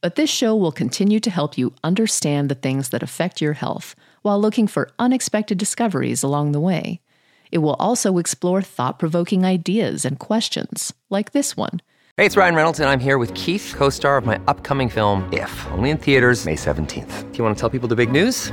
But 0.00 0.14
this 0.14 0.30
show 0.30 0.56
will 0.56 0.72
continue 0.72 1.20
to 1.20 1.30
help 1.30 1.58
you 1.58 1.74
understand 1.84 2.48
the 2.48 2.54
things 2.54 2.88
that 2.88 3.02
affect 3.02 3.40
your 3.40 3.52
health 3.52 3.94
while 4.22 4.40
looking 4.40 4.66
for 4.66 4.90
unexpected 4.98 5.58
discoveries 5.58 6.22
along 6.22 6.52
the 6.52 6.60
way. 6.60 7.00
It 7.52 7.58
will 7.58 7.74
also 7.74 8.18
explore 8.18 8.62
thought 8.62 8.98
provoking 8.98 9.44
ideas 9.44 10.04
and 10.04 10.18
questions, 10.18 10.94
like 11.10 11.32
this 11.32 11.56
one. 11.56 11.82
Hey, 12.16 12.26
it's 12.26 12.36
Ryan 12.36 12.54
Reynolds, 12.54 12.80
and 12.80 12.88
I'm 12.88 13.00
here 13.00 13.18
with 13.18 13.34
Keith, 13.34 13.74
co 13.76 13.90
star 13.90 14.16
of 14.16 14.24
my 14.24 14.40
upcoming 14.46 14.88
film, 14.88 15.28
If, 15.32 15.66
only 15.72 15.90
in 15.90 15.98
theaters, 15.98 16.46
May 16.46 16.56
17th. 16.56 17.32
Do 17.32 17.38
you 17.38 17.44
want 17.44 17.56
to 17.56 17.60
tell 17.60 17.70
people 17.70 17.88
the 17.88 17.96
big 17.96 18.12
news? 18.12 18.52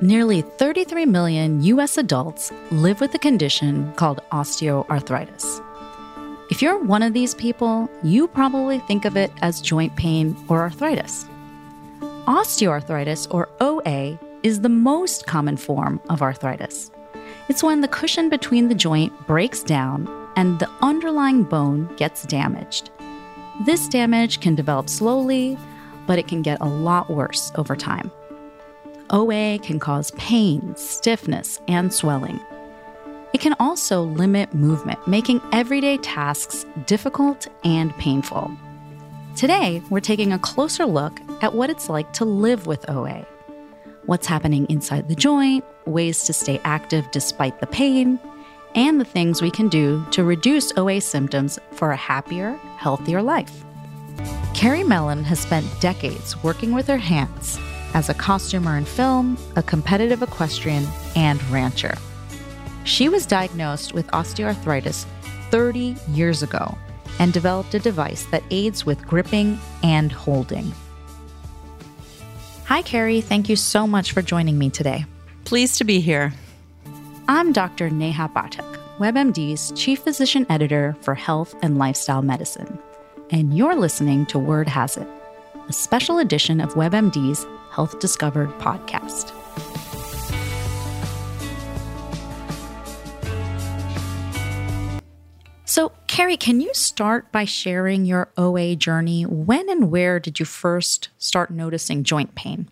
Nearly 0.00 0.42
33 0.42 1.06
million 1.06 1.60
US 1.64 1.98
adults 1.98 2.52
live 2.70 3.00
with 3.00 3.12
a 3.16 3.18
condition 3.18 3.92
called 3.94 4.20
osteoarthritis. 4.30 5.60
If 6.52 6.62
you're 6.62 6.78
one 6.78 7.02
of 7.02 7.14
these 7.14 7.34
people, 7.34 7.90
you 8.04 8.28
probably 8.28 8.78
think 8.78 9.04
of 9.04 9.16
it 9.16 9.32
as 9.42 9.60
joint 9.60 9.96
pain 9.96 10.36
or 10.48 10.60
arthritis. 10.60 11.26
Osteoarthritis, 12.26 13.26
or 13.34 13.48
OA, 13.60 14.16
is 14.44 14.60
the 14.60 14.68
most 14.68 15.26
common 15.26 15.56
form 15.56 16.00
of 16.08 16.22
arthritis. 16.22 16.92
It's 17.48 17.64
when 17.64 17.80
the 17.80 17.88
cushion 17.88 18.28
between 18.28 18.68
the 18.68 18.76
joint 18.76 19.12
breaks 19.26 19.64
down 19.64 20.06
and 20.36 20.60
the 20.60 20.70
underlying 20.80 21.42
bone 21.42 21.92
gets 21.96 22.22
damaged. 22.22 22.90
This 23.66 23.88
damage 23.88 24.38
can 24.38 24.54
develop 24.54 24.88
slowly, 24.88 25.58
but 26.06 26.20
it 26.20 26.28
can 26.28 26.42
get 26.42 26.60
a 26.60 26.68
lot 26.68 27.10
worse 27.10 27.50
over 27.56 27.74
time. 27.74 28.12
OA 29.10 29.58
can 29.58 29.78
cause 29.78 30.10
pain, 30.12 30.74
stiffness, 30.76 31.60
and 31.68 31.92
swelling. 31.92 32.40
It 33.32 33.40
can 33.40 33.54
also 33.60 34.02
limit 34.02 34.54
movement, 34.54 35.06
making 35.06 35.40
everyday 35.52 35.98
tasks 35.98 36.64
difficult 36.86 37.46
and 37.64 37.96
painful. 37.96 38.50
Today, 39.36 39.82
we're 39.90 40.00
taking 40.00 40.32
a 40.32 40.38
closer 40.38 40.86
look 40.86 41.20
at 41.42 41.54
what 41.54 41.70
it's 41.70 41.88
like 41.88 42.12
to 42.14 42.24
live 42.24 42.66
with 42.66 42.88
OA. 42.88 43.26
What's 44.06 44.26
happening 44.26 44.66
inside 44.66 45.08
the 45.08 45.14
joint, 45.14 45.64
ways 45.86 46.24
to 46.24 46.32
stay 46.32 46.60
active 46.64 47.10
despite 47.10 47.60
the 47.60 47.66
pain, 47.66 48.18
and 48.74 49.00
the 49.00 49.04
things 49.04 49.42
we 49.42 49.50
can 49.50 49.68
do 49.68 50.04
to 50.10 50.24
reduce 50.24 50.76
OA 50.76 51.00
symptoms 51.00 51.58
for 51.72 51.92
a 51.92 51.96
happier, 51.96 52.54
healthier 52.76 53.22
life. 53.22 53.64
Carrie 54.54 54.84
Mellon 54.84 55.22
has 55.24 55.38
spent 55.38 55.66
decades 55.80 56.42
working 56.42 56.72
with 56.72 56.86
her 56.88 56.98
hands 56.98 57.58
as 57.94 58.08
a 58.08 58.14
costumer 58.14 58.76
in 58.76 58.84
film, 58.84 59.38
a 59.56 59.62
competitive 59.62 60.22
equestrian, 60.22 60.86
and 61.16 61.42
rancher. 61.50 61.96
She 62.84 63.08
was 63.08 63.26
diagnosed 63.26 63.92
with 63.92 64.06
osteoarthritis 64.08 65.04
30 65.50 65.96
years 66.08 66.42
ago 66.42 66.76
and 67.18 67.32
developed 67.32 67.74
a 67.74 67.78
device 67.78 68.24
that 68.26 68.42
aids 68.50 68.86
with 68.86 69.06
gripping 69.06 69.58
and 69.82 70.12
holding. 70.12 70.72
Hi, 72.66 72.82
Carrie. 72.82 73.20
Thank 73.20 73.48
you 73.48 73.56
so 73.56 73.86
much 73.86 74.12
for 74.12 74.22
joining 74.22 74.58
me 74.58 74.70
today. 74.70 75.06
Pleased 75.44 75.78
to 75.78 75.84
be 75.84 76.00
here. 76.00 76.32
I'm 77.26 77.52
Dr. 77.52 77.90
Neha 77.90 78.28
Pathak, 78.28 78.78
WebMD's 78.98 79.72
Chief 79.72 80.00
Physician 80.00 80.46
Editor 80.48 80.96
for 81.00 81.14
Health 81.14 81.54
and 81.62 81.78
Lifestyle 81.78 82.22
Medicine, 82.22 82.78
and 83.30 83.56
you're 83.56 83.74
listening 83.74 84.26
to 84.26 84.38
Word 84.38 84.68
Has 84.68 84.96
It, 84.96 85.08
a 85.68 85.72
special 85.72 86.18
edition 86.18 86.60
of 86.60 86.74
WebMD's 86.74 87.46
Health 87.78 88.00
Discovered 88.00 88.48
podcast. 88.58 89.32
So, 95.64 95.92
Carrie, 96.08 96.36
can 96.36 96.60
you 96.60 96.74
start 96.74 97.30
by 97.30 97.44
sharing 97.44 98.04
your 98.04 98.32
OA 98.36 98.74
journey? 98.74 99.22
When 99.22 99.70
and 99.70 99.92
where 99.92 100.18
did 100.18 100.40
you 100.40 100.44
first 100.44 101.10
start 101.18 101.52
noticing 101.52 102.02
joint 102.02 102.34
pain? 102.34 102.68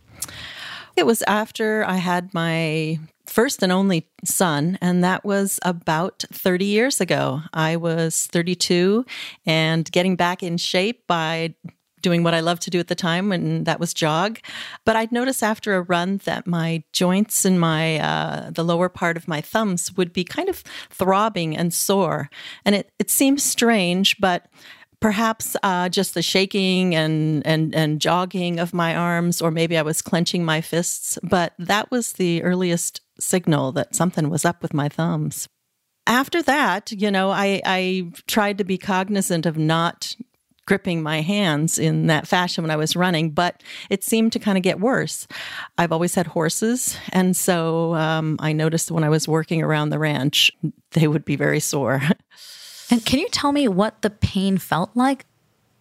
It 0.97 1.07
was 1.07 1.23
after 1.29 1.85
I 1.85 1.99
had 1.99 2.35
my 2.35 2.99
first 3.27 3.63
and 3.63 3.71
only 3.71 4.09
son, 4.25 4.77
and 4.81 5.05
that 5.05 5.25
was 5.25 5.61
about 5.63 6.25
30 6.33 6.65
years 6.65 7.01
ago. 7.01 7.43
I 7.53 7.77
was 7.77 8.27
32 8.33 9.07
and 9.45 9.89
getting 9.93 10.17
back 10.17 10.43
in 10.43 10.57
shape 10.57 11.07
by 11.07 11.55
doing 12.03 12.23
what 12.23 12.35
I 12.35 12.41
loved 12.41 12.63
to 12.63 12.71
do 12.71 12.79
at 12.79 12.89
the 12.89 12.95
time, 12.95 13.33
and 13.33 13.67
that 13.67 13.81
was 13.81 13.95
jog. 13.95 14.39
But 14.85 14.97
I'd 14.97 15.13
notice 15.13 15.43
after 15.43 15.75
a 15.75 15.83
run 15.83 16.19
that 16.25 16.47
my 16.47 16.85
joints 16.93 17.45
and 17.45 17.59
my 17.59 17.99
uh, 17.99 18.51
the 18.51 18.65
lower 18.65 18.89
part 18.89 19.17
of 19.17 19.29
my 19.29 19.41
thumbs 19.41 19.97
would 19.97 20.13
be 20.13 20.25
kind 20.25 20.49
of 20.49 20.63
throbbing 20.91 21.57
and 21.57 21.73
sore, 21.73 22.31
and 22.65 22.75
it 22.75 22.91
it 22.99 23.11
seems 23.11 23.43
strange, 23.43 24.19
but 24.19 24.47
perhaps 25.01 25.57
uh, 25.63 25.89
just 25.89 26.15
the 26.15 26.23
shaking 26.23 26.95
and, 26.95 27.47
and, 27.47 27.75
and 27.75 28.01
jogging 28.01 28.59
of 28.59 28.73
my 28.73 28.95
arms, 28.95 29.43
or 29.43 29.51
maybe 29.51 29.77
I 29.77 29.83
was 29.83 30.03
clenching 30.03 30.45
my 30.45 30.61
fists. 30.61 31.19
But 31.23 31.53
that 31.59 31.91
was 31.91 32.15
the 32.15 32.43
earliest 32.43 33.01
signal 33.21 33.73
that 33.73 33.95
something 33.95 34.31
was 34.31 34.45
up 34.45 34.63
with 34.63 34.75
my 34.75 34.89
thumbs. 34.89 35.49
After 36.07 36.43
that, 36.43 36.93
you 36.93 37.11
know, 37.11 37.31
I, 37.31 37.61
I 37.65 38.11
tried 38.27 38.59
to 38.59 38.65
be 38.65 38.79
cognizant 38.79 39.45
of 39.45 39.59
not 39.59 40.15
gripping 40.67 41.03
my 41.03 41.21
hands 41.21 41.79
in 41.79 42.09
that 42.09 42.27
fashion 42.27 42.63
when 42.63 42.71
I 42.71 42.77
was 42.77 42.97
running, 42.97 43.31
but 43.31 43.63
it 43.89 44.05
seemed 44.05 44.33
to 44.33 44.39
kind 44.39 44.59
of 44.59 44.63
get 44.63 44.81
worse. 44.81 45.27
I've 45.79 45.93
always 45.93 46.15
had 46.15 46.27
horses, 46.27 46.97
and 47.11 47.37
so 47.37 47.95
um, 47.95 48.37
I 48.41 48.53
noticed 48.53 48.91
when 48.91 49.05
I 49.05 49.09
was 49.09 49.29
working 49.29 49.63
around 49.63 49.91
the 49.91 49.99
ranch, 49.99 50.51
they 50.93 51.09
would 51.09 51.25
be 51.25 51.37
very 51.37 51.61
sore. 51.61 52.03
And 52.89 53.05
can 53.05 53.19
you 53.19 53.29
tell 53.31 53.51
me 53.51 53.67
what 53.67 54.03
the 54.03 54.11
pain 54.11 54.59
felt 54.59 54.91
like? 54.95 55.27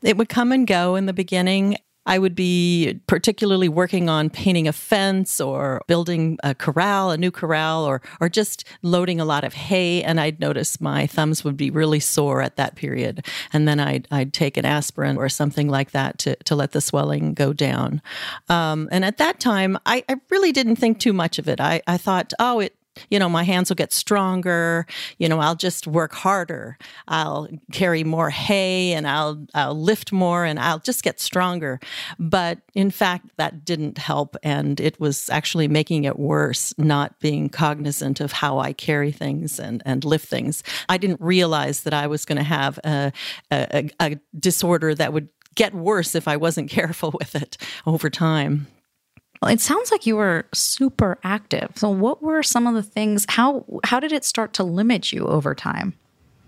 It 0.01 0.17
would 0.17 0.29
come 0.29 0.51
and 0.51 0.65
go 0.65 0.95
in 0.95 1.05
the 1.05 1.13
beginning. 1.13 1.77
I 2.05 2.19
would 2.19 2.35
be 2.35 2.99
particularly 3.07 3.69
working 3.69 4.09
on 4.09 4.29
painting 4.29 4.67
a 4.67 4.73
fence 4.73 5.41
or 5.41 5.81
building 5.87 6.37
a 6.43 6.53
corral, 6.53 7.11
a 7.11 7.17
new 7.17 7.31
corral, 7.31 7.83
or 7.83 8.01
or 8.21 8.29
just 8.29 8.65
loading 8.81 9.19
a 9.19 9.25
lot 9.25 9.43
of 9.43 9.53
hay. 9.53 10.03
And 10.03 10.19
I'd 10.19 10.39
notice 10.39 10.79
my 10.79 11.07
thumbs 11.07 11.43
would 11.43 11.57
be 11.57 11.69
really 11.69 11.99
sore 11.99 12.41
at 12.41 12.55
that 12.57 12.75
period. 12.75 13.25
And 13.53 13.67
then 13.67 13.79
I'd 13.79 14.07
I'd 14.11 14.33
take 14.33 14.57
an 14.57 14.65
aspirin 14.65 15.17
or 15.17 15.29
something 15.29 15.67
like 15.67 15.91
that 15.91 16.17
to 16.19 16.35
to 16.35 16.55
let 16.55 16.71
the 16.71 16.81
swelling 16.81 17.33
go 17.33 17.53
down. 17.53 18.01
Um, 18.49 18.89
and 18.91 19.03
at 19.05 19.17
that 19.17 19.39
time, 19.39 19.77
I, 19.85 20.03
I 20.09 20.15
really 20.29 20.51
didn't 20.51 20.75
think 20.77 20.99
too 20.99 21.13
much 21.13 21.39
of 21.39 21.47
it. 21.47 21.59
I, 21.59 21.81
I 21.87 21.97
thought, 21.97 22.33
oh, 22.39 22.59
it 22.59 22.75
you 23.09 23.19
know, 23.19 23.29
my 23.29 23.43
hands 23.43 23.69
will 23.69 23.75
get 23.75 23.93
stronger. 23.93 24.85
You 25.17 25.29
know, 25.29 25.39
I'll 25.39 25.55
just 25.55 25.87
work 25.87 26.13
harder. 26.13 26.77
I'll 27.07 27.47
carry 27.71 28.03
more 28.03 28.29
hay 28.29 28.93
and 28.93 29.07
I'll, 29.07 29.45
I'll 29.53 29.79
lift 29.79 30.11
more 30.11 30.45
and 30.45 30.59
I'll 30.59 30.79
just 30.79 31.03
get 31.03 31.19
stronger. 31.19 31.79
But 32.19 32.59
in 32.73 32.91
fact, 32.91 33.27
that 33.37 33.65
didn't 33.65 33.97
help. 33.97 34.35
And 34.43 34.79
it 34.79 34.99
was 34.99 35.29
actually 35.29 35.67
making 35.67 36.03
it 36.03 36.17
worse, 36.19 36.73
not 36.77 37.19
being 37.19 37.49
cognizant 37.49 38.19
of 38.19 38.31
how 38.31 38.59
I 38.59 38.73
carry 38.73 39.11
things 39.11 39.59
and, 39.59 39.81
and 39.85 40.03
lift 40.03 40.27
things. 40.27 40.63
I 40.89 40.97
didn't 40.97 41.21
realize 41.21 41.83
that 41.83 41.93
I 41.93 42.07
was 42.07 42.25
going 42.25 42.37
to 42.37 42.43
have 42.43 42.79
a, 42.83 43.11
a, 43.51 43.89
a 43.99 44.19
disorder 44.37 44.95
that 44.95 45.13
would 45.13 45.29
get 45.55 45.73
worse 45.73 46.15
if 46.15 46.27
I 46.27 46.37
wasn't 46.37 46.69
careful 46.79 47.11
with 47.17 47.35
it 47.35 47.57
over 47.85 48.09
time. 48.09 48.67
It 49.45 49.61
sounds 49.61 49.91
like 49.91 50.05
you 50.05 50.15
were 50.15 50.45
super 50.53 51.17
active. 51.23 51.71
So 51.75 51.89
what 51.89 52.21
were 52.21 52.43
some 52.43 52.67
of 52.67 52.73
the 52.73 52.83
things 52.83 53.25
how 53.29 53.65
how 53.83 53.99
did 53.99 54.11
it 54.11 54.25
start 54.25 54.53
to 54.53 54.63
limit 54.63 55.11
you 55.11 55.25
over 55.25 55.53
time? 55.55 55.93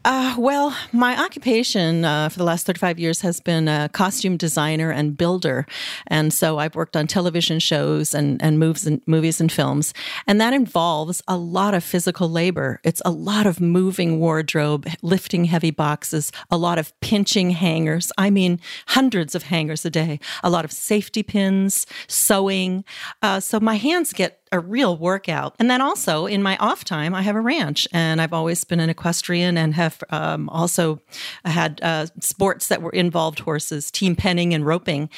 Uh, 0.09 0.33
well, 0.38 0.74
my 0.94 1.21
occupation 1.21 2.06
uh, 2.06 2.30
for 2.30 2.38
the 2.38 2.45
last 2.45 2.65
35 2.65 2.98
years 2.98 3.19
has 3.19 3.42
been 3.42 3.68
a 3.68 3.89
costume 3.89 4.38
designer 4.38 4.89
and 4.89 5.18
builder. 5.18 5.65
And 6.07 6.31
so 6.31 6.59
I've 6.59 6.75
worked 6.75 6.95
on 6.95 7.07
television 7.07 7.59
shows 7.59 8.13
and, 8.13 8.42
and 8.42 8.57
moves 8.57 8.88
and 8.88 9.01
movies 9.06 9.42
and 9.42 9.51
films. 9.51 9.94
And 10.25 10.39
that 10.39 10.54
involves 10.54 11.21
a 11.27 11.36
lot 11.36 11.74
of 11.74 11.83
physical 11.83 12.30
labor. 12.30 12.80
It's 12.86 13.01
a 13.04 13.12
lot 13.12 13.45
of 13.45 13.59
moving 13.59 14.18
wardrobe, 14.18 14.88
lifting 15.01 15.44
heavy 15.44 15.71
boxes, 15.71 16.31
a 16.50 16.56
lot 16.56 16.80
of 16.80 16.98
pinching 17.01 17.50
hangers. 17.50 18.10
I 18.18 18.30
mean, 18.30 18.62
hundreds 18.88 19.36
of 19.36 19.44
hangers 19.44 19.83
a 19.83 19.89
day, 19.89 20.21
a 20.42 20.50
lot 20.50 20.63
of 20.63 20.71
safety 20.71 21.21
pins, 21.21 21.86
sewing. 22.07 22.86
Uh, 23.21 23.42
so 23.42 23.60
my 23.60 23.75
hands 23.75 24.13
get 24.13 24.39
a 24.51 24.59
real 24.59 24.97
workout. 24.97 25.55
And 25.59 25.69
then 25.69 25.81
also 25.81 26.25
in 26.25 26.41
my 26.41 26.57
off 26.57 26.83
time, 26.83 27.13
I 27.13 27.21
have 27.21 27.35
a 27.35 27.41
ranch, 27.41 27.88
and 27.91 28.21
I've 28.21 28.33
always 28.33 28.63
been 28.63 28.79
an 28.79 28.89
equestrian 28.89 29.57
and 29.57 29.73
have 29.73 30.03
um, 30.09 30.49
also 30.49 30.99
had 31.45 31.79
uh, 31.83 32.07
sports 32.19 32.67
that 32.67 32.81
were 32.81 32.91
involved 32.91 33.39
horses, 33.39 33.91
team 33.91 34.15
penning 34.15 34.53
and 34.53 34.65
roping. 34.65 35.09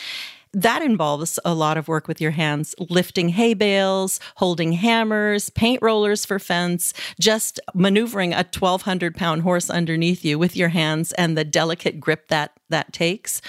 That 0.53 0.81
involves 0.81 1.37
a 1.45 1.53
lot 1.53 1.77
of 1.77 1.87
work 1.87 2.07
with 2.07 2.19
your 2.19 2.31
hands, 2.31 2.73
lifting 2.89 3.29
hay 3.29 3.53
bales, 3.53 4.19
holding 4.35 4.71
hammers, 4.71 5.51
paint 5.51 5.79
rollers 5.83 6.25
for 6.25 6.39
fence, 6.39 6.91
just 7.19 7.59
maneuvering 7.75 8.33
a 8.33 8.37
1200 8.37 9.15
pound 9.15 9.43
horse 9.43 9.69
underneath 9.69 10.25
you 10.25 10.39
with 10.39 10.55
your 10.55 10.69
hands 10.69 11.11
and 11.13 11.37
the 11.37 11.43
delicate 11.43 11.99
grip 11.99 12.29
that 12.29 12.53
that 12.69 12.91
takes. 12.93 13.43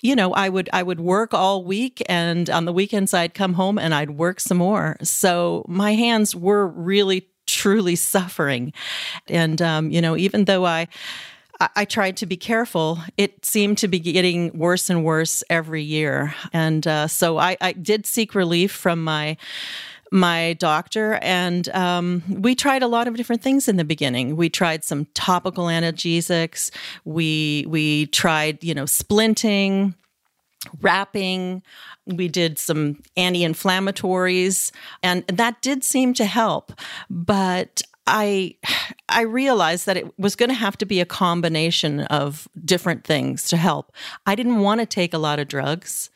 You 0.00 0.16
know, 0.16 0.32
I 0.32 0.48
would 0.48 0.70
I 0.72 0.82
would 0.82 1.00
work 1.00 1.34
all 1.34 1.62
week 1.62 2.02
and 2.08 2.48
on 2.48 2.64
the 2.64 2.72
weekends 2.72 3.12
I'd 3.12 3.34
come 3.34 3.52
home 3.52 3.78
and 3.78 3.94
I'd 3.94 4.12
work 4.12 4.40
some 4.40 4.58
more. 4.58 4.96
So 5.02 5.62
my 5.68 5.92
hands 5.92 6.34
were 6.34 6.68
really 6.68 7.28
truly 7.46 7.96
suffering. 7.96 8.72
And 9.28 9.60
um, 9.60 9.90
you 9.90 10.00
know, 10.00 10.16
even 10.16 10.46
though 10.46 10.64
I 10.64 10.88
I, 11.58 11.84
tried 11.84 12.16
to 12.18 12.26
be 12.26 12.36
careful. 12.36 12.98
It 13.16 13.44
seemed 13.44 13.78
to 13.78 13.88
be 13.88 13.98
getting 13.98 14.56
worse 14.58 14.90
and 14.90 15.04
worse 15.04 15.42
every 15.48 15.82
year, 15.82 16.34
and 16.52 16.86
uh, 16.86 17.06
so 17.08 17.38
I, 17.38 17.56
I 17.60 17.72
did 17.72 18.06
seek 18.06 18.34
relief 18.34 18.72
from 18.72 19.02
my 19.02 19.36
my 20.12 20.52
doctor, 20.54 21.14
and 21.22 21.68
um, 21.70 22.22
we 22.28 22.54
tried 22.54 22.82
a 22.82 22.86
lot 22.86 23.08
of 23.08 23.16
different 23.16 23.42
things 23.42 23.68
in 23.68 23.76
the 23.76 23.84
beginning. 23.84 24.36
We 24.36 24.48
tried 24.48 24.84
some 24.84 25.06
topical 25.14 25.66
analgesics. 25.66 26.70
We 27.04 27.64
we 27.68 28.06
tried 28.06 28.62
you 28.62 28.74
know 28.74 28.84
splinting, 28.84 29.94
wrapping. 30.80 31.62
We 32.06 32.28
did 32.28 32.58
some 32.58 33.02
anti-inflammatories, 33.16 34.70
and 35.02 35.26
that 35.26 35.60
did 35.60 35.82
seem 35.82 36.14
to 36.14 36.24
help. 36.24 36.72
But 37.10 37.82
I 38.06 38.54
I 39.08 39.22
realized 39.22 39.86
that 39.86 39.96
it 39.96 40.18
was 40.18 40.36
going 40.36 40.48
to 40.48 40.54
have 40.54 40.76
to 40.78 40.86
be 40.86 41.00
a 41.00 41.06
combination 41.06 42.00
of 42.00 42.48
different 42.64 43.04
things 43.04 43.48
to 43.48 43.56
help. 43.56 43.92
I 44.26 44.34
didn't 44.34 44.60
want 44.60 44.80
to 44.80 44.86
take 44.86 45.14
a 45.14 45.18
lot 45.18 45.38
of 45.38 45.48
drugs, 45.48 46.10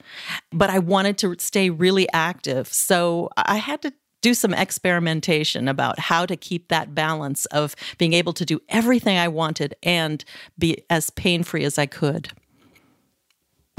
but 0.52 0.70
I 0.70 0.78
wanted 0.78 1.18
to 1.18 1.36
stay 1.38 1.70
really 1.70 2.08
active. 2.12 2.68
So 2.68 3.30
I 3.36 3.56
had 3.56 3.82
to 3.82 3.92
do 4.22 4.34
some 4.34 4.52
experimentation 4.52 5.66
about 5.66 5.98
how 5.98 6.26
to 6.26 6.36
keep 6.36 6.68
that 6.68 6.94
balance 6.94 7.46
of 7.46 7.74
being 7.98 8.12
able 8.12 8.34
to 8.34 8.44
do 8.44 8.60
everything 8.68 9.16
I 9.16 9.28
wanted 9.28 9.74
and 9.82 10.24
be 10.58 10.84
as 10.90 11.10
pain 11.10 11.42
free 11.42 11.64
as 11.64 11.78
I 11.78 11.86
could. 11.86 12.30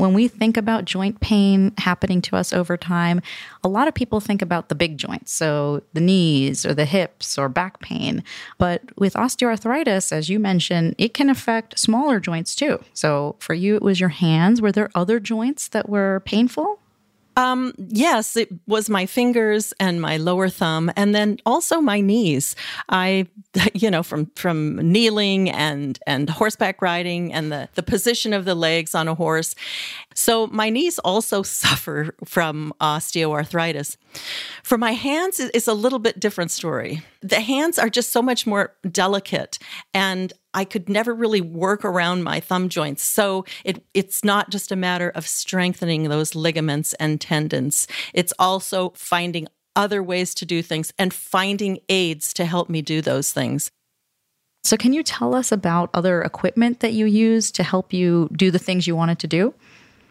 When 0.01 0.15
we 0.15 0.27
think 0.27 0.57
about 0.57 0.86
joint 0.86 1.19
pain 1.19 1.74
happening 1.77 2.24
to 2.24 2.36
us 2.36 2.53
over 2.53 2.75
time, 2.75 3.21
a 3.63 3.68
lot 3.68 3.88
of 3.88 3.94
people 3.94 4.19
think 4.19 4.42
about 4.42 4.68
the 4.68 4.74
big 4.74 4.98
joints, 4.98 5.31
so 5.31 5.83
the 5.94 6.01
knees 6.01 6.65
or 6.65 6.74
the 6.74 6.86
hips 6.86 7.38
or 7.38 7.48
back 7.48 7.81
pain. 7.81 8.24
But 8.57 8.81
with 8.98 9.13
osteoarthritis, 9.13 10.12
as 10.12 10.27
you 10.27 10.39
mentioned, 10.39 10.95
it 10.98 11.13
can 11.13 11.30
affect 11.30 11.77
smaller 11.77 12.19
joints 12.19 12.56
too. 12.56 12.83
So 12.95 13.36
for 13.38 13.53
you, 13.53 13.75
it 13.75 13.83
was 13.83 14.00
your 14.00 14.09
hands. 14.09 14.59
Were 14.59 14.71
there 14.71 14.89
other 14.95 15.19
joints 15.19 15.68
that 15.68 15.88
were 15.88 16.24
painful? 16.25 16.80
Um, 17.38 17.74
yes, 17.78 18.36
it 18.36 18.50
was 18.68 18.89
my 18.89 19.06
fingers 19.06 19.74
and 19.80 20.01
my 20.01 20.18
lower 20.18 20.50
thumb, 20.50 20.92
and 20.95 21.16
then 21.16 21.38
also 21.45 21.80
my 21.80 22.02
knees. 22.02 22.56
I, 22.90 23.28
you 23.73 23.90
know, 23.90 24.04
from 24.04 24.28
from 24.35 24.76
kneeling 24.92 25.50
and 25.50 25.97
and 26.06 26.30
horseback 26.30 26.81
riding 26.81 27.33
and 27.33 27.52
the 27.52 27.69
the 27.76 27.83
position 27.83 28.33
of 28.33 28.45
the 28.45 28.56
legs 28.56 28.94
on 28.95 29.07
a 29.07 29.16
horse. 29.16 29.56
So 30.14 30.47
my 30.47 30.69
knees 30.69 31.00
also 31.00 31.44
suffer 31.61 32.16
from 32.26 32.73
osteoarthritis. 32.81 33.97
For 34.64 34.78
my 34.78 34.92
hands, 34.92 35.40
it's 35.40 35.68
a 35.68 35.73
little 35.73 36.00
bit 36.00 36.19
different 36.19 36.52
story. 36.52 37.02
The 37.21 37.40
hands 37.40 37.80
are 37.80 37.90
just 37.90 38.11
so 38.11 38.21
much 38.21 38.45
more 38.45 38.73
delicate, 38.92 39.57
and 39.94 40.33
I 40.53 40.65
could 40.65 40.89
never 40.89 41.13
really 41.13 41.41
work 41.41 41.85
around 41.85 42.23
my 42.23 42.39
thumb 42.39 42.69
joints. 42.69 43.03
So 43.03 43.45
it, 43.63 43.83
it's 43.93 44.23
not 44.23 44.49
just 44.49 44.71
a 44.71 44.75
matter 44.75 45.09
of 45.09 45.27
strengthening 45.27 46.09
those 46.09 46.35
ligaments 46.35 46.93
and 46.95 47.21
tendons. 47.21 47.87
It's 48.13 48.33
also 48.37 48.89
finding 48.95 49.47
other 49.75 50.03
ways 50.03 50.33
to 50.35 50.45
do 50.45 50.61
things 50.61 50.91
and 50.97 51.13
finding 51.13 51.79
aids 51.89 52.33
to 52.33 52.45
help 52.45 52.69
me 52.69 52.81
do 52.81 53.01
those 53.01 53.31
things. 53.31 53.71
So, 54.63 54.77
can 54.77 54.93
you 54.93 55.01
tell 55.01 55.33
us 55.33 55.51
about 55.51 55.89
other 55.93 56.21
equipment 56.21 56.81
that 56.81 56.93
you 56.93 57.05
use 57.07 57.51
to 57.53 57.63
help 57.63 57.93
you 57.93 58.29
do 58.33 58.51
the 58.51 58.59
things 58.59 58.85
you 58.85 58.95
wanted 58.95 59.17
to 59.19 59.27
do? 59.27 59.55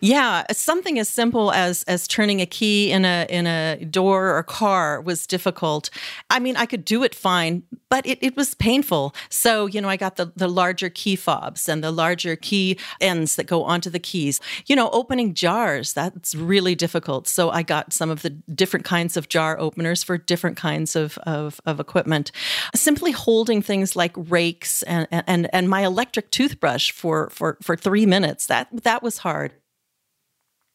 Yeah, 0.00 0.45
something 0.52 0.99
as 0.99 1.09
simple 1.09 1.52
as 1.52 1.83
as 1.83 2.09
turning 2.09 2.40
a 2.40 2.47
key 2.47 2.90
in 2.90 3.04
a 3.04 3.26
in 3.28 3.47
a 3.47 3.85
door 3.85 4.37
or 4.37 4.42
car 4.42 5.00
was 5.00 5.26
difficult. 5.26 5.90
I 6.30 6.38
mean, 6.38 6.57
I 6.57 6.64
could 6.64 6.85
do 6.85 7.02
it 7.02 7.14
fine, 7.14 7.62
but 7.90 8.07
it, 8.07 8.19
it 8.23 8.37
was 8.37 8.54
painful. 8.54 9.14
So, 9.28 9.66
you 9.66 9.80
know, 9.80 9.88
I 9.88 9.97
got 9.97 10.16
the, 10.16 10.33
the 10.37 10.49
larger 10.49 10.88
key 10.88 11.16
fobs 11.16 11.69
and 11.69 11.85
the 11.85 11.90
larger 11.90 12.35
key 12.35 12.78
ends 13.00 13.37
that 13.37 13.47
go 13.47 13.62
onto 13.62 13.90
the 13.90 13.99
keys. 13.99 14.40
You 14.66 14.76
know, 14.76 14.88
opening 14.90 15.35
jars, 15.35 15.92
that's 15.92 16.35
really 16.35 16.75
difficult. 16.75 17.28
So 17.28 17.50
I 17.50 17.62
got 17.62 17.92
some 17.92 18.09
of 18.09 18.23
the 18.23 18.30
different 18.30 18.87
kinds 18.87 19.16
of 19.16 19.28
jar 19.28 19.59
openers 19.59 20.02
for 20.02 20.16
different 20.16 20.57
kinds 20.57 20.97
of, 20.97 21.19
of, 21.19 21.61
of 21.66 21.78
equipment. 21.78 22.33
Simply 22.75 23.11
holding 23.11 23.61
things 23.61 23.97
like 23.97 24.12
rakes 24.16 24.83
and, 24.85 25.07
and, 25.11 25.49
and 25.52 25.69
my 25.69 25.85
electric 25.85 26.30
toothbrush 26.30 26.90
for, 26.90 27.28
for, 27.30 27.59
for 27.61 27.76
three 27.76 28.07
minutes, 28.07 28.47
that, 28.47 28.69
that 28.73 29.02
was 29.02 29.19
hard. 29.19 29.52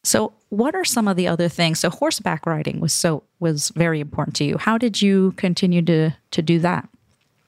So, 0.06 0.34
what 0.50 0.76
are 0.76 0.86
some 0.86 1.08
of 1.08 1.18
the 1.18 1.28
other 1.28 1.50
things? 1.50 1.80
So, 1.80 1.90
horseback 1.90 2.46
riding 2.46 2.80
was 2.80 2.94
so 2.94 3.24
was 3.40 3.70
very 3.76 4.00
important 4.00 4.36
to 4.38 4.44
you. 4.46 4.58
How 4.58 4.78
did 4.78 5.02
you 5.02 5.32
continue 5.34 5.82
to 5.84 6.12
to 6.32 6.42
do 6.42 6.60
that? 6.60 6.88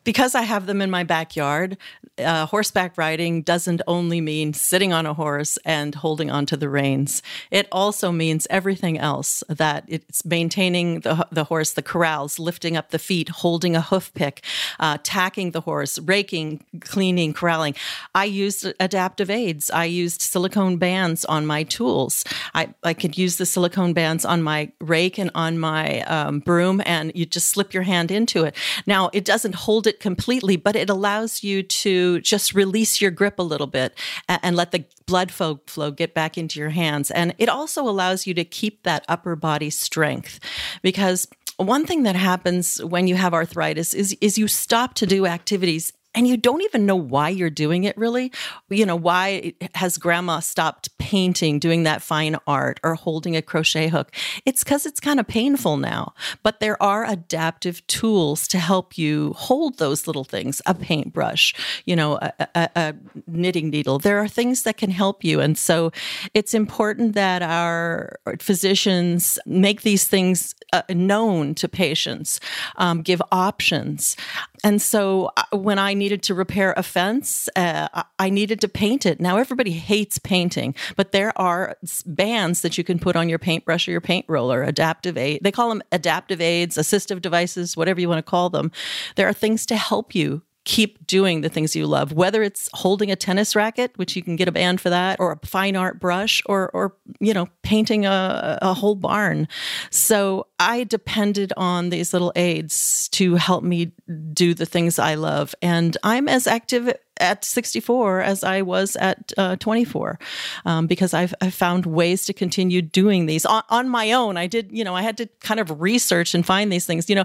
Because 0.08 0.36
I 0.36 0.44
have 0.44 0.68
them 0.68 0.82
in 0.82 0.90
my 0.90 1.04
backyard, 1.04 1.76
uh, 2.18 2.46
horseback 2.46 2.98
riding 2.98 3.42
doesn't 3.42 3.82
only 3.88 4.22
mean 4.22 4.54
sitting 4.54 4.94
on 4.94 5.06
a 5.06 5.14
horse 5.14 5.58
and 5.66 5.94
holding 5.94 6.32
onto 6.32 6.56
the 6.56 6.70
reins. 6.70 7.22
It 7.52 7.68
also 7.74 8.14
means 8.14 8.48
everything 8.50 8.98
else 8.98 9.44
that 9.50 9.84
it's 9.90 10.24
maintaining 10.24 11.02
the, 11.02 11.28
the 11.30 11.44
horse, 11.44 11.74
the 11.74 11.82
corrals, 11.82 12.40
lifting 12.40 12.78
up 12.78 12.92
the 12.92 13.00
feet, 13.00 13.28
holding 13.28 13.76
a 13.76 13.82
hoof 13.82 14.14
pick, 14.14 14.46
uh, 14.80 14.98
tacking 15.04 15.52
the 15.52 15.60
horse, 15.60 16.00
raking, 16.00 16.64
cleaning, 16.80 17.34
corralling. 17.34 17.76
I 18.16 18.24
used 18.24 18.66
adaptive 18.80 19.30
aids. 19.30 19.70
I 19.70 19.84
used 19.84 20.22
silicone 20.22 20.78
bands 20.78 21.26
on 21.26 21.46
my 21.46 21.64
tools. 21.64 22.24
I, 22.56 22.70
I 22.82 22.94
could 22.94 23.18
use 23.18 23.36
the 23.36 23.46
silicone 23.46 23.92
bands 23.92 24.24
on 24.24 24.42
my 24.42 24.72
rake 24.80 25.18
and 25.18 25.32
on 25.36 25.60
my 25.60 26.00
um, 26.04 26.40
broom, 26.40 26.82
and 26.86 27.12
you 27.14 27.26
just 27.26 27.50
slip 27.50 27.74
your 27.74 27.84
hand 27.84 28.10
into 28.10 28.46
it. 28.46 28.56
Now, 28.86 29.10
it 29.12 29.26
doesn't 29.26 29.56
hold 29.56 29.86
it 29.86 29.97
completely, 30.00 30.56
but 30.56 30.76
it 30.76 30.90
allows 30.90 31.44
you 31.44 31.64
to 31.64 32.22
just 32.22 32.54
release 32.54 33.02
your 33.02 33.12
grip 33.12 33.40
a 33.40 33.44
little 33.44 33.68
bit 33.68 33.98
and, 34.28 34.40
and 34.44 34.56
let 34.56 34.72
the 34.72 34.86
blood 35.06 35.32
flow, 35.32 35.60
flow 35.68 35.92
get 35.92 36.14
back 36.14 36.38
into 36.38 36.60
your 36.60 36.70
hands. 36.70 37.12
And 37.12 37.34
it 37.38 37.50
also 37.50 37.88
allows 37.88 38.28
you 38.28 38.34
to 38.36 38.44
keep 38.44 38.84
that 38.84 39.06
upper 39.08 39.36
body 39.36 39.70
strength 39.70 40.40
because 40.82 41.28
one 41.58 41.86
thing 41.86 42.04
that 42.04 42.16
happens 42.16 42.84
when 42.84 43.08
you 43.08 43.16
have 43.16 43.34
arthritis 43.34 43.94
is 43.94 44.16
is 44.22 44.38
you 44.38 44.48
stop 44.48 44.94
to 44.94 45.08
do 45.08 45.26
activities 45.26 45.92
and 46.18 46.28
you 46.28 46.36
don't 46.36 46.64
even 46.64 46.86
know 46.86 46.96
why 46.96 47.30
you're 47.30 47.50
doing 47.50 47.84
it 47.84 47.96
really. 47.98 48.32
You 48.70 48.86
know, 48.86 48.96
why 48.96 49.54
has 49.76 49.98
grandma 49.98 50.40
stopped 50.40 50.97
painting, 51.12 51.60
doing 51.60 51.84
that 51.84 52.02
fine 52.02 52.36
art, 52.46 52.80
or 52.84 52.96
holding 52.96 53.36
a 53.36 53.42
crochet 53.42 53.88
hook? 53.88 54.08
It's 54.46 54.64
because 54.64 54.86
it's 54.90 55.00
kind 55.00 55.20
of 55.20 55.28
painful 55.28 55.78
now. 55.78 56.14
But 56.44 56.60
there 56.60 56.78
are 56.82 57.06
adaptive 57.06 57.78
tools 57.88 58.48
to 58.48 58.58
help 58.58 58.98
you 58.98 59.34
hold 59.48 59.78
those 59.78 60.08
little 60.08 60.26
things 60.26 60.62
a 60.66 60.74
paintbrush, 60.74 61.54
you 61.86 61.96
know, 61.96 62.18
a, 62.22 62.32
a, 62.56 62.70
a 62.76 62.94
knitting 63.28 63.70
needle. 63.70 64.00
There 64.00 64.20
are 64.20 64.28
things 64.28 64.64
that 64.64 64.78
can 64.78 64.92
help 64.92 65.24
you. 65.24 65.42
And 65.46 65.58
so 65.58 65.92
it's 66.34 66.54
important 66.54 67.14
that 67.14 67.42
our 67.42 68.18
physicians 68.40 69.40
make 69.46 69.82
these 69.82 70.08
things 70.08 70.56
uh, 70.74 70.82
known 70.90 71.56
to 71.56 71.68
patients, 71.70 72.40
um, 72.76 73.02
give 73.02 73.22
options. 73.32 74.18
And 74.64 74.82
so 74.82 75.32
uh, 75.38 75.58
when 75.58 75.80
I 75.80 75.94
needed 75.94 76.22
to 76.24 76.34
repair 76.36 76.74
a 76.76 76.84
fence, 76.84 77.50
uh, 77.56 77.88
I 78.20 78.30
needed 78.30 78.60
to 78.62 78.68
paint 78.68 79.06
it. 79.06 79.20
Now 79.20 79.38
everybody 79.38 79.72
hates 79.72 80.20
painting, 80.20 80.76
but 80.98 81.14
there 81.14 81.32
are 81.40 81.78
bands 82.06 82.62
that 82.62 82.78
you 82.78 82.84
can 82.84 83.00
put 83.00 83.16
on 83.16 83.30
your 83.30 83.40
paintbrush 83.40 83.88
or 83.88 83.92
your 83.92 84.02
paint 84.02 84.26
roller, 84.28 84.64
adaptive 84.64 85.18
aid. 85.18 85.40
They 85.44 85.52
call 85.52 85.70
them 85.70 85.82
adaptive 85.94 86.42
aids, 86.42 86.76
assistive 86.76 87.22
devices, 87.22 87.78
whatever 87.78 88.02
you 88.02 88.10
want 88.10 88.20
to 88.20 88.30
call 88.30 88.50
them. 88.50 88.72
There 89.16 89.28
are 89.30 89.34
things 89.34 89.66
to 89.68 89.78
help 89.78 90.14
you 90.14 90.42
keep 90.68 91.08
doing 91.08 91.40
the 91.40 91.48
things 91.48 91.78
you 91.78 91.88
love, 91.88 92.12
whether 92.12 92.44
it's 92.44 92.70
holding 92.74 93.10
a 93.10 93.16
tennis 93.16 93.56
racket, 93.56 93.98
which 93.98 94.18
you 94.18 94.22
can 94.22 94.36
get 94.36 94.50
a 94.50 94.52
band 94.52 94.82
for 94.82 94.90
that, 94.90 95.18
or 95.18 95.32
a 95.32 95.48
fine 95.48 95.78
art 95.78 95.98
brush, 95.98 96.44
or 96.46 96.70
or 96.74 96.94
you 97.22 97.34
know 97.34 97.48
painting 97.64 98.06
a, 98.06 98.60
a 98.62 98.74
whole 98.74 98.96
barn. 98.96 99.48
So 99.90 100.46
I 100.60 100.84
depended 100.84 101.54
on 101.56 101.90
these 101.90 102.12
little 102.12 102.34
aids 102.36 103.08
to 103.14 103.36
help 103.36 103.64
me 103.64 103.94
do 104.34 104.54
the 104.54 104.66
things 104.66 105.00
I 105.00 105.16
love, 105.16 105.56
and 105.62 105.96
I'm 106.04 106.28
as 106.28 106.48
active 106.48 106.94
at 107.20 107.44
64 107.44 108.22
as 108.22 108.44
I 108.44 108.62
was 108.62 108.96
at 108.96 109.34
uh, 109.38 109.56
24 109.56 110.20
um, 110.66 110.86
because 110.86 111.16
I've, 111.16 111.34
I've, 111.42 111.54
found 111.54 111.88
ways 111.88 112.26
to 112.26 112.34
continue 112.34 112.84
doing 112.84 113.26
these 113.26 113.44
on, 113.44 113.64
on, 113.70 113.90
my 113.90 114.12
own. 114.12 114.38
I 114.38 114.46
did, 114.46 114.70
you 114.72 114.84
know, 114.84 114.96
I 114.96 115.02
had 115.02 115.18
to 115.18 115.26
kind 115.40 115.60
of 115.60 115.82
research 115.82 116.36
and 116.36 116.46
find 116.46 116.72
these 116.72 116.86
things. 116.86 117.10
You 117.10 117.16
know, 117.16 117.24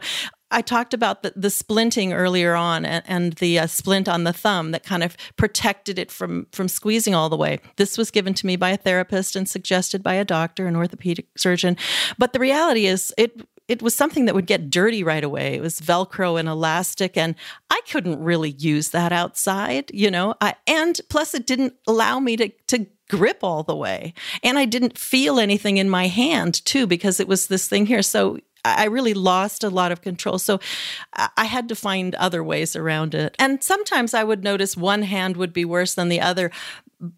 I 0.53 0.63
talked 0.63 0.95
about 0.95 1.23
the, 1.23 1.33
the 1.35 1.49
splinting 1.49 2.13
earlier 2.15 2.55
on 2.55 2.85
and, 2.85 3.05
and 3.07 3.33
the 3.35 3.59
uh, 3.59 3.67
splint 3.67 4.09
on 4.09 4.25
the 4.25 4.33
thumb 4.33 4.71
that 4.73 4.85
kind 4.85 5.03
of 5.03 5.17
protected 5.37 5.99
it 5.99 6.11
from 6.11 6.47
from 6.53 6.69
squeezing 6.69 7.15
all 7.15 7.29
the 7.29 7.37
way. 7.37 7.59
This 7.77 7.99
was 7.99 8.11
given 8.11 8.35
to 8.35 8.47
me 8.47 8.57
by 8.57 8.71
a 8.71 8.77
therapist 8.77 9.35
and 9.35 9.49
suggested 9.49 10.03
by 10.03 10.15
a 10.15 10.25
doctor, 10.25 10.67
an 10.67 10.77
orthopedic 10.77 11.27
surgeon. 11.37 11.77
But 12.19 12.33
the 12.33 12.39
reality 12.39 12.87
is, 12.87 13.13
it 13.17 13.41
it 13.69 13.81
was 13.81 13.95
something 13.95 14.27
that 14.27 14.35
would 14.35 14.47
get 14.47 14.71
dirty 14.71 15.03
right 15.03 15.25
away. 15.25 15.55
It 15.55 15.63
was 15.63 15.81
Velcro 15.81 16.39
and 16.39 16.49
elastic, 16.49 17.17
and 17.17 17.35
I 17.71 17.81
couldn't 17.91 18.23
really 18.23 18.51
use 18.51 18.91
that 18.91 19.13
outside, 19.13 19.91
you 19.95 20.11
know. 20.11 20.35
I, 20.41 20.55
and 20.67 21.01
plus, 21.09 21.35
it 21.35 21.47
didn't 21.47 21.75
allow 21.87 22.21
me 22.21 22.37
to 22.37 22.49
to 22.69 22.87
grip 23.09 23.39
all 23.43 23.63
the 23.63 23.77
way, 23.77 24.15
and 24.43 24.59
I 24.59 24.65
didn't 24.65 24.99
feel 24.99 25.39
anything 25.39 25.79
in 25.79 25.89
my 25.89 26.09
hand 26.09 26.65
too 26.65 26.87
because 26.87 27.21
it 27.21 27.29
was 27.29 27.47
this 27.47 27.69
thing 27.69 27.87
here. 27.87 28.03
So 28.03 28.39
I 28.65 28.85
really 28.85 29.15
lost 29.15 29.65
a 29.65 29.71
lot 29.71 29.93
of 29.93 30.03
control. 30.03 30.39
So 30.39 30.61
I 31.37 31.45
had 31.45 31.69
to 31.69 31.75
find 31.75 32.15
other 32.15 32.45
ways 32.45 32.77
around 32.77 33.15
it. 33.15 33.35
And 33.39 33.63
sometimes 33.63 34.15
I 34.15 34.25
would 34.25 34.45
notice 34.45 34.77
one 34.77 35.03
hand 35.03 35.37
would 35.37 35.53
be 35.53 35.65
worse 35.65 35.95
than 35.95 36.09
the 36.09 36.21
other. 36.21 36.51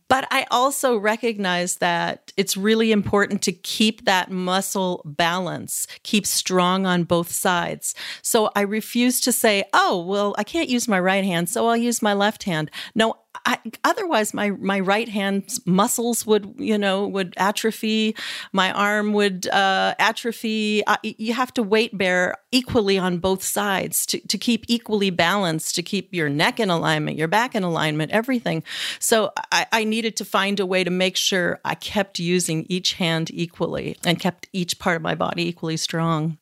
But 0.08 0.26
I 0.30 0.46
also 0.50 0.96
recognize 0.96 1.76
that 1.76 2.32
it's 2.36 2.56
really 2.56 2.90
important 2.90 3.42
to 3.42 3.52
keep 3.52 4.06
that 4.06 4.30
muscle 4.30 5.02
balance, 5.04 5.86
keep 6.02 6.26
strong 6.26 6.86
on 6.86 7.04
both 7.04 7.30
sides. 7.30 7.94
So 8.22 8.50
I 8.56 8.62
refuse 8.62 9.20
to 9.20 9.32
say, 9.32 9.64
oh, 9.74 10.02
well, 10.02 10.34
I 10.38 10.44
can't 10.44 10.70
use 10.70 10.88
my 10.88 10.98
right 10.98 11.24
hand, 11.24 11.50
so 11.50 11.68
I'll 11.68 11.76
use 11.76 12.00
my 12.00 12.14
left 12.14 12.44
hand. 12.44 12.70
No, 12.94 13.16
I, 13.46 13.58
otherwise 13.82 14.32
my 14.32 14.50
my 14.50 14.80
right 14.80 15.08
hand 15.08 15.58
muscles 15.66 16.26
would 16.26 16.54
you 16.56 16.78
know 16.78 17.06
would 17.06 17.34
atrophy 17.36 18.16
my 18.52 18.72
arm 18.72 19.12
would 19.12 19.46
uh, 19.48 19.94
atrophy 19.98 20.82
I, 20.86 20.98
you 21.02 21.34
have 21.34 21.52
to 21.54 21.62
weight 21.62 21.96
bear 21.96 22.36
equally 22.52 22.96
on 22.96 23.18
both 23.18 23.42
sides 23.42 24.06
to, 24.06 24.26
to 24.28 24.38
keep 24.38 24.64
equally 24.68 25.10
balanced 25.10 25.74
to 25.74 25.82
keep 25.82 26.14
your 26.14 26.28
neck 26.28 26.60
in 26.60 26.70
alignment 26.70 27.18
your 27.18 27.28
back 27.28 27.54
in 27.54 27.62
alignment 27.62 28.12
everything 28.12 28.62
so 28.98 29.32
I, 29.50 29.66
I 29.74 29.82
needed 29.84 30.16
to 30.16 30.24
find 30.24 30.60
a 30.60 30.66
way 30.66 30.84
to 30.84 30.90
make 30.90 31.16
sure 31.16 31.58
i 31.64 31.74
kept 31.74 32.20
using 32.20 32.64
each 32.68 32.94
hand 32.94 33.30
equally 33.32 33.96
and 34.04 34.20
kept 34.20 34.48
each 34.52 34.78
part 34.78 34.96
of 34.96 35.02
my 35.02 35.16
body 35.16 35.48
equally 35.48 35.76
strong 35.76 36.38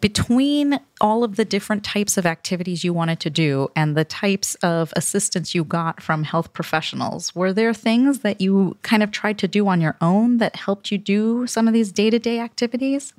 between 0.00 0.80
all 1.00 1.22
of 1.22 1.36
the 1.36 1.44
different 1.44 1.84
types 1.84 2.16
of 2.16 2.26
activities 2.26 2.82
you 2.82 2.92
wanted 2.92 3.20
to 3.20 3.30
do 3.30 3.68
and 3.76 3.96
the 3.96 4.04
types 4.04 4.56
of 4.56 4.92
assistance 4.96 5.54
you 5.54 5.62
got 5.62 6.02
from 6.02 6.24
health 6.24 6.52
professionals, 6.52 7.34
were 7.34 7.52
there 7.52 7.72
things 7.72 8.20
that 8.20 8.40
you 8.40 8.76
kind 8.82 9.02
of 9.02 9.12
tried 9.12 9.38
to 9.38 9.46
do 9.46 9.68
on 9.68 9.80
your 9.80 9.96
own 10.00 10.38
that 10.38 10.56
helped 10.56 10.90
you 10.90 10.98
do 10.98 11.46
some 11.46 11.68
of 11.68 11.74
these 11.74 11.92
day 11.92 12.10
to 12.10 12.18
day 12.18 12.40
activities? 12.40 13.12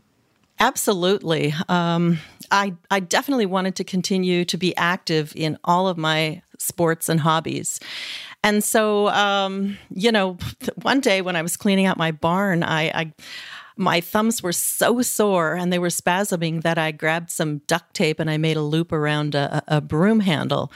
Absolutely. 0.59 1.53
Um, 1.69 2.17
I, 2.51 2.75
I 2.89 2.99
definitely 2.99 3.45
wanted 3.45 3.75
to 3.77 3.83
continue 3.83 4.45
to 4.45 4.57
be 4.57 4.75
active 4.77 5.33
in 5.35 5.57
all 5.63 5.87
of 5.87 5.97
my 5.97 6.41
sports 6.57 7.09
and 7.09 7.19
hobbies. 7.19 7.79
And 8.43 8.63
so, 8.63 9.09
um, 9.09 9.77
you 9.89 10.11
know, 10.11 10.37
one 10.81 10.99
day 10.99 11.21
when 11.21 11.35
I 11.35 11.41
was 11.41 11.57
cleaning 11.57 11.85
out 11.85 11.97
my 11.97 12.11
barn, 12.11 12.63
I, 12.63 12.83
I 12.89 13.13
my 13.79 14.01
thumbs 14.01 14.41
were 14.41 14.53
so 14.53 15.01
sore 15.03 15.53
and 15.53 15.71
they 15.71 15.77
were 15.79 15.87
spasming 15.87 16.63
that 16.63 16.79
I 16.79 16.91
grabbed 16.91 17.29
some 17.29 17.59
duct 17.67 17.93
tape 17.93 18.19
and 18.19 18.29
I 18.29 18.37
made 18.37 18.57
a 18.57 18.61
loop 18.61 18.91
around 18.91 19.35
a, 19.35 19.63
a 19.67 19.81
broom 19.81 20.19
handle. 20.21 20.71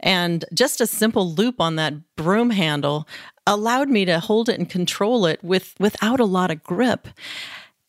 And 0.00 0.44
just 0.54 0.80
a 0.80 0.86
simple 0.86 1.30
loop 1.30 1.60
on 1.60 1.76
that 1.76 2.16
broom 2.16 2.50
handle 2.50 3.06
allowed 3.46 3.90
me 3.90 4.04
to 4.06 4.18
hold 4.18 4.48
it 4.48 4.58
and 4.58 4.68
control 4.68 5.26
it 5.26 5.42
with 5.44 5.74
without 5.78 6.20
a 6.20 6.24
lot 6.24 6.50
of 6.50 6.62
grip. 6.62 7.08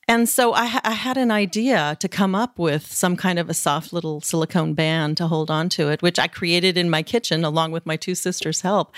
And 0.09 0.27
so 0.27 0.55
I, 0.55 0.79
I, 0.83 0.93
had 0.93 1.17
an 1.17 1.29
idea 1.29 1.95
to 1.99 2.07
come 2.07 2.33
up 2.33 2.57
with 2.57 2.91
some 2.91 3.15
kind 3.15 3.37
of 3.37 3.47
a 3.47 3.53
soft 3.53 3.93
little 3.93 4.21
silicone 4.21 4.73
band 4.73 5.17
to 5.17 5.27
hold 5.27 5.51
on 5.51 5.69
to 5.69 5.89
it, 5.89 6.01
which 6.01 6.17
I 6.17 6.25
created 6.25 6.79
in 6.79 6.89
my 6.89 7.03
kitchen 7.03 7.45
along 7.45 7.73
with 7.73 7.85
my 7.85 7.95
two 7.95 8.15
sisters' 8.15 8.61
help. 8.61 8.95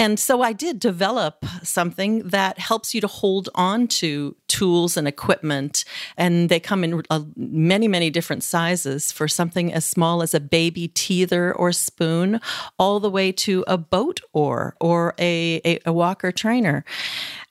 And 0.00 0.18
so 0.18 0.42
I 0.42 0.52
did 0.52 0.80
develop 0.80 1.46
something 1.62 2.26
that 2.30 2.58
helps 2.58 2.92
you 2.92 3.00
to 3.02 3.06
hold 3.06 3.50
on 3.54 3.86
to 4.02 4.34
tools 4.48 4.96
and 4.96 5.06
equipment. 5.06 5.84
And 6.16 6.48
they 6.48 6.58
come 6.58 6.82
in 6.82 7.02
uh, 7.08 7.20
many, 7.36 7.86
many 7.86 8.10
different 8.10 8.42
sizes 8.42 9.12
for 9.12 9.28
something 9.28 9.72
as 9.72 9.84
small 9.84 10.22
as 10.22 10.34
a 10.34 10.40
baby 10.40 10.88
teether 10.88 11.52
or 11.56 11.70
spoon, 11.70 12.40
all 12.80 12.98
the 12.98 13.10
way 13.10 13.30
to 13.30 13.64
a 13.68 13.78
boat 13.78 14.20
oar 14.32 14.74
or 14.80 15.14
a, 15.20 15.60
a, 15.64 15.78
a 15.86 15.92
walker 15.92 16.32
trainer. 16.32 16.84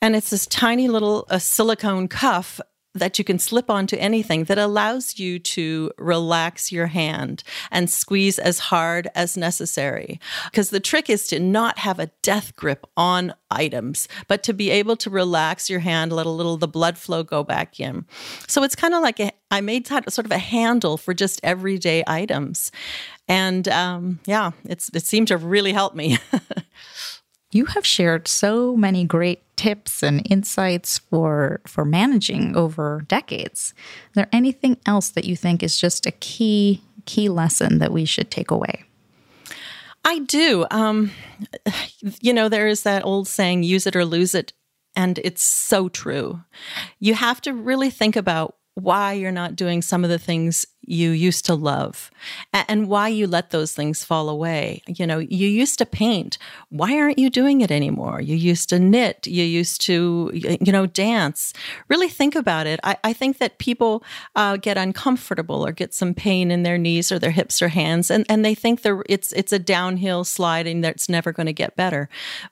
And 0.01 0.13
it's 0.13 0.31
this 0.31 0.45
tiny 0.45 0.89
little 0.89 1.25
silicone 1.39 2.10
cuff 2.10 2.60
that 2.93 3.17
you 3.17 3.24
can 3.24 3.39
slip 3.39 3.69
onto 3.69 3.95
anything 3.98 4.45
that 4.45 4.57
allows 4.57 5.17
you 5.17 5.39
to 5.39 5.91
relax 5.98 6.71
your 6.71 6.88
hand 6.88 7.43
and 7.71 7.89
squeeze 7.89 8.38
as 8.38 8.60
hard 8.60 9.07
as 9.15 9.38
necessary. 9.38 10.19
Because 10.45 10.69
the 10.69 10.79
trick 10.79 11.10
is 11.10 11.27
to 11.27 11.39
not 11.39 11.79
have 11.79 12.00
a 12.00 12.12
death 12.21 12.55
grip 12.55 12.86
on 12.98 13.33
items, 13.50 14.07
but 14.27 14.43
to 14.43 14.53
be 14.53 14.69
able 14.69 14.95
to 14.98 15.10
relax 15.10 15.69
your 15.69 15.79
hand, 15.79 16.12
let 16.12 16.25
a 16.25 16.29
little 16.29 16.57
the 16.57 16.67
blood 16.67 16.98
flow 16.98 17.24
go 17.24 17.43
back 17.43 17.79
in. 17.79 18.05
So 18.48 18.63
it's 18.63 18.75
kind 18.75 18.93
of 18.93 19.01
like 19.01 19.19
a, 19.19 19.31
I 19.50 19.62
made 19.62 19.88
sort 19.88 20.19
of 20.19 20.31
a 20.31 20.38
handle 20.38 20.98
for 20.98 21.13
just 21.13 21.39
everyday 21.43 22.03
items. 22.07 22.71
And 23.27 23.67
um, 23.69 24.19
yeah, 24.25 24.51
it's, 24.65 24.89
it 24.93 25.05
seemed 25.05 25.29
to 25.29 25.38
really 25.38 25.71
help 25.71 25.95
me. 25.95 26.17
you 27.51 27.65
have 27.65 27.86
shared 27.86 28.27
so 28.27 28.75
many 28.75 29.05
great 29.05 29.41
tips 29.62 30.01
and 30.01 30.25
insights 30.27 30.98
for 30.98 31.62
for 31.68 31.86
managing 31.86 32.58
over 32.58 33.03
decades. 33.08 33.75
Is 34.10 34.15
there 34.15 34.30
anything 34.32 34.77
else 34.88 35.10
that 35.10 35.25
you 35.25 35.36
think 35.36 35.62
is 35.62 35.80
just 35.80 36.08
a 36.08 36.12
key 36.12 36.82
key 37.06 37.30
lesson 37.30 37.77
that 37.77 37.91
we 37.91 38.06
should 38.06 38.32
take 38.32 38.50
away? 38.50 38.86
I 40.03 40.20
do. 40.20 40.65
Um, 40.72 41.12
you 42.22 42.34
know, 42.34 42.50
there 42.50 42.68
is 42.68 42.82
that 42.84 43.06
old 43.06 43.27
saying, 43.27 43.62
use 43.62 43.86
it 43.86 43.96
or 43.96 44.03
lose 44.03 44.34
it. 44.34 44.51
And 44.96 45.20
it's 45.20 45.44
so 45.44 45.89
true. 45.89 46.41
You 47.00 47.13
have 47.13 47.39
to 47.41 47.53
really 47.53 47.91
think 47.91 48.15
about 48.15 48.56
why 48.74 49.13
you're 49.13 49.32
not 49.32 49.56
doing 49.56 49.84
some 49.84 50.03
of 50.03 50.10
the 50.10 50.18
things 50.18 50.65
you 50.83 51.11
used 51.11 51.45
to 51.45 51.55
love 51.55 52.11
and 52.53 52.88
why 52.88 53.07
you 53.07 53.27
let 53.27 53.51
those 53.51 53.73
things 53.73 54.03
fall 54.03 54.29
away. 54.29 54.81
You 54.88 55.05
know, 55.05 55.19
you 55.19 55.47
used 55.47 55.77
to 55.79 55.85
paint. 55.85 56.38
Why 56.69 56.97
aren't 56.97 57.19
you 57.19 57.29
doing 57.29 57.61
it 57.61 57.71
anymore? 57.71 58.19
You 58.19 58.35
used 58.35 58.69
to 58.69 58.79
knit. 58.79 59.27
You 59.27 59.43
used 59.43 59.81
to, 59.81 60.31
you 60.33 60.71
know, 60.71 60.88
dance. 60.88 61.53
Really 61.88 62.09
think 62.09 62.35
about 62.35 62.67
it. 62.67 62.79
I, 62.83 62.97
I 63.03 63.13
think 63.13 63.38
that 63.38 63.59
people 63.59 64.03
uh, 64.35 64.57
get 64.57 64.77
uncomfortable 64.77 65.65
or 65.65 65.71
get 65.71 65.93
some 65.93 66.13
pain 66.13 66.51
in 66.51 66.63
their 66.63 66.77
knees 66.77 67.11
or 67.11 67.19
their 67.19 67.31
hips 67.31 67.61
or 67.61 67.67
hands, 67.67 68.09
and, 68.09 68.25
and 68.27 68.43
they 68.43 68.55
think 68.55 68.81
they're, 68.81 69.03
it's, 69.07 69.31
it's 69.33 69.53
a 69.53 69.59
downhill 69.59 70.23
sliding 70.23 70.81
that's 70.81 71.07
never 71.09 71.31
going 71.31 71.45
to 71.45 71.53
get 71.53 71.75
better. 71.75 72.09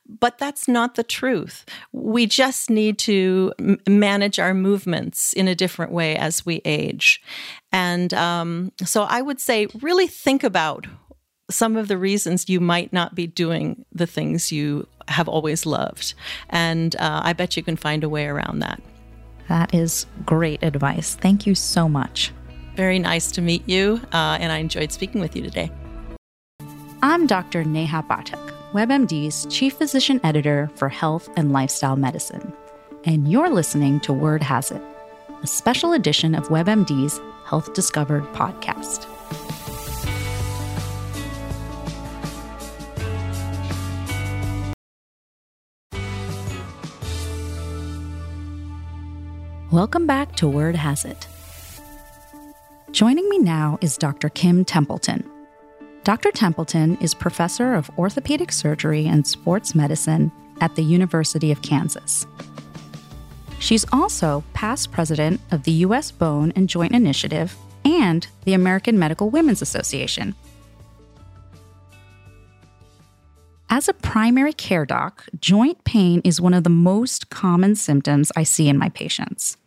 But 0.08 0.38
that's 0.38 0.68
not 0.68 0.96
the 0.96 1.04
truth. 1.04 1.66
We 1.92 2.28
just 2.28 2.70
need 2.70 2.98
to 3.00 3.54
m- 3.60 3.80
manage 3.88 4.40
our 4.40 4.54
movements 4.54 5.34
in 5.34 5.48
a 5.48 5.56
different 5.56 5.92
way 5.92 6.16
as 6.16 6.46
we 6.46 6.62
age. 6.64 7.22
And 7.72 8.14
um, 8.14 8.72
so 8.84 9.04
I 9.04 9.22
would 9.22 9.40
say, 9.40 9.68
really 9.82 10.08
think 10.08 10.44
about 10.44 10.88
some 11.50 11.76
of 11.76 11.88
the 11.88 11.98
reasons 11.98 12.50
you 12.50 12.60
might 12.60 12.94
not 12.94 13.16
be 13.16 13.28
doing 13.28 13.86
the 13.92 14.08
things 14.08 14.52
you 14.52 14.88
have 15.08 15.28
always 15.28 15.66
loved. 15.66 16.14
And 16.50 16.96
uh, 16.98 17.22
I 17.24 17.34
bet 17.34 17.58
you 17.58 17.64
can 17.64 17.76
find 17.76 18.04
a 18.04 18.10
way 18.10 18.26
around 18.26 18.60
that. 18.60 18.82
That 19.48 19.74
is 19.74 20.06
great 20.26 20.62
advice. 20.64 21.16
Thank 21.16 21.48
you 21.48 21.56
so 21.56 21.90
much. 21.90 22.32
Very 22.76 23.00
nice 23.00 23.32
to 23.32 23.42
meet 23.42 23.68
you, 23.68 24.00
uh, 24.14 24.38
and 24.40 24.52
I 24.52 24.58
enjoyed 24.58 24.92
speaking 24.92 25.22
with 25.22 25.36
you 25.36 25.42
today. 25.42 25.72
I'm 27.02 27.28
Dr. 27.28 27.64
Neha 27.64 28.04
Pathak, 28.04 28.54
WebMD's 28.74 29.48
Chief 29.48 29.74
Physician 29.74 30.22
Editor 30.24 30.70
for 30.76 30.88
Health 30.88 31.30
and 31.36 31.52
Lifestyle 31.52 31.96
Medicine. 31.96 32.54
And 33.06 33.30
you're 33.30 33.50
listening 33.50 34.00
to 34.02 34.14
Word 34.14 34.44
Has 34.44 34.70
It, 34.72 34.82
a 35.42 35.48
special 35.48 35.94
edition 35.94 36.36
of 36.36 36.50
WebMD's 36.50 37.20
Health 37.50 37.74
Discovered 37.74 38.22
podcast. 38.26 39.08
Welcome 49.72 50.06
back 50.06 50.36
to 50.36 50.48
Word 50.48 50.76
Has 50.76 51.06
It. 51.06 51.28
Joining 52.92 53.28
me 53.30 53.40
now 53.40 53.80
is 53.82 53.98
Dr. 53.98 54.30
Kim 54.30 54.64
Templeton. 54.64 55.28
Dr. 56.04 56.30
Templeton 56.30 57.00
is 57.02 57.16
professor 57.16 57.74
of 57.74 57.90
orthopedic 57.98 58.52
surgery 58.52 59.08
and 59.08 59.26
sports 59.26 59.74
medicine 59.74 60.32
at 60.62 60.76
the 60.76 60.84
University 60.84 61.52
of 61.52 61.64
Kansas. 61.64 62.28
She's 63.60 63.86
also 63.92 64.44
past 64.54 64.92
president 64.92 65.42
of 65.52 65.64
the 65.64 65.72
U.S. 65.72 66.12
Bone 66.12 66.52
and 66.56 66.68
Joint 66.70 66.94
Initiative 66.94 67.56
and 67.86 68.26
the 68.46 68.54
American 68.54 68.98
Medical 68.98 69.30
Women's 69.30 69.62
Association. 69.62 70.34
As 73.70 73.88
a 73.88 73.94
primary 73.94 74.54
care 74.54 74.86
doc, 74.86 75.28
joint 75.40 75.84
pain 75.84 76.22
is 76.24 76.42
one 76.42 76.56
of 76.56 76.64
the 76.64 76.72
most 76.72 77.30
common 77.30 77.76
symptoms 77.76 78.32
I 78.36 78.44
see 78.44 78.68
in 78.68 78.80
my 78.80 78.90
patients. 78.90 79.58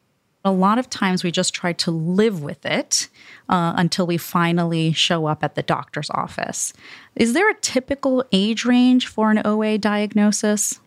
A 0.44 0.50
lot 0.50 0.78
of 0.78 0.90
times 0.90 1.22
we 1.22 1.30
just 1.30 1.54
try 1.54 1.72
to 1.74 1.92
live 1.92 2.42
with 2.42 2.66
it 2.66 3.08
uh, 3.48 3.74
until 3.76 4.08
we 4.08 4.16
finally 4.16 4.92
show 4.92 5.26
up 5.26 5.44
at 5.44 5.54
the 5.54 5.62
doctor's 5.62 6.10
office. 6.10 6.72
Is 7.14 7.32
there 7.32 7.48
a 7.48 7.54
typical 7.54 8.24
age 8.32 8.64
range 8.64 9.06
for 9.06 9.30
an 9.30 9.40
OA 9.44 9.78
diagnosis? 9.78 10.80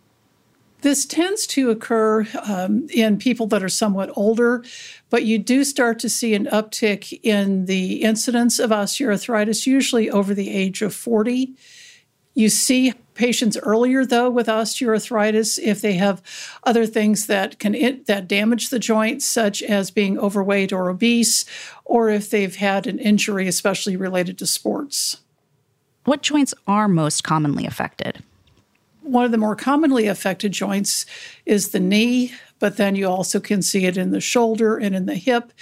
This 0.82 1.06
tends 1.06 1.46
to 1.48 1.70
occur 1.70 2.26
um, 2.42 2.86
in 2.90 3.18
people 3.18 3.46
that 3.48 3.62
are 3.62 3.68
somewhat 3.68 4.10
older, 4.14 4.62
but 5.10 5.24
you 5.24 5.38
do 5.38 5.64
start 5.64 5.98
to 6.00 6.08
see 6.08 6.34
an 6.34 6.46
uptick 6.46 7.18
in 7.22 7.64
the 7.64 8.02
incidence 8.02 8.58
of 8.58 8.70
osteoarthritis, 8.70 9.66
usually 9.66 10.10
over 10.10 10.34
the 10.34 10.50
age 10.50 10.82
of 10.82 10.94
40. 10.94 11.54
You 12.34 12.50
see 12.50 12.92
patients 13.14 13.56
earlier 13.62 14.04
though 14.04 14.28
with 14.28 14.46
osteoarthritis 14.46 15.58
if 15.58 15.80
they 15.80 15.94
have 15.94 16.22
other 16.64 16.86
things 16.86 17.26
that 17.26 17.58
can 17.58 17.74
it, 17.74 18.06
that 18.06 18.28
damage 18.28 18.68
the 18.68 18.78
joint 18.78 19.22
such 19.22 19.62
as 19.62 19.90
being 19.90 20.18
overweight 20.18 20.70
or 20.70 20.90
obese 20.90 21.46
or 21.86 22.10
if 22.10 22.28
they've 22.28 22.56
had 22.56 22.86
an 22.86 22.98
injury 22.98 23.48
especially 23.48 23.96
related 23.96 24.36
to 24.38 24.46
sports. 24.46 25.22
What 26.04 26.22
joints 26.22 26.52
are 26.66 26.86
most 26.88 27.24
commonly 27.24 27.66
affected? 27.66 28.22
One 29.06 29.24
of 29.24 29.30
the 29.30 29.38
more 29.38 29.54
commonly 29.54 30.08
affected 30.08 30.50
joints 30.50 31.06
is 31.44 31.68
the 31.68 31.78
knee, 31.78 32.34
but 32.58 32.76
then 32.76 32.96
you 32.96 33.06
also 33.06 33.38
can 33.38 33.62
see 33.62 33.84
it 33.86 33.96
in 33.96 34.10
the 34.10 34.20
shoulder 34.20 34.76
and 34.76 34.96
in 34.96 35.06
the 35.06 35.14
hip 35.14 35.52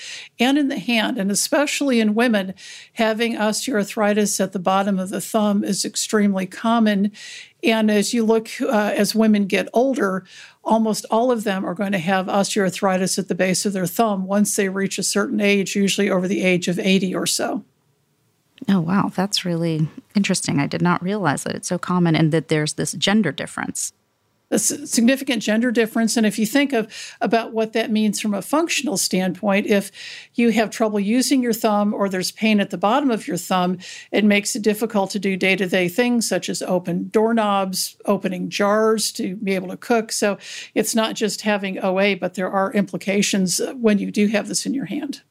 and 0.41 0.57
in 0.57 0.69
the 0.69 0.79
hand. 0.79 1.19
And 1.19 1.31
especially 1.31 2.01
in 2.01 2.15
women, 2.15 2.55
having 2.95 3.35
osteoarthritis 3.35 4.41
at 4.41 4.53
the 4.53 4.59
bottom 4.59 4.99
of 4.99 5.11
the 5.11 5.21
thumb 5.21 5.63
is 5.63 5.85
extremely 5.85 6.47
common. 6.47 7.13
And 7.63 7.91
as 7.91 8.15
you 8.15 8.25
look, 8.25 8.49
uh, 8.63 8.95
as 8.97 9.15
women 9.15 9.47
get 9.47 9.69
older, 9.75 10.25
almost 10.63 11.05
all 11.11 11.31
of 11.31 11.45
them 11.45 11.67
are 11.67 11.75
going 11.75 11.93
to 11.93 11.99
have 11.99 12.27
osteoarthritis 12.27 13.19
at 13.19 13.29
the 13.29 13.35
base 13.35 13.67
of 13.67 13.75
their 13.75 13.87
thumb 13.87 14.27
once 14.27 14.57
they 14.57 14.71
reach 14.71 14.99
a 14.99 15.03
certain 15.03 15.41
age, 15.41 15.77
usually 15.77 16.09
over 16.09 16.27
the 16.27 16.43
age 16.43 16.67
of 16.67 16.79
80 16.79 17.15
or 17.15 17.27
so. 17.27 17.63
Oh, 18.69 18.81
wow. 18.81 19.11
That's 19.15 19.45
really 19.45 19.89
interesting. 20.15 20.59
I 20.59 20.67
did 20.67 20.83
not 20.83 21.03
realize 21.03 21.45
that 21.45 21.55
it's 21.55 21.69
so 21.69 21.79
common 21.79 22.17
and 22.17 22.33
that 22.33 22.49
there's 22.49 22.75
this 22.75 22.93
gender 22.93 23.33
difference. 23.33 23.93
A 24.51 24.59
significant 24.59 25.43
gender 25.43 25.73
difference. 25.73 26.17
And 26.17 26.25
if 26.25 26.39
you 26.39 26.47
think 26.47 26.73
of 26.73 26.87
about 27.21 27.53
what 27.53 27.73
that 27.73 27.91
means 27.91 28.21
from 28.21 28.35
a 28.35 28.43
functional 28.43 28.97
standpoint, 28.97 29.67
if 29.67 29.91
you 30.35 30.51
have 30.51 30.71
trouble 30.71 31.01
using 31.01 31.43
your 31.43 31.55
thumb 31.55 31.93
or 31.93 32.09
there's 32.09 32.31
pain 32.31 32.61
at 32.61 32.71
the 32.71 32.79
bottom 32.79 33.11
of 33.11 33.27
your 33.27 33.39
thumb, 33.39 33.79
it 34.13 34.25
makes 34.25 34.55
it 34.55 34.63
difficult 34.63 35.11
to 35.11 35.19
do 35.19 35.37
day 35.37 35.57
to 35.57 35.67
day 35.67 35.89
things 35.89 36.29
such 36.29 36.49
as 36.49 36.63
open 36.63 37.09
doorknobs, 37.09 37.97
opening 38.05 38.49
jars 38.49 39.11
to 39.13 39.35
be 39.37 39.55
able 39.55 39.69
to 39.69 39.77
cook. 39.77 40.13
So 40.13 40.39
it's 40.75 40.95
not 40.95 41.17
just 41.17 41.41
having 41.41 41.83
OA, 41.83 42.15
but 42.15 42.35
there 42.35 42.51
are 42.51 42.73
implications 42.73 43.59
uh, 43.59 43.73
when 43.73 43.99
you 43.99 44.13
do 44.13 44.29
have 44.29 44.47
this 44.47 44.67
in 44.67 44.75
your 44.75 44.87
hand. 44.87 45.23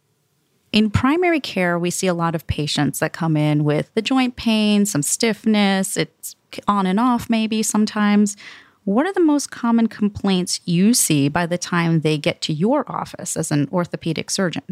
In 0.73 0.89
primary 0.89 1.39
care, 1.39 1.77
we 1.77 1.91
see 1.91 2.07
a 2.07 2.15
lot 2.15 2.33
of 2.33 2.47
patients 2.47 2.97
that 2.97 3.13
come 3.13 3.37
in 3.37 3.63
with 3.63 3.93
the 3.93 4.01
joint 4.01 4.35
pain, 4.35 4.87
some 4.87 5.03
stiffness, 5.03 5.95
it's 5.95 6.35
on 6.67 6.87
and 6.87 6.99
off 6.99 7.29
maybe 7.29 7.61
sometimes. 7.61 8.35
What 8.83 9.05
are 9.05 9.13
the 9.13 9.19
most 9.19 9.51
common 9.51 9.87
complaints 9.87 10.59
you 10.65 10.95
see 10.95 11.29
by 11.29 11.45
the 11.45 11.59
time 11.59 11.99
they 11.99 12.17
get 12.17 12.41
to 12.41 12.53
your 12.53 12.91
office 12.91 13.37
as 13.37 13.51
an 13.51 13.69
orthopedic 13.71 14.31
surgeon? 14.31 14.63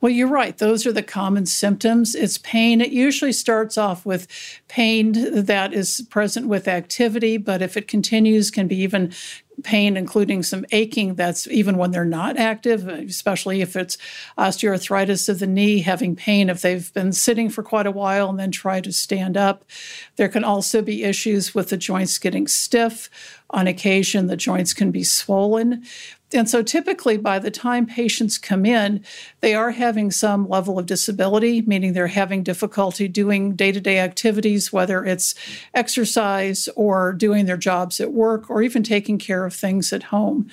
Well, 0.00 0.10
you're 0.10 0.28
right. 0.28 0.56
Those 0.56 0.86
are 0.86 0.92
the 0.92 1.02
common 1.02 1.44
symptoms. 1.44 2.14
It's 2.14 2.38
pain. 2.38 2.80
It 2.80 2.90
usually 2.90 3.32
starts 3.32 3.76
off 3.76 4.06
with 4.06 4.26
pain 4.66 5.44
that 5.44 5.74
is 5.74 6.06
present 6.08 6.46
with 6.46 6.66
activity, 6.66 7.36
but 7.36 7.60
if 7.60 7.76
it 7.76 7.86
continues, 7.86 8.50
can 8.50 8.66
be 8.66 8.76
even 8.76 9.12
pain, 9.62 9.96
including 9.98 10.42
some 10.42 10.64
aching 10.72 11.16
that's 11.16 11.46
even 11.48 11.76
when 11.76 11.90
they're 11.90 12.04
not 12.04 12.38
active, 12.38 12.88
especially 12.88 13.60
if 13.60 13.76
it's 13.76 13.98
osteoarthritis 14.38 15.28
of 15.28 15.38
the 15.38 15.46
knee, 15.46 15.80
having 15.80 16.16
pain 16.16 16.48
if 16.48 16.62
they've 16.62 16.92
been 16.94 17.12
sitting 17.12 17.50
for 17.50 17.62
quite 17.62 17.86
a 17.86 17.90
while 17.90 18.30
and 18.30 18.38
then 18.38 18.50
try 18.50 18.80
to 18.80 18.92
stand 18.92 19.36
up. 19.36 19.64
There 20.16 20.28
can 20.28 20.44
also 20.44 20.80
be 20.80 21.04
issues 21.04 21.54
with 21.54 21.68
the 21.68 21.76
joints 21.76 22.16
getting 22.18 22.48
stiff. 22.48 23.10
On 23.50 23.66
occasion, 23.66 24.28
the 24.28 24.36
joints 24.36 24.72
can 24.72 24.90
be 24.90 25.04
swollen. 25.04 25.84
And 26.32 26.48
so 26.48 26.62
typically, 26.62 27.16
by 27.16 27.40
the 27.40 27.50
time 27.50 27.86
patients 27.86 28.38
come 28.38 28.64
in, 28.64 29.04
they 29.40 29.52
are 29.54 29.72
having 29.72 30.12
some 30.12 30.48
level 30.48 30.78
of 30.78 30.86
disability, 30.86 31.62
meaning 31.62 31.92
they're 31.92 32.06
having 32.06 32.44
difficulty 32.44 33.08
doing 33.08 33.56
day 33.56 33.72
to 33.72 33.80
day 33.80 33.98
activities, 33.98 34.72
whether 34.72 35.04
it's 35.04 35.34
exercise 35.74 36.68
or 36.76 37.12
doing 37.12 37.46
their 37.46 37.56
jobs 37.56 38.00
at 38.00 38.12
work 38.12 38.48
or 38.48 38.62
even 38.62 38.82
taking 38.84 39.18
care 39.18 39.44
of 39.44 39.52
things 39.52 39.92
at 39.92 40.04
home. 40.04 40.48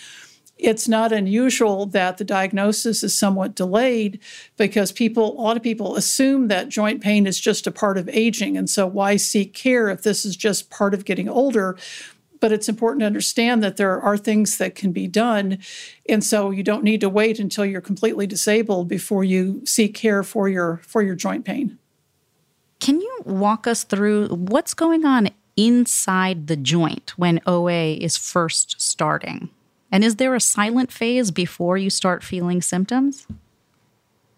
It's 0.57 0.87
not 0.87 1.11
unusual 1.11 1.85
that 1.87 2.17
the 2.17 2.23
diagnosis 2.23 3.03
is 3.03 3.15
somewhat 3.15 3.53
delayed 3.53 4.19
because 4.57 4.91
people, 4.91 5.39
a 5.39 5.41
lot 5.41 5.57
of 5.57 5.61
people 5.61 5.95
assume 5.95 6.47
that 6.47 6.69
joint 6.69 7.01
pain 7.01 7.27
is 7.27 7.39
just 7.39 7.67
a 7.67 7.71
part 7.71 7.97
of 7.97 8.09
aging. 8.09 8.57
And 8.57 8.67
so, 8.67 8.87
why 8.87 9.17
seek 9.17 9.53
care 9.53 9.89
if 9.89 10.01
this 10.01 10.25
is 10.25 10.35
just 10.35 10.71
part 10.71 10.95
of 10.95 11.05
getting 11.05 11.29
older? 11.29 11.77
But 12.39 12.51
it's 12.51 12.69
important 12.69 13.01
to 13.01 13.05
understand 13.05 13.63
that 13.63 13.77
there 13.77 13.99
are 13.99 14.17
things 14.17 14.57
that 14.57 14.75
can 14.75 14.91
be 14.91 15.07
done. 15.07 15.59
And 16.07 16.23
so 16.23 16.51
you 16.51 16.63
don't 16.63 16.83
need 16.83 17.01
to 17.01 17.09
wait 17.09 17.39
until 17.39 17.65
you're 17.65 17.81
completely 17.81 18.27
disabled 18.27 18.87
before 18.87 19.23
you 19.23 19.61
seek 19.65 19.95
care 19.95 20.23
for 20.23 20.47
your 20.47 20.81
for 20.83 21.01
your 21.01 21.15
joint 21.15 21.45
pain. 21.45 21.77
Can 22.79 23.01
you 23.01 23.21
walk 23.25 23.65
us 23.67 23.83
through 23.83 24.27
what's 24.29 24.73
going 24.73 25.05
on 25.05 25.29
inside 25.55 26.47
the 26.47 26.55
joint 26.55 27.13
when 27.17 27.41
OA 27.47 27.93
is 27.93 28.17
first 28.17 28.79
starting? 28.79 29.49
And 29.91 30.03
is 30.03 30.17
there 30.17 30.35
a 30.35 30.41
silent 30.41 30.91
phase 30.91 31.31
before 31.31 31.77
you 31.77 31.89
start 31.89 32.23
feeling 32.23 32.61
symptoms? 32.61 33.25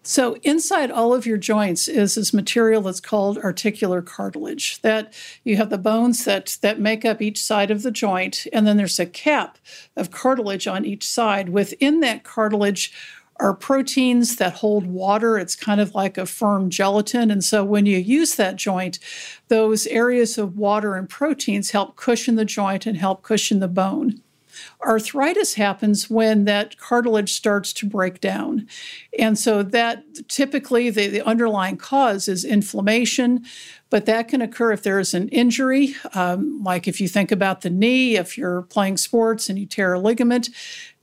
So, 0.02 0.36
inside 0.42 0.90
all 0.90 1.12
of 1.12 1.26
your 1.26 1.36
joints 1.36 1.86
is 1.86 2.14
this 2.14 2.32
material 2.32 2.80
that's 2.80 3.00
called 3.00 3.36
articular 3.36 4.00
cartilage. 4.00 4.80
That 4.80 5.12
you 5.44 5.56
have 5.58 5.68
the 5.68 5.76
bones 5.76 6.24
that, 6.24 6.56
that 6.62 6.80
make 6.80 7.04
up 7.04 7.20
each 7.20 7.40
side 7.40 7.70
of 7.70 7.82
the 7.82 7.90
joint, 7.90 8.46
and 8.50 8.66
then 8.66 8.78
there's 8.78 8.98
a 8.98 9.04
cap 9.04 9.58
of 9.96 10.10
cartilage 10.10 10.66
on 10.66 10.86
each 10.86 11.06
side. 11.06 11.50
Within 11.50 12.00
that 12.00 12.24
cartilage 12.24 12.94
are 13.36 13.52
proteins 13.52 14.36
that 14.36 14.54
hold 14.54 14.86
water. 14.86 15.38
It's 15.38 15.56
kind 15.56 15.80
of 15.80 15.94
like 15.94 16.16
a 16.16 16.26
firm 16.26 16.70
gelatin. 16.70 17.30
And 17.30 17.44
so, 17.44 17.62
when 17.62 17.84
you 17.84 17.98
use 17.98 18.36
that 18.36 18.56
joint, 18.56 18.98
those 19.48 19.86
areas 19.88 20.38
of 20.38 20.56
water 20.56 20.94
and 20.94 21.10
proteins 21.10 21.72
help 21.72 21.96
cushion 21.96 22.36
the 22.36 22.46
joint 22.46 22.86
and 22.86 22.96
help 22.96 23.22
cushion 23.22 23.60
the 23.60 23.68
bone. 23.68 24.22
Arthritis 24.82 25.54
happens 25.54 26.08
when 26.08 26.44
that 26.44 26.78
cartilage 26.78 27.32
starts 27.32 27.72
to 27.74 27.86
break 27.86 28.20
down. 28.20 28.66
And 29.18 29.38
so 29.38 29.62
that 29.62 30.04
typically 30.28 30.90
the, 30.90 31.08
the 31.08 31.26
underlying 31.26 31.76
cause 31.76 32.28
is 32.28 32.44
inflammation, 32.44 33.44
but 33.90 34.06
that 34.06 34.28
can 34.28 34.40
occur 34.40 34.72
if 34.72 34.82
there 34.82 34.98
is 34.98 35.12
an 35.12 35.28
injury, 35.28 35.94
um, 36.14 36.62
like 36.62 36.88
if 36.88 37.00
you 37.00 37.08
think 37.08 37.30
about 37.30 37.60
the 37.60 37.70
knee, 37.70 38.16
if 38.16 38.38
you're 38.38 38.62
playing 38.62 38.96
sports 38.96 39.48
and 39.48 39.58
you 39.58 39.66
tear 39.66 39.92
a 39.92 40.00
ligament, 40.00 40.48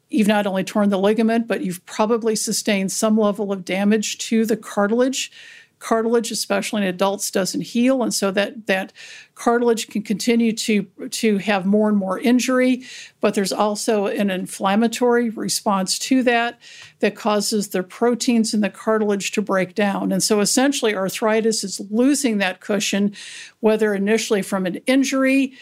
you've 0.09 0.27
not 0.27 0.47
only 0.47 0.63
torn 0.63 0.89
the 0.89 0.97
ligament, 0.97 1.47
but 1.47 1.61
you've 1.61 1.85
probably 1.85 2.35
sustained 2.35 2.91
some 2.91 3.17
level 3.17 3.51
of 3.51 3.65
damage 3.65 4.17
to 4.17 4.45
the 4.45 4.57
cartilage 4.57 5.31
cartilage, 5.79 6.31
especially 6.31 6.81
in 6.81 6.87
adults, 6.87 7.29
doesn't 7.31 7.61
heal, 7.61 8.03
and 8.03 8.13
so 8.13 8.31
that 8.31 8.67
that 8.67 8.93
cartilage 9.35 9.87
can 9.87 10.01
continue 10.01 10.51
to 10.51 10.83
to 11.11 11.37
have 11.37 11.65
more 11.65 11.89
and 11.89 11.97
more 11.97 12.19
injury. 12.19 12.83
But 13.21 13.33
there's 13.33 13.53
also 13.53 14.07
an 14.07 14.29
inflammatory 14.29 15.29
response 15.29 15.99
to 15.99 16.23
that 16.23 16.59
that 16.99 17.15
causes 17.15 17.69
the 17.69 17.83
proteins 17.83 18.53
in 18.53 18.61
the 18.61 18.69
cartilage 18.69 19.31
to 19.31 19.41
break 19.41 19.75
down, 19.75 20.11
and 20.11 20.23
so 20.23 20.39
essentially 20.39 20.95
arthritis 20.95 21.63
is 21.63 21.81
losing 21.91 22.37
that 22.39 22.59
cushion, 22.59 23.13
whether 23.59 23.93
initially 23.93 24.41
from 24.41 24.65
an 24.65 24.75
injury 24.87 25.53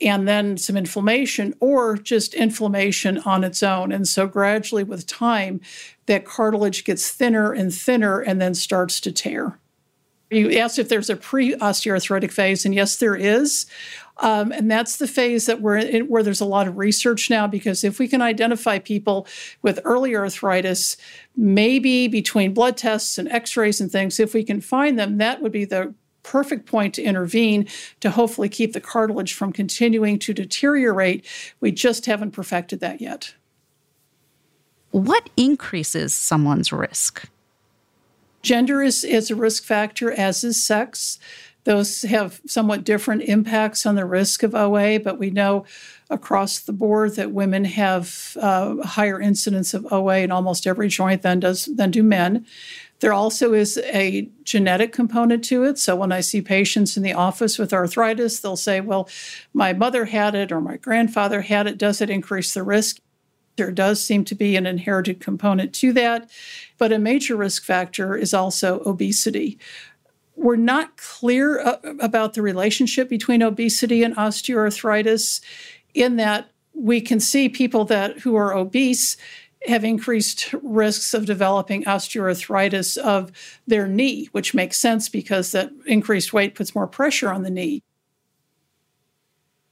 and 0.00 0.26
then 0.26 0.56
some 0.56 0.76
inflammation 0.76 1.54
or 1.60 1.96
just 1.96 2.34
inflammation 2.34 3.18
on 3.18 3.44
its 3.44 3.62
own. 3.62 3.92
And 3.92 4.06
so 4.06 4.26
gradually 4.26 4.84
with 4.84 5.06
time, 5.06 5.60
that 6.06 6.24
cartilage 6.24 6.84
gets 6.84 7.10
thinner 7.10 7.52
and 7.52 7.72
thinner 7.72 8.20
and 8.20 8.40
then 8.40 8.54
starts 8.54 9.00
to 9.00 9.12
tear. 9.12 9.58
You 10.34 10.52
asked 10.52 10.78
if 10.78 10.88
there's 10.88 11.10
a 11.10 11.16
pre 11.16 11.54
osteoarthritic 11.54 12.30
phase, 12.30 12.64
and 12.64 12.74
yes, 12.74 12.96
there 12.96 13.16
is. 13.16 13.66
Um, 14.18 14.52
and 14.52 14.70
that's 14.70 14.98
the 14.98 15.08
phase 15.08 15.46
that 15.46 15.60
we're 15.60 15.78
in, 15.78 16.06
where 16.06 16.22
there's 16.22 16.40
a 16.40 16.44
lot 16.44 16.68
of 16.68 16.78
research 16.78 17.30
now 17.30 17.48
because 17.48 17.82
if 17.82 17.98
we 17.98 18.06
can 18.06 18.22
identify 18.22 18.78
people 18.78 19.26
with 19.62 19.80
early 19.84 20.14
arthritis, 20.14 20.96
maybe 21.36 22.06
between 22.06 22.54
blood 22.54 22.76
tests 22.76 23.18
and 23.18 23.28
x 23.28 23.56
rays 23.56 23.80
and 23.80 23.90
things, 23.90 24.20
if 24.20 24.32
we 24.32 24.44
can 24.44 24.60
find 24.60 24.98
them, 24.98 25.18
that 25.18 25.42
would 25.42 25.50
be 25.50 25.64
the 25.64 25.94
perfect 26.22 26.66
point 26.66 26.94
to 26.94 27.02
intervene 27.02 27.68
to 28.00 28.10
hopefully 28.10 28.48
keep 28.48 28.72
the 28.72 28.80
cartilage 28.80 29.34
from 29.34 29.52
continuing 29.52 30.18
to 30.18 30.32
deteriorate. 30.32 31.26
We 31.60 31.72
just 31.72 32.06
haven't 32.06 32.30
perfected 32.30 32.80
that 32.80 33.00
yet. 33.00 33.34
What 34.90 35.28
increases 35.36 36.14
someone's 36.14 36.72
risk? 36.72 37.28
Gender 38.44 38.82
is, 38.82 39.04
is 39.04 39.30
a 39.30 39.34
risk 39.34 39.64
factor, 39.64 40.12
as 40.12 40.44
is 40.44 40.62
sex. 40.62 41.18
Those 41.64 42.02
have 42.02 42.42
somewhat 42.46 42.84
different 42.84 43.22
impacts 43.22 43.86
on 43.86 43.94
the 43.94 44.04
risk 44.04 44.42
of 44.42 44.54
OA, 44.54 45.00
but 45.00 45.18
we 45.18 45.30
know 45.30 45.64
across 46.10 46.58
the 46.60 46.74
board 46.74 47.16
that 47.16 47.32
women 47.32 47.64
have 47.64 48.36
uh, 48.38 48.82
higher 48.82 49.18
incidence 49.18 49.72
of 49.72 49.90
OA 49.90 50.18
in 50.18 50.30
almost 50.30 50.66
every 50.66 50.88
joint 50.88 51.22
than 51.22 51.40
does 51.40 51.64
than 51.64 51.90
do 51.90 52.02
men. 52.02 52.44
There 53.00 53.14
also 53.14 53.54
is 53.54 53.78
a 53.78 54.28
genetic 54.44 54.92
component 54.92 55.42
to 55.46 55.64
it. 55.64 55.78
So 55.78 55.96
when 55.96 56.12
I 56.12 56.20
see 56.20 56.42
patients 56.42 56.98
in 56.98 57.02
the 57.02 57.14
office 57.14 57.58
with 57.58 57.72
arthritis, 57.72 58.40
they'll 58.40 58.56
say, 58.56 58.82
"Well, 58.82 59.08
my 59.54 59.72
mother 59.72 60.04
had 60.04 60.34
it 60.34 60.52
or 60.52 60.60
my 60.60 60.76
grandfather 60.76 61.40
had 61.40 61.66
it. 61.66 61.78
Does 61.78 62.02
it 62.02 62.10
increase 62.10 62.52
the 62.52 62.62
risk?" 62.62 63.00
There 63.56 63.70
does 63.70 64.02
seem 64.02 64.24
to 64.26 64.34
be 64.34 64.56
an 64.56 64.66
inherited 64.66 65.20
component 65.20 65.72
to 65.76 65.92
that, 65.92 66.30
but 66.78 66.92
a 66.92 66.98
major 66.98 67.36
risk 67.36 67.64
factor 67.64 68.16
is 68.16 68.34
also 68.34 68.80
obesity. 68.80 69.58
We're 70.36 70.56
not 70.56 70.96
clear 70.96 71.60
uh, 71.60 71.76
about 72.00 72.34
the 72.34 72.42
relationship 72.42 73.08
between 73.08 73.42
obesity 73.42 74.02
and 74.02 74.16
osteoarthritis 74.16 75.40
in 75.94 76.16
that 76.16 76.50
we 76.74 77.00
can 77.00 77.20
see 77.20 77.48
people 77.48 77.84
that 77.84 78.18
who 78.18 78.34
are 78.34 78.52
obese 78.52 79.16
have 79.66 79.84
increased 79.84 80.52
risks 80.62 81.14
of 81.14 81.24
developing 81.24 81.84
osteoarthritis 81.84 82.98
of 82.98 83.32
their 83.66 83.86
knee, 83.86 84.28
which 84.32 84.54
makes 84.54 84.76
sense 84.76 85.08
because 85.08 85.52
that 85.52 85.70
increased 85.86 86.32
weight 86.32 86.54
puts 86.54 86.74
more 86.74 86.86
pressure 86.86 87.30
on 87.30 87.42
the 87.42 87.50
knee. 87.50 87.82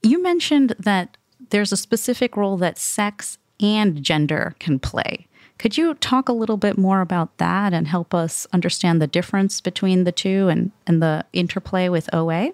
You 0.01 0.21
mentioned 0.21 0.75
that 0.79 1.17
there's 1.49 1.71
a 1.71 1.77
specific 1.77 2.35
role 2.35 2.57
that 2.57 2.77
sex 2.77 3.37
and 3.59 4.03
gender 4.03 4.55
can 4.59 4.79
play. 4.79 5.27
Could 5.57 5.77
you 5.77 5.93
talk 5.93 6.27
a 6.27 6.33
little 6.33 6.57
bit 6.57 6.77
more 6.77 7.01
about 7.01 7.37
that 7.37 7.73
and 7.73 7.87
help 7.87 8.13
us 8.13 8.47
understand 8.51 9.01
the 9.01 9.07
difference 9.07 9.61
between 9.61 10.03
the 10.03 10.11
two 10.11 10.49
and, 10.49 10.71
and 10.87 11.01
the 11.01 11.25
interplay 11.31 11.89
with 11.89 12.13
OA? 12.13 12.53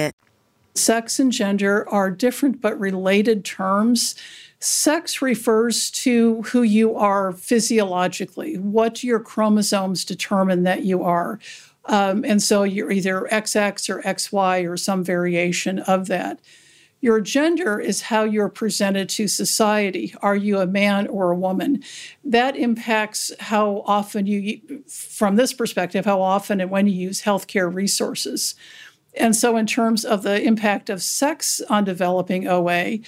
Sex 0.75 1.19
and 1.19 1.31
gender 1.31 1.87
are 1.89 2.09
different 2.09 2.61
but 2.61 2.79
related 2.79 3.43
terms. 3.43 4.15
Sex 4.59 5.21
refers 5.21 5.89
to 5.91 6.41
who 6.43 6.61
you 6.61 6.95
are 6.95 7.31
physiologically, 7.31 8.57
what 8.57 9.03
your 9.03 9.19
chromosomes 9.19 10.05
determine 10.05 10.63
that 10.63 10.83
you 10.83 11.03
are. 11.03 11.39
Um, 11.85 12.23
and 12.23 12.41
so 12.41 12.63
you're 12.63 12.91
either 12.91 13.27
XX 13.31 13.89
or 13.89 14.01
XY 14.03 14.69
or 14.69 14.77
some 14.77 15.03
variation 15.03 15.79
of 15.79 16.07
that. 16.07 16.39
Your 17.01 17.19
gender 17.19 17.79
is 17.79 18.03
how 18.03 18.23
you're 18.23 18.47
presented 18.47 19.09
to 19.09 19.27
society. 19.27 20.13
Are 20.21 20.35
you 20.35 20.59
a 20.59 20.67
man 20.67 21.07
or 21.07 21.31
a 21.31 21.35
woman? 21.35 21.83
That 22.23 22.55
impacts 22.55 23.31
how 23.39 23.83
often 23.87 24.27
you, 24.27 24.83
from 24.87 25.35
this 25.35 25.51
perspective, 25.51 26.05
how 26.05 26.21
often 26.21 26.61
and 26.61 26.69
when 26.69 26.85
you 26.85 26.93
use 26.93 27.23
healthcare 27.23 27.73
resources. 27.73 28.53
And 29.15 29.35
so, 29.35 29.57
in 29.57 29.65
terms 29.67 30.05
of 30.05 30.23
the 30.23 30.41
impact 30.41 30.89
of 30.89 31.01
sex 31.01 31.61
on 31.69 31.83
developing 31.83 32.47
OA, 32.47 32.99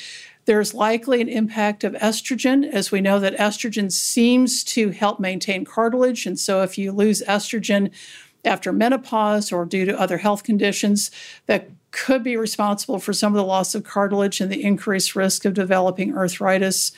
there's 0.45 0.73
likely 0.73 1.21
an 1.21 1.29
impact 1.29 1.83
of 1.83 1.93
estrogen, 1.93 2.69
as 2.69 2.91
we 2.91 2.99
know 2.99 3.19
that 3.19 3.37
estrogen 3.37 3.91
seems 3.91 4.63
to 4.65 4.89
help 4.89 5.19
maintain 5.19 5.63
cartilage. 5.63 6.25
And 6.25 6.37
so, 6.37 6.61
if 6.61 6.77
you 6.77 6.91
lose 6.91 7.21
estrogen 7.23 7.91
after 8.45 8.73
menopause 8.73 9.51
or 9.51 9.65
due 9.65 9.85
to 9.85 9.99
other 9.99 10.17
health 10.17 10.43
conditions, 10.43 11.11
that 11.45 11.69
could 11.91 12.23
be 12.23 12.35
responsible 12.35 12.99
for 12.99 13.13
some 13.13 13.31
of 13.33 13.37
the 13.37 13.45
loss 13.45 13.73
of 13.75 13.83
cartilage 13.83 14.41
and 14.41 14.51
the 14.51 14.63
increased 14.63 15.15
risk 15.15 15.45
of 15.45 15.53
developing 15.53 16.17
arthritis 16.17 16.91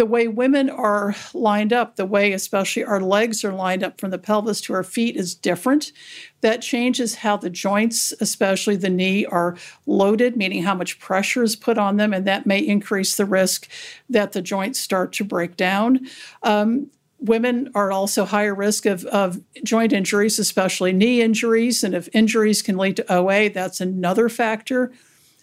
the 0.00 0.06
way 0.06 0.26
women 0.26 0.70
are 0.70 1.14
lined 1.34 1.74
up, 1.74 1.96
the 1.96 2.06
way 2.06 2.32
especially 2.32 2.82
our 2.82 3.02
legs 3.02 3.44
are 3.44 3.52
lined 3.52 3.84
up 3.84 4.00
from 4.00 4.08
the 4.08 4.16
pelvis 4.16 4.58
to 4.62 4.72
our 4.72 4.82
feet 4.82 5.14
is 5.14 5.34
different. 5.34 5.92
That 6.40 6.62
changes 6.62 7.16
how 7.16 7.36
the 7.36 7.50
joints, 7.50 8.14
especially 8.18 8.76
the 8.76 8.88
knee, 8.88 9.26
are 9.26 9.58
loaded, 9.84 10.38
meaning 10.38 10.62
how 10.62 10.74
much 10.74 10.98
pressure 11.00 11.42
is 11.42 11.54
put 11.54 11.76
on 11.76 11.98
them, 11.98 12.14
and 12.14 12.26
that 12.26 12.46
may 12.46 12.60
increase 12.60 13.14
the 13.14 13.26
risk 13.26 13.68
that 14.08 14.32
the 14.32 14.40
joints 14.40 14.80
start 14.80 15.12
to 15.12 15.24
break 15.24 15.58
down. 15.58 16.06
Um, 16.42 16.90
Women 17.18 17.70
are 17.74 17.92
also 17.92 18.24
higher 18.24 18.54
risk 18.54 18.86
of, 18.86 19.04
of 19.04 19.42
joint 19.62 19.92
injuries, 19.92 20.38
especially 20.38 20.94
knee 20.94 21.20
injuries. 21.20 21.84
And 21.84 21.94
if 21.94 22.08
injuries 22.14 22.62
can 22.62 22.78
lead 22.78 22.96
to 22.96 23.12
OA, 23.12 23.50
that's 23.50 23.82
another 23.82 24.30
factor. 24.30 24.90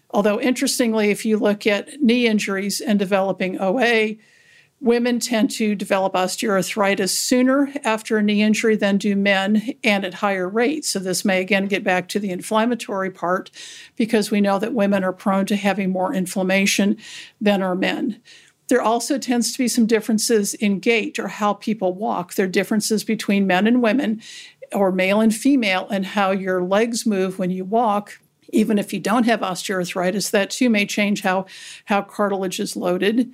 Although, 0.10 0.42
interestingly, 0.42 1.12
if 1.12 1.24
you 1.26 1.38
look 1.38 1.68
at 1.68 2.02
knee 2.02 2.26
injuries 2.26 2.82
and 2.82 2.98
developing 2.98 3.62
OA, 3.62 4.16
women 4.80 5.20
tend 5.20 5.50
to 5.52 5.76
develop 5.76 6.14
osteoarthritis 6.14 7.10
sooner 7.10 7.72
after 7.84 8.18
a 8.18 8.24
knee 8.24 8.42
injury 8.42 8.76
than 8.76 8.98
do 8.98 9.16
men 9.16 9.74
and 9.84 10.06
at 10.06 10.16
higher 10.16 10.48
rates. 10.48 10.90
So, 10.90 11.00
this 11.00 11.26
may 11.26 11.42
again 11.42 11.68
get 11.68 11.84
back 11.84 12.08
to 12.10 12.20
the 12.20 12.32
inflammatory 12.32 13.10
part 13.10 13.52
because 13.96 14.32
we 14.32 14.42
know 14.42 14.60
that 14.60 14.74
women 14.74 15.04
are 15.04 15.14
prone 15.14 15.46
to 15.48 15.56
having 15.56 15.92
more 15.92 16.14
inflammation 16.14 16.98
than 17.42 17.62
are 17.62 17.76
men. 17.76 18.22
There 18.68 18.82
also 18.82 19.18
tends 19.18 19.52
to 19.52 19.58
be 19.58 19.68
some 19.68 19.86
differences 19.86 20.54
in 20.54 20.80
gait 20.80 21.20
or 21.20 21.30
how 21.30 21.54
people 21.54 21.94
walk. 21.94 22.34
There 22.34 22.46
are 22.46 22.50
differences 22.50 23.04
between 23.04 23.48
men 23.48 23.66
and 23.66 23.82
women, 23.82 24.22
or 24.74 24.92
male 24.92 25.22
and 25.22 25.34
female, 25.34 25.88
and 25.90 26.06
how 26.06 26.32
your 26.32 26.62
legs 26.62 27.06
move 27.06 27.40
when 27.40 27.50
you 27.50 27.64
walk. 27.64 28.20
Even 28.50 28.78
if 28.78 28.94
you 28.94 29.00
don't 29.00 29.26
have 29.26 29.40
osteoarthritis, 29.40 30.32
that 30.32 30.50
too 30.50 30.70
may 30.70 30.86
change 30.86 31.22
how, 31.22 31.46
how 31.86 32.02
cartilage 32.02 32.60
is 32.60 32.76
loaded. 32.76 33.34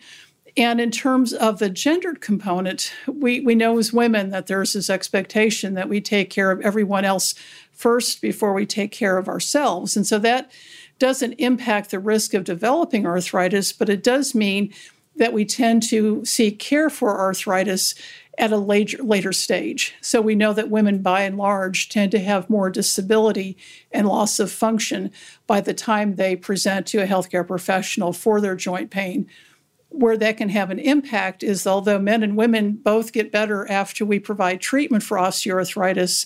And 0.56 0.80
in 0.80 0.92
terms 0.92 1.34
of 1.34 1.58
the 1.58 1.70
gendered 1.70 2.22
component, 2.22 2.94
we, 3.08 3.39
we 3.39 3.56
know 3.56 3.80
as 3.80 3.92
women 3.92 4.30
that 4.30 4.48
there's 4.48 4.74
this 4.74 4.89
expectation 4.89 5.74
that 5.74 5.89
we 5.89 6.00
take 6.00 6.30
care 6.30 6.52
of 6.52 6.62
everyone 6.62 7.06
else 7.06 7.34
first 7.72 8.22
before 8.22 8.54
we 8.54 8.66
take 8.66 8.92
care 8.92 9.18
of 9.18 9.28
ourselves. 9.28 9.98
And 9.98 10.06
so 10.06 10.20
that 10.20 10.52
doesn't 11.00 11.34
impact 11.34 11.89
the 11.89 12.00
risk 12.00 12.36
of 12.36 12.44
developing 12.44 13.06
arthritis, 13.06 13.74
but 13.74 13.89
it 13.89 14.04
does 14.04 14.36
mean 14.36 14.72
that 15.16 15.34
we 15.34 15.44
tend 15.46 15.84
to 15.84 16.24
seek 16.24 16.60
care 16.60 16.89
for 16.89 17.20
arthritis 17.20 17.96
at 18.38 18.52
a 18.52 18.58
later, 18.58 18.98
later 19.04 19.32
stage. 19.32 19.94
So 20.02 20.22
we 20.22 20.36
know 20.36 20.54
that 20.54 20.70
women, 20.70 21.02
by 21.02 21.22
and 21.22 21.38
large, 21.38 21.89
tend 21.89 22.12
to 22.12 22.20
have 22.20 22.50
more 22.50 22.70
disability 22.70 23.58
and 23.92 24.08
loss 24.08 24.39
of 24.39 24.52
function 24.52 25.12
by 25.46 25.62
the 25.62 25.74
time 25.74 26.16
they 26.16 26.36
present 26.36 26.88
to 26.88 27.00
a 27.00 27.08
healthcare 27.08 27.46
professional 27.46 28.12
for 28.12 28.42
their 28.42 28.56
joint 28.56 28.89
pain. 28.89 29.28
Where 29.93 30.17
that 30.17 30.38
can 30.38 30.49
have 30.49 30.71
an 30.71 30.79
impact 30.79 31.43
is 31.43 31.67
although 31.67 31.99
men 31.99 32.23
and 32.23 32.36
women 32.36 32.73
both 32.73 33.13
get 33.13 33.32
better 33.32 33.69
after 33.69 34.03
we 34.03 34.19
provide 34.19 34.60
treatment 34.60 35.03
for 35.03 35.17
osteoarthritis, 35.17 36.25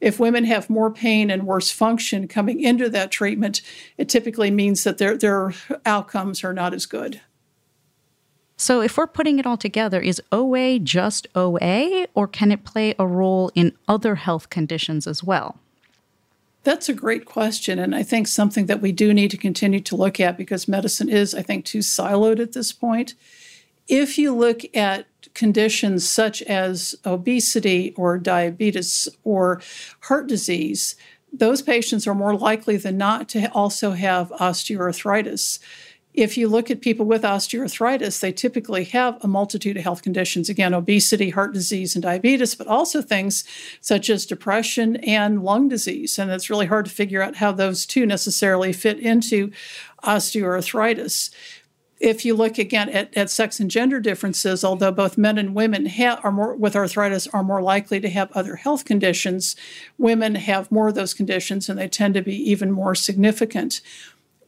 if 0.00 0.18
women 0.18 0.44
have 0.44 0.68
more 0.68 0.90
pain 0.90 1.30
and 1.30 1.46
worse 1.46 1.70
function 1.70 2.26
coming 2.26 2.60
into 2.60 2.90
that 2.90 3.12
treatment, 3.12 3.62
it 3.96 4.08
typically 4.08 4.50
means 4.50 4.82
that 4.82 4.98
their, 4.98 5.16
their 5.16 5.54
outcomes 5.86 6.42
are 6.42 6.52
not 6.52 6.74
as 6.74 6.86
good. 6.86 7.20
So, 8.56 8.80
if 8.80 8.96
we're 8.96 9.06
putting 9.06 9.38
it 9.38 9.46
all 9.46 9.56
together, 9.56 10.00
is 10.00 10.20
OA 10.30 10.78
just 10.78 11.26
OA, 11.34 12.06
or 12.14 12.28
can 12.28 12.52
it 12.52 12.64
play 12.64 12.94
a 12.98 13.06
role 13.06 13.50
in 13.54 13.72
other 13.88 14.16
health 14.16 14.50
conditions 14.50 15.06
as 15.06 15.24
well? 15.24 15.58
That's 16.64 16.88
a 16.88 16.94
great 16.94 17.26
question. 17.26 17.78
And 17.78 17.94
I 17.94 18.02
think 18.02 18.26
something 18.26 18.66
that 18.66 18.80
we 18.80 18.90
do 18.90 19.12
need 19.12 19.30
to 19.30 19.36
continue 19.36 19.80
to 19.80 19.96
look 19.96 20.18
at 20.18 20.38
because 20.38 20.66
medicine 20.66 21.10
is, 21.10 21.34
I 21.34 21.42
think, 21.42 21.64
too 21.64 21.78
siloed 21.80 22.40
at 22.40 22.52
this 22.52 22.72
point. 22.72 23.14
If 23.86 24.16
you 24.16 24.34
look 24.34 24.62
at 24.74 25.06
conditions 25.34 26.08
such 26.08 26.40
as 26.42 26.94
obesity 27.04 27.92
or 27.96 28.16
diabetes 28.16 29.08
or 29.24 29.60
heart 30.00 30.26
disease, 30.26 30.96
those 31.30 31.60
patients 31.60 32.06
are 32.06 32.14
more 32.14 32.34
likely 32.34 32.78
than 32.78 32.96
not 32.96 33.28
to 33.30 33.50
also 33.52 33.90
have 33.90 34.30
osteoarthritis 34.40 35.58
if 36.14 36.38
you 36.38 36.48
look 36.48 36.70
at 36.70 36.80
people 36.80 37.04
with 37.04 37.22
osteoarthritis, 37.22 38.20
they 38.20 38.30
typically 38.30 38.84
have 38.84 39.22
a 39.22 39.28
multitude 39.28 39.76
of 39.76 39.82
health 39.82 40.02
conditions 40.02 40.48
again, 40.48 40.72
obesity, 40.72 41.30
heart 41.30 41.52
disease, 41.52 41.96
and 41.96 42.02
diabetes, 42.04 42.54
but 42.54 42.68
also 42.68 43.02
things 43.02 43.42
such 43.80 44.08
as 44.08 44.24
depression 44.24 44.96
and 44.96 45.42
lung 45.42 45.68
disease. 45.68 46.16
And 46.16 46.30
it's 46.30 46.48
really 46.48 46.66
hard 46.66 46.84
to 46.84 46.90
figure 46.90 47.20
out 47.20 47.36
how 47.36 47.50
those 47.50 47.84
two 47.84 48.06
necessarily 48.06 48.72
fit 48.72 49.00
into 49.00 49.50
osteoarthritis. 50.04 51.30
If 51.98 52.24
you 52.24 52.34
look 52.34 52.58
again 52.58 52.90
at, 52.90 53.16
at 53.16 53.30
sex 53.30 53.58
and 53.58 53.70
gender 53.70 53.98
differences, 53.98 54.62
although 54.62 54.92
both 54.92 55.18
men 55.18 55.38
and 55.38 55.54
women 55.54 55.86
ha- 55.86 56.20
are 56.22 56.32
more 56.32 56.54
with 56.54 56.76
arthritis 56.76 57.26
are 57.28 57.42
more 57.42 57.62
likely 57.62 57.98
to 58.00 58.10
have 58.10 58.30
other 58.32 58.56
health 58.56 58.84
conditions, 58.84 59.56
women 59.98 60.34
have 60.36 60.70
more 60.70 60.88
of 60.88 60.94
those 60.94 61.14
conditions 61.14 61.68
and 61.68 61.78
they 61.78 61.88
tend 61.88 62.14
to 62.14 62.22
be 62.22 62.36
even 62.50 62.70
more 62.70 62.94
significant. 62.94 63.80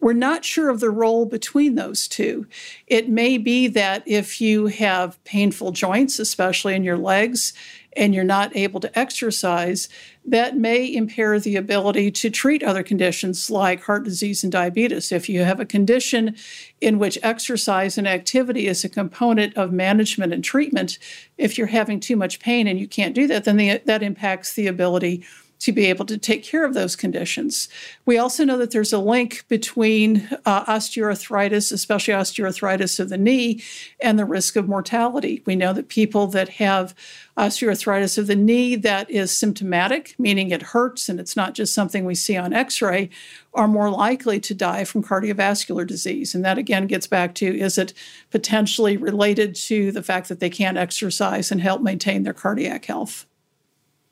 We're 0.01 0.13
not 0.13 0.45
sure 0.45 0.71
of 0.71 0.81
the 0.81 0.91
role 0.91 1.27
between 1.27 1.75
those 1.75 2.07
two. 2.07 2.47
It 2.87 3.09
may 3.09 3.39
be 3.39 3.67
that 3.69 4.03
if 4.07 4.41
you 4.41 4.67
have 4.67 5.23
painful 5.25 5.73
joints, 5.73 6.19
especially 6.19 6.75
in 6.75 6.85
your 6.85 6.99
legs, 6.99 7.53
and 7.97 8.15
you're 8.15 8.25
not 8.25 8.55
able 8.55 8.79
to 8.81 8.99
exercise, 8.99 9.89
that 10.25 10.57
may 10.57 10.93
impair 10.93 11.41
the 11.41 11.57
ability 11.57 12.11
to 12.11 12.29
treat 12.29 12.63
other 12.63 12.83
conditions 12.83 13.51
like 13.51 13.83
heart 13.83 14.05
disease 14.05 14.43
and 14.43 14.53
diabetes. 14.53 15.11
If 15.11 15.29
you 15.29 15.43
have 15.45 15.61
a 15.61 15.65
condition 15.65 16.37
in 16.81 16.99
which 16.99 17.19
exercise 17.23 17.97
and 17.97 18.07
activity 18.07 18.67
is 18.67 18.85
a 18.85 18.89
component 18.89 19.57
of 19.57 19.73
management 19.73 20.35
and 20.35 20.45
treatment, 20.45 20.99
if 21.39 21.57
you're 21.57 21.69
having 21.69 21.99
too 21.99 22.17
much 22.17 22.39
pain 22.39 22.67
and 22.67 22.79
you 22.79 22.87
can't 22.87 23.15
do 23.15 23.27
that, 23.29 23.45
then 23.45 23.57
the, 23.57 23.81
that 23.87 24.03
impacts 24.03 24.53
the 24.53 24.67
ability 24.67 25.25
to 25.59 25.73
be 25.73 25.87
able 25.87 26.05
to 26.07 26.19
take 26.19 26.45
care 26.45 26.65
of 26.65 26.75
those 26.75 26.97
conditions. 26.97 27.69
We 28.05 28.19
also 28.19 28.45
know 28.45 28.59
that 28.59 28.73
there's 28.73 28.93
a 28.93 28.99
link 28.99 29.45
between 29.49 30.29
uh, 30.45 30.65
osteoarthritis, 30.67 31.73
especially 31.73 32.15
osteoarthritis 32.15 33.01
of 33.01 33.09
the 33.09 33.17
knee, 33.17 33.63
and 34.01 34.19
the 34.19 34.25
risk 34.25 34.57
of 34.57 34.69
mortality. 34.69 35.43
We 35.47 35.57
know 35.57 35.73
that 35.73 35.89
people 35.89 36.27
that 36.29 36.51
have 36.51 36.95
osteoarthritis 37.37 38.19
of 38.19 38.27
the 38.27 38.37
knee 38.37 38.77
that 38.77 39.11
is 39.11 39.37
symptomatic, 39.37 40.15
meaning 40.19 40.51
it 40.51 40.63
hurts 40.63 41.09
and 41.09 41.19
it's 41.19 41.37
not 41.37 41.55
just 41.55 41.75
something 41.75 42.05
we 42.05 42.15
see 42.15 42.37
on 42.37 42.53
x 42.53 42.81
ray, 42.83 43.11
are 43.55 43.69
more 43.69 43.91
likely 43.91 44.39
to 44.41 44.55
die 44.55 44.85
from 44.85 45.03
cardiovascular 45.03 45.87
disease. 45.87 46.35
And 46.35 46.45
that 46.45 46.59
again 46.59 46.87
gets 46.87 47.07
back 47.07 47.35
to 47.37 47.47
is 47.47 47.79
it 47.79 47.95
potentially 48.31 48.97
related 48.97 49.55
to 49.55 49.91
the 49.91 50.03
fact 50.03 50.29
that 50.29 50.41
they 50.41 50.51
can't 50.51 50.79
exercise 50.79 51.51
and 51.51 51.61
help 51.61 51.81
maintain 51.81 52.23
their 52.23 52.35
cardiac 52.35 52.85
health? 52.85 53.27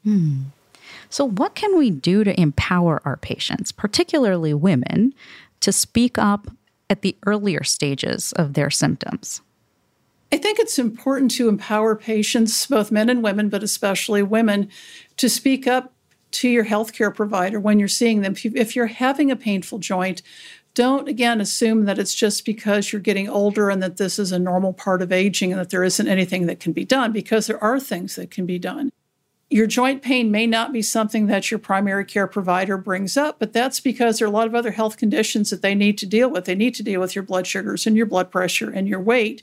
Hmm. 0.05 0.43
So, 1.15 1.29
what 1.29 1.55
can 1.55 1.79
we 1.79 1.91
do 1.91 2.25
to 2.25 2.41
empower 2.41 3.01
our 3.05 3.17
patients, 3.17 3.71
particularly 3.71 4.53
women, 4.53 5.15
to 5.61 5.71
speak 5.71 6.19
up 6.19 6.49
at 6.91 7.03
the 7.03 7.17
earlier 7.25 7.63
stages 7.63 8.33
of 8.33 8.55
their 8.55 8.69
symptoms? 8.69 9.41
I 10.33 10.39
think 10.39 10.59
it's 10.59 10.77
important 10.77 11.31
to 11.37 11.49
empower 11.49 11.95
patients, 11.95 12.67
both 12.67 12.91
men 12.91 13.09
and 13.09 13.23
women, 13.23 13.49
but 13.49 13.63
especially 13.63 14.25
women, 14.25 14.69
to 15.19 15.29
speak 15.29 15.69
up 15.69 15.93
to 16.33 16.49
your 16.49 16.65
healthcare 16.65 17.15
provider 17.15 17.61
when 17.61 17.79
you're 17.79 17.87
seeing 17.87 18.23
them. 18.23 18.35
If 18.43 18.75
you're 18.75 18.87
having 18.87 19.31
a 19.31 19.37
painful 19.37 19.79
joint, 19.79 20.21
don't 20.75 21.07
again 21.07 21.41
assume 21.41 21.85
that 21.85 22.01
it's 22.01 22.17
just 22.17 22.45
because 22.45 22.93
you're 22.93 23.01
getting 23.01 23.29
older 23.29 23.71
and 23.71 23.81
that 23.85 23.99
this 23.99 24.19
is 24.19 24.33
a 24.33 24.39
normal 24.41 24.73
part 24.73 25.01
of 25.01 25.13
aging 25.13 25.53
and 25.53 25.61
that 25.61 25.71
there 25.71 25.85
isn't 25.85 26.09
anything 26.09 26.47
that 26.47 26.59
can 26.59 26.73
be 26.73 26.85
done, 26.85 27.13
because 27.13 27.47
there 27.47 27.63
are 27.63 27.79
things 27.79 28.17
that 28.17 28.33
can 28.33 28.47
be 28.47 28.59
done. 28.59 28.91
Your 29.51 29.67
joint 29.67 30.03
pain 30.03 30.31
may 30.31 30.47
not 30.47 30.73
be 30.73 30.83
something 30.83 31.27
that 31.27 31.51
your 31.51 31.59
primary 31.59 32.05
care 32.05 32.27
provider 32.27 32.77
brings 32.77 33.17
up, 33.17 33.39
but 33.39 33.53
that's 33.53 33.79
because 33.79 34.19
there 34.19 34.27
are 34.27 34.31
a 34.31 34.35
lot 34.35 34.47
of 34.47 34.55
other 34.55 34.73
health 34.73 34.97
conditions 34.97 35.51
that 35.51 35.63
they 35.63 35.75
need 35.75 35.99
to 35.99 36.07
deal 36.07 36.31
with. 36.31 36.47
They 36.47 36.55
need 36.55 36.75
to 36.77 36.83
deal 36.83 37.01
with 37.01 37.15
your 37.15 37.25
blood 37.25 37.47
sugars 37.47 37.87
and 37.87 37.97
your 37.97 38.07
blood 38.07 38.31
pressure 38.31 38.71
and 38.71 38.89
your 38.89 39.01
weight. 39.01 39.43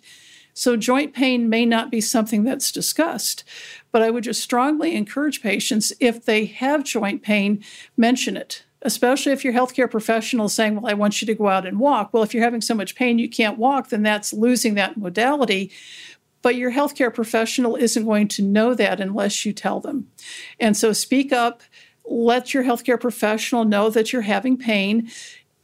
So, 0.53 0.75
joint 0.75 1.13
pain 1.13 1.47
may 1.47 1.65
not 1.65 1.89
be 1.89 2.01
something 2.01 2.43
that's 2.43 2.73
discussed, 2.73 3.45
but 3.91 4.01
I 4.01 4.09
would 4.09 4.25
just 4.25 4.41
strongly 4.41 4.95
encourage 4.95 5.41
patients 5.41 5.93
if 6.01 6.25
they 6.25 6.45
have 6.45 6.83
joint 6.83 7.21
pain, 7.21 7.63
mention 7.95 8.35
it 8.35 8.63
especially 8.83 9.31
if 9.31 9.43
your 9.43 9.53
healthcare 9.53 9.89
professional 9.89 10.47
is 10.47 10.53
saying, 10.53 10.75
Well, 10.75 10.89
I 10.89 10.95
want 10.95 11.21
you 11.21 11.25
to 11.27 11.35
go 11.35 11.47
out 11.47 11.65
and 11.65 11.79
walk. 11.79 12.11
Well, 12.11 12.23
if 12.23 12.33
you're 12.33 12.43
having 12.43 12.61
so 12.61 12.73
much 12.73 12.95
pain 12.95 13.19
you 13.19 13.29
can't 13.29 13.57
walk, 13.57 13.89
then 13.89 14.03
that's 14.03 14.33
losing 14.33 14.75
that 14.75 14.97
modality. 14.97 15.71
But 16.41 16.55
your 16.55 16.71
healthcare 16.71 17.13
professional 17.13 17.75
isn't 17.75 18.05
going 18.05 18.27
to 18.29 18.41
know 18.41 18.73
that 18.73 18.99
unless 18.99 19.45
you 19.45 19.53
tell 19.53 19.79
them. 19.79 20.07
And 20.59 20.75
so 20.75 20.93
speak 20.93 21.31
up, 21.31 21.61
let 22.03 22.53
your 22.53 22.63
healthcare 22.63 22.99
professional 22.99 23.65
know 23.65 23.89
that 23.89 24.11
you're 24.11 24.23
having 24.23 24.57
pain. 24.57 25.09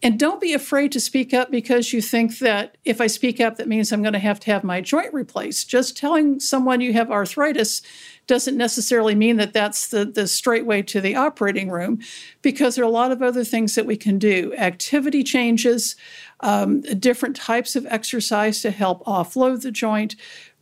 And 0.04 0.20
don't 0.20 0.40
be 0.40 0.54
afraid 0.54 0.92
to 0.92 1.00
speak 1.00 1.34
up 1.34 1.50
because 1.50 1.92
you 1.92 2.04
think 2.04 2.38
that 2.38 2.78
if 2.86 3.02
I 3.02 3.08
speak 3.08 3.42
up, 3.42 3.58
that 3.58 3.68
means 3.68 3.92
I'm 3.92 4.04
going 4.04 4.14
to 4.14 4.20
have 4.20 4.40
to 4.42 4.52
have 4.52 4.64
my 4.64 4.80
joint 4.80 5.12
replaced. 5.12 5.70
Just 5.70 5.98
telling 5.98 6.40
someone 6.40 6.82
you 6.82 6.94
have 6.94 7.10
arthritis 7.10 7.82
doesn't 8.28 8.58
necessarily 8.58 9.16
mean 9.16 9.38
that 9.38 9.54
that's 9.54 9.88
the, 9.88 10.06
the 10.06 10.28
straight 10.28 10.68
way 10.68 10.84
to 10.84 11.02
the 11.02 11.16
operating 11.16 11.72
room 11.72 12.00
because 12.44 12.76
there 12.76 12.86
are 12.86 12.88
a 12.88 12.92
lot 12.92 13.12
of 13.12 13.24
other 13.24 13.44
things 13.44 13.74
that 13.74 13.88
we 13.88 13.98
can 13.98 14.20
do. 14.20 14.54
Activity 14.56 15.24
changes, 15.24 15.96
um, 16.42 16.82
different 16.82 17.36
types 17.36 17.76
of 17.76 17.88
exercise 17.88 18.62
to 18.62 18.70
help 18.70 19.04
offload 19.06 19.62
the 19.62 19.72
joint, 19.72 20.16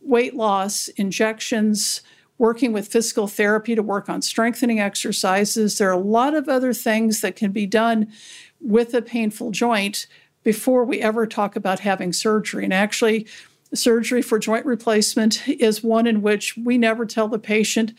weight 0.06 0.34
loss, 0.34 0.88
injections, 0.88 2.02
working 2.38 2.72
with 2.72 2.88
physical 2.88 3.26
therapy 3.26 3.74
to 3.74 3.82
work 3.82 4.08
on 4.08 4.22
strengthening 4.22 4.80
exercises. 4.80 5.78
There 5.78 5.88
are 5.88 5.92
a 5.92 5.98
lot 5.98 6.34
of 6.34 6.48
other 6.48 6.72
things 6.72 7.20
that 7.22 7.36
can 7.36 7.50
be 7.50 7.66
done 7.66 8.12
with 8.60 8.94
a 8.94 9.02
painful 9.02 9.50
joint 9.50 10.06
before 10.42 10.84
we 10.84 11.00
ever 11.00 11.26
talk 11.26 11.56
about 11.56 11.80
having 11.80 12.12
surgery. 12.12 12.64
And 12.64 12.74
actually, 12.74 13.26
Surgery 13.74 14.22
for 14.22 14.38
joint 14.38 14.64
replacement 14.64 15.46
is 15.48 15.82
one 15.82 16.06
in 16.06 16.22
which 16.22 16.56
we 16.56 16.78
never 16.78 17.04
tell 17.04 17.28
the 17.28 17.38
patient 17.38 17.92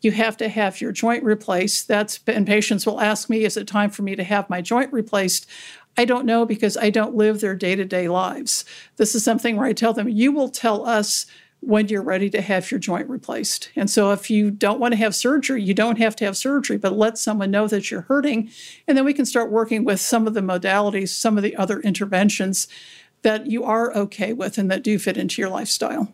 you 0.00 0.10
have 0.10 0.36
to 0.36 0.48
have 0.48 0.80
your 0.80 0.90
joint 0.90 1.22
replaced. 1.22 1.86
That's 1.86 2.18
and 2.26 2.44
patients 2.44 2.84
will 2.84 3.00
ask 3.00 3.30
me, 3.30 3.44
is 3.44 3.56
it 3.56 3.68
time 3.68 3.90
for 3.90 4.02
me 4.02 4.16
to 4.16 4.24
have 4.24 4.50
my 4.50 4.60
joint 4.60 4.92
replaced? 4.92 5.46
I 5.96 6.04
don't 6.06 6.26
know 6.26 6.44
because 6.44 6.76
I 6.76 6.90
don't 6.90 7.14
live 7.14 7.40
their 7.40 7.54
day 7.54 7.76
to 7.76 7.84
day 7.84 8.08
lives. 8.08 8.64
This 8.96 9.14
is 9.14 9.22
something 9.22 9.56
where 9.56 9.66
I 9.66 9.72
tell 9.72 9.92
them, 9.92 10.08
you 10.08 10.32
will 10.32 10.48
tell 10.48 10.84
us 10.84 11.26
when 11.62 11.86
you're 11.86 12.02
ready 12.02 12.28
to 12.28 12.42
have 12.42 12.70
your 12.70 12.80
joint 12.80 13.08
replaced. 13.08 13.70
And 13.76 13.88
so 13.88 14.10
if 14.10 14.28
you 14.28 14.50
don't 14.50 14.80
want 14.80 14.92
to 14.92 14.98
have 14.98 15.14
surgery, 15.14 15.62
you 15.62 15.74
don't 15.74 15.98
have 15.98 16.16
to 16.16 16.24
have 16.24 16.36
surgery, 16.36 16.76
but 16.76 16.96
let 16.96 17.16
someone 17.16 17.52
know 17.52 17.68
that 17.68 17.88
you're 17.88 18.02
hurting. 18.02 18.50
And 18.88 18.98
then 18.98 19.04
we 19.04 19.14
can 19.14 19.24
start 19.24 19.52
working 19.52 19.84
with 19.84 20.00
some 20.00 20.26
of 20.26 20.34
the 20.34 20.40
modalities, 20.40 21.10
some 21.10 21.36
of 21.36 21.44
the 21.44 21.54
other 21.54 21.78
interventions 21.80 22.66
that 23.22 23.46
you 23.46 23.62
are 23.62 23.94
okay 23.94 24.32
with 24.32 24.58
and 24.58 24.68
that 24.72 24.82
do 24.82 24.98
fit 24.98 25.16
into 25.16 25.40
your 25.40 25.50
lifestyle. 25.50 26.12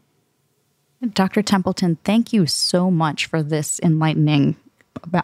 Dr. 1.14 1.42
Templeton, 1.42 1.96
thank 2.04 2.32
you 2.32 2.46
so 2.46 2.90
much 2.90 3.24
for 3.24 3.42
this 3.42 3.80
enlightening 3.82 4.56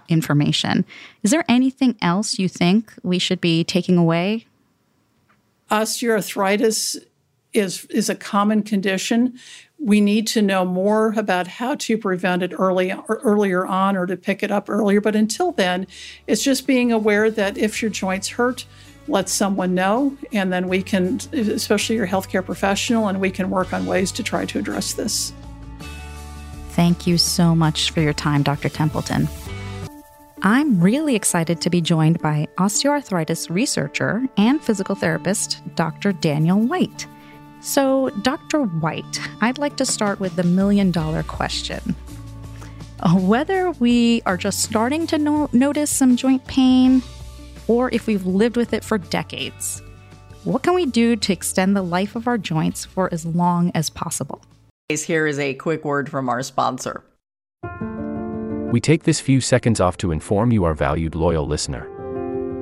information. 0.09 0.87
Is 1.23 1.33
there 1.33 1.45
anything 1.49 1.97
else 2.01 2.39
you 2.39 2.49
think 2.49 2.95
we 3.03 3.19
should 3.19 3.43
be 3.43 3.63
taking 3.63 3.99
away? 3.99 4.47
Osteoarthritis 5.71 6.97
is 7.55 7.85
is 7.87 8.09
a 8.09 8.15
common 8.15 8.63
condition. 8.63 9.39
We 9.79 10.01
need 10.01 10.27
to 10.29 10.43
know 10.43 10.65
more 10.65 11.15
about 11.17 11.47
how 11.47 11.75
to 11.77 11.99
prevent 11.99 12.43
it 12.43 12.53
early 12.59 12.93
or 12.93 13.21
earlier 13.23 13.67
on 13.67 13.97
or 13.97 14.07
to 14.07 14.17
pick 14.17 14.43
it 14.43 14.51
up 14.51 14.69
earlier. 14.69 15.01
But 15.01 15.17
until 15.17 15.53
then, 15.53 15.87
it's 16.27 16.43
just 16.43 16.67
being 16.67 16.93
aware 16.93 17.31
that 17.31 17.59
if 17.59 17.83
your 17.83 17.91
joints 17.91 18.29
hurt, 18.29 18.67
let 19.09 19.29
someone 19.29 19.75
know, 19.75 20.17
and 20.33 20.53
then 20.53 20.69
we 20.69 20.83
can, 20.83 21.21
especially 21.33 21.97
your 21.97 22.07
healthcare 22.07 22.45
professional, 22.45 23.09
and 23.09 23.21
we 23.21 23.31
can 23.31 23.51
work 23.51 23.73
on 23.73 23.85
ways 23.87 24.11
to 24.13 24.23
try 24.23 24.47
to 24.47 24.59
address 24.59 24.95
this. 24.95 25.33
Thank 26.71 27.07
you 27.07 27.19
so 27.19 27.55
much 27.55 27.91
for 27.91 28.01
your 28.01 28.15
time, 28.15 28.43
Dr. 28.43 28.69
Templeton. 28.69 29.29
I'm 30.43 30.81
really 30.81 31.15
excited 31.15 31.61
to 31.63 31.71
be 31.71 31.81
joined 31.81 32.21
by 32.21 32.49
osteoarthritis 32.59 33.49
researcher 33.49 34.27
and 34.37 34.63
physical 34.63 34.95
therapist, 34.95 35.63
Dr. 35.75 36.13
Daniel 36.13 36.59
White. 36.61 37.07
So, 37.65 38.11
Dr. 38.21 38.65
White, 38.65 39.19
I'd 39.41 39.57
like 39.57 39.77
to 39.79 39.87
start 39.87 40.21
with 40.21 40.37
the 40.37 40.43
million 40.43 40.91
dollar 40.91 41.23
question. 41.23 41.97
Uh, 43.01 43.15
whether 43.15 43.71
we 43.71 44.21
are 44.27 44.37
just 44.37 44.63
starting 44.63 45.07
to 45.07 45.17
no- 45.17 45.49
notice 45.55 45.91
some 45.91 46.15
joint 46.15 46.47
pain 46.47 47.03
or 47.67 47.91
if 47.91 48.07
we've 48.07 48.27
lived 48.27 48.59
with 48.59 48.75
it 48.75 48.85
for 48.85 48.99
decades, 48.99 49.83
what 50.45 50.63
can 50.63 50.75
we 50.75 50.85
do 50.85 51.17
to 51.17 51.33
extend 51.33 51.75
the 51.75 51.81
life 51.81 52.17
of 52.17 52.29
our 52.29 52.37
joints 52.37 52.85
for 52.85 53.09
as 53.15 53.25
long 53.25 53.73
as 53.75 53.89
possible? 53.89 54.43
Here 54.91 55.27
is 55.27 55.39
a 55.39 55.55
quick 55.55 55.87
word 55.87 56.11
from 56.11 56.29
our 56.29 56.43
sponsor. 56.43 57.03
We 58.73 58.79
take 58.79 59.05
this 59.05 59.21
few 59.21 59.41
seconds 59.41 59.81
off 59.81 59.97
to 59.99 60.13
inform 60.13 60.53
you, 60.53 60.65
our 60.65 60.75
valued 60.75 61.15
loyal 61.15 61.47
listener, 61.47 61.89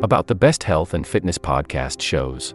about 0.04 0.28
the 0.28 0.36
best 0.36 0.62
health 0.62 0.94
and 0.94 1.04
fitness 1.04 1.38
podcast 1.38 2.00
shows. 2.00 2.54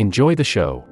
Enjoy 0.00 0.34
the 0.34 0.44
show. 0.44 0.82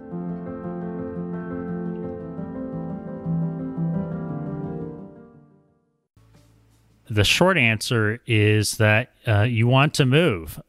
The 7.08 7.24
short 7.24 7.56
answer 7.56 8.20
is 8.26 8.76
that 8.76 9.12
uh, 9.26 9.44
you 9.44 9.66
want 9.66 9.94
to 9.94 10.04
move, 10.04 10.60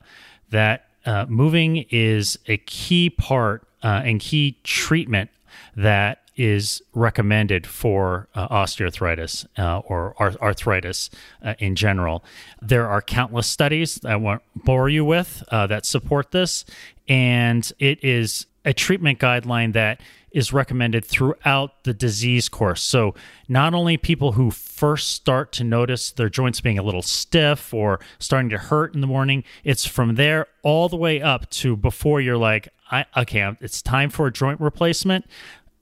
that 0.51 0.85
uh, 1.05 1.25
moving 1.27 1.85
is 1.89 2.39
a 2.47 2.55
key 2.59 3.09
part 3.09 3.67
uh, 3.83 4.03
and 4.05 4.21
key 4.21 4.57
treatment 4.63 5.31
that 5.75 6.19
is 6.39 6.81
recommended 6.93 7.67
for 7.67 8.29
uh, 8.33 8.47
osteoarthritis 8.47 9.45
uh, 9.57 9.79
or 9.79 10.15
arthritis 10.41 11.09
uh, 11.43 11.53
in 11.59 11.75
general. 11.75 12.23
There 12.61 12.87
are 12.87 13.01
countless 13.01 13.45
studies 13.45 14.03
I 14.05 14.15
won't 14.15 14.41
bore 14.55 14.87
you 14.87 15.03
with 15.03 15.43
uh, 15.49 15.67
that 15.67 15.85
support 15.85 16.31
this, 16.31 16.63
and 17.09 17.69
it 17.77 18.01
is 18.01 18.45
a 18.63 18.73
treatment 18.73 19.19
guideline 19.19 19.73
that 19.73 19.99
is 20.31 20.53
recommended 20.53 21.03
throughout 21.03 21.83
the 21.83 21.93
disease 21.93 22.47
course. 22.47 22.83
So, 22.83 23.15
not 23.49 23.73
only 23.73 23.97
people 23.97 24.33
who 24.33 24.51
first 24.51 25.09
start 25.09 25.51
to 25.53 25.63
notice 25.65 26.11
their 26.11 26.29
joints 26.29 26.61
being 26.61 26.79
a 26.79 26.83
little 26.83 27.01
stiff 27.01 27.73
or 27.73 27.99
starting 28.19 28.49
to 28.51 28.57
hurt 28.59 28.93
in 28.93 29.01
the 29.01 29.07
morning, 29.07 29.43
it's 29.65 29.85
from 29.85 30.15
there 30.15 30.47
all 30.63 30.87
the 30.87 30.95
way 30.95 31.21
up 31.21 31.49
to 31.49 31.75
before 31.75 32.21
you're 32.21 32.37
like, 32.37 32.69
I, 32.91 33.05
okay, 33.17 33.57
it's 33.59 33.81
time 33.81 34.09
for 34.09 34.27
a 34.27 34.31
joint 34.31 34.61
replacement 34.61 35.25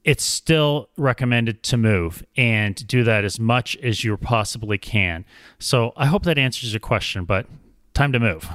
it's 0.04 0.24
still 0.24 0.88
recommended 0.96 1.62
to 1.64 1.76
move 1.76 2.24
and 2.36 2.86
do 2.86 3.04
that 3.04 3.24
as 3.24 3.38
much 3.38 3.76
as 3.78 4.04
you 4.04 4.16
possibly 4.16 4.78
can. 4.78 5.24
So 5.58 5.92
I 5.96 6.06
hope 6.06 6.24
that 6.24 6.38
answers 6.38 6.72
your 6.72 6.80
question, 6.80 7.24
but 7.24 7.46
time 7.94 8.12
to 8.12 8.20
move. 8.20 8.48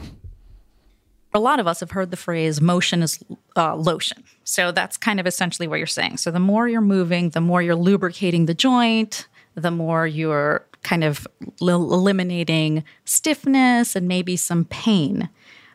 A 1.35 1.39
lot 1.39 1.59
of 1.59 1.67
us 1.67 1.79
have 1.79 1.91
heard 1.91 2.11
the 2.11 2.17
phrase 2.17 2.61
motion 2.61 3.01
is 3.01 3.23
uh, 3.55 3.75
lotion. 3.75 4.23
So 4.43 4.71
that's 4.71 4.97
kind 4.97 5.19
of 5.19 5.25
essentially 5.25 5.67
what 5.67 5.77
you're 5.77 5.87
saying. 5.87 6.17
So 6.17 6.31
the 6.31 6.39
more 6.39 6.67
you're 6.67 6.81
moving, 6.81 7.31
the 7.31 7.41
more 7.41 7.61
you're 7.61 7.75
lubricating 7.75 8.45
the 8.45 8.53
joint, 8.53 9.27
the 9.55 9.71
more 9.71 10.05
you're 10.05 10.65
kind 10.83 11.03
of 11.03 11.27
eliminating 11.61 12.83
stiffness 13.05 13.95
and 13.95 14.07
maybe 14.07 14.35
some 14.35 14.65
pain. 14.65 15.29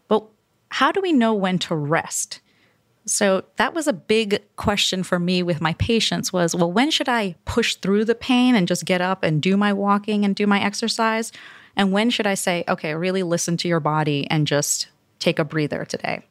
But 0.06 0.24
how 0.70 0.92
do 0.92 1.00
we 1.00 1.12
know 1.12 1.34
when 1.34 1.58
to 1.60 1.74
rest? 1.74 2.40
So 3.08 3.44
that 3.56 3.74
was 3.74 3.86
a 3.86 3.92
big 3.92 4.42
question 4.56 5.02
for 5.02 5.18
me 5.18 5.42
with 5.42 5.60
my 5.60 5.72
patients 5.74 6.32
was, 6.32 6.54
well, 6.54 6.70
when 6.70 6.90
should 6.90 7.08
I 7.08 7.36
push 7.44 7.74
through 7.76 8.04
the 8.04 8.14
pain 8.14 8.54
and 8.54 8.68
just 8.68 8.84
get 8.84 9.00
up 9.00 9.22
and 9.22 9.42
do 9.42 9.56
my 9.56 9.72
walking 9.72 10.24
and 10.24 10.36
do 10.36 10.46
my 10.46 10.62
exercise? 10.62 11.32
And 11.76 11.92
when 11.92 12.10
should 12.10 12.26
I 12.26 12.34
say, 12.34 12.64
okay, 12.68 12.94
really 12.94 13.22
listen 13.22 13.56
to 13.58 13.68
your 13.68 13.80
body 13.80 14.26
and 14.30 14.46
just 14.46 14.88
take 15.18 15.38
a 15.38 15.44
breather 15.44 15.84
today? 15.84 16.24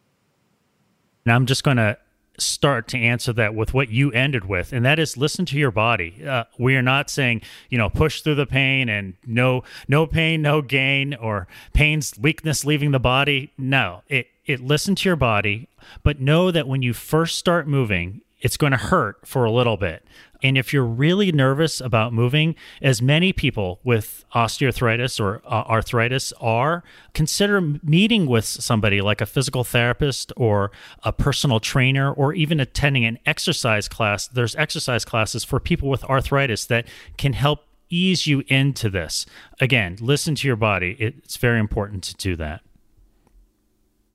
Now 1.26 1.36
I'm 1.36 1.46
just 1.46 1.64
going 1.64 1.78
to 1.78 1.98
start 2.40 2.88
to 2.88 2.98
answer 2.98 3.34
that 3.34 3.56
with 3.56 3.74
what 3.74 3.90
you 3.90 4.12
ended 4.12 4.46
with, 4.46 4.72
and 4.72 4.86
that 4.86 5.00
is 5.00 5.18
listen 5.18 5.46
to 5.48 5.58
your 5.58 5.72
body. 5.72 6.24
Uh, 6.26 6.44
we 6.60 6.76
are 6.76 6.82
not 6.82 7.10
saying 7.10 7.42
you 7.70 7.78
know 7.78 7.90
push 7.90 8.22
through 8.22 8.36
the 8.36 8.46
pain 8.46 8.90
and 8.90 9.16
no 9.26 9.64
no 9.88 10.06
pain 10.06 10.42
no 10.42 10.62
gain 10.62 11.14
or 11.16 11.48
pain's 11.74 12.14
weakness 12.20 12.64
leaving 12.64 12.92
the 12.92 13.00
body. 13.00 13.52
No, 13.58 14.04
it 14.08 14.28
it 14.48 14.62
listen 14.62 14.96
to 14.96 15.10
your 15.10 15.16
body, 15.16 15.68
but 16.04 16.20
know 16.20 16.52
that 16.52 16.68
when 16.68 16.82
you 16.82 16.94
first 16.94 17.38
start 17.38 17.68
moving, 17.68 18.22
it's 18.40 18.58
going 18.58 18.72
to 18.72 18.78
hurt 18.78 19.28
for 19.28 19.46
a 19.46 19.52
little 19.52 19.78
bit. 19.78 20.06
And 20.44 20.58
if 20.58 20.72
you're 20.72 20.86
really 20.86 21.32
nervous 21.32 21.82
about 21.82 22.14
moving, 22.14 22.56
as 22.82 23.02
many 23.02 23.34
people 23.34 23.80
with 23.84 24.24
osteoarthritis 24.36 25.20
or 25.20 25.42
uh, 25.46 25.64
arthritis 25.68 26.32
are, 26.40 26.84
consider 27.14 27.60
meeting 27.60 28.28
with 28.28 28.46
somebody 28.46 29.02
like 29.02 29.20
a 29.20 29.26
physical 29.26 29.64
therapist 29.64 30.32
or 30.38 30.72
a 31.04 31.12
personal 31.12 31.60
trainer 31.60 32.12
or 32.12 32.34
even 32.34 32.60
attending 32.60 33.06
an 33.06 33.18
exercise 33.26 33.88
class. 33.88 34.28
There's 34.28 34.56
exercise 34.56 35.04
classes 35.04 35.44
for 35.44 35.60
people 35.60 35.90
with 35.90 36.04
arthritis 36.04 36.66
that 36.68 36.88
can 37.18 37.34
help 37.34 37.66
ease 37.90 38.28
you 38.28 38.44
into 38.48 38.90
this. 38.90 39.26
Again, 39.60 39.98
listen 40.00 40.36
to 40.36 40.48
your 40.48 40.58
body. 40.58 40.96
It's 41.00 41.38
very 41.38 41.60
important 41.60 42.04
to 42.04 42.16
do 42.16 42.36
that. 42.36 42.62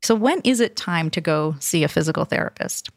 So, 0.03 0.17
when 0.17 0.41
is 0.43 0.61
it 0.61 0.77
time 0.77 1.11
to 1.11 1.21
go 1.21 1.55
see 1.61 1.85
a 1.85 1.89
physical 1.89 2.25
therapist? 2.25 2.91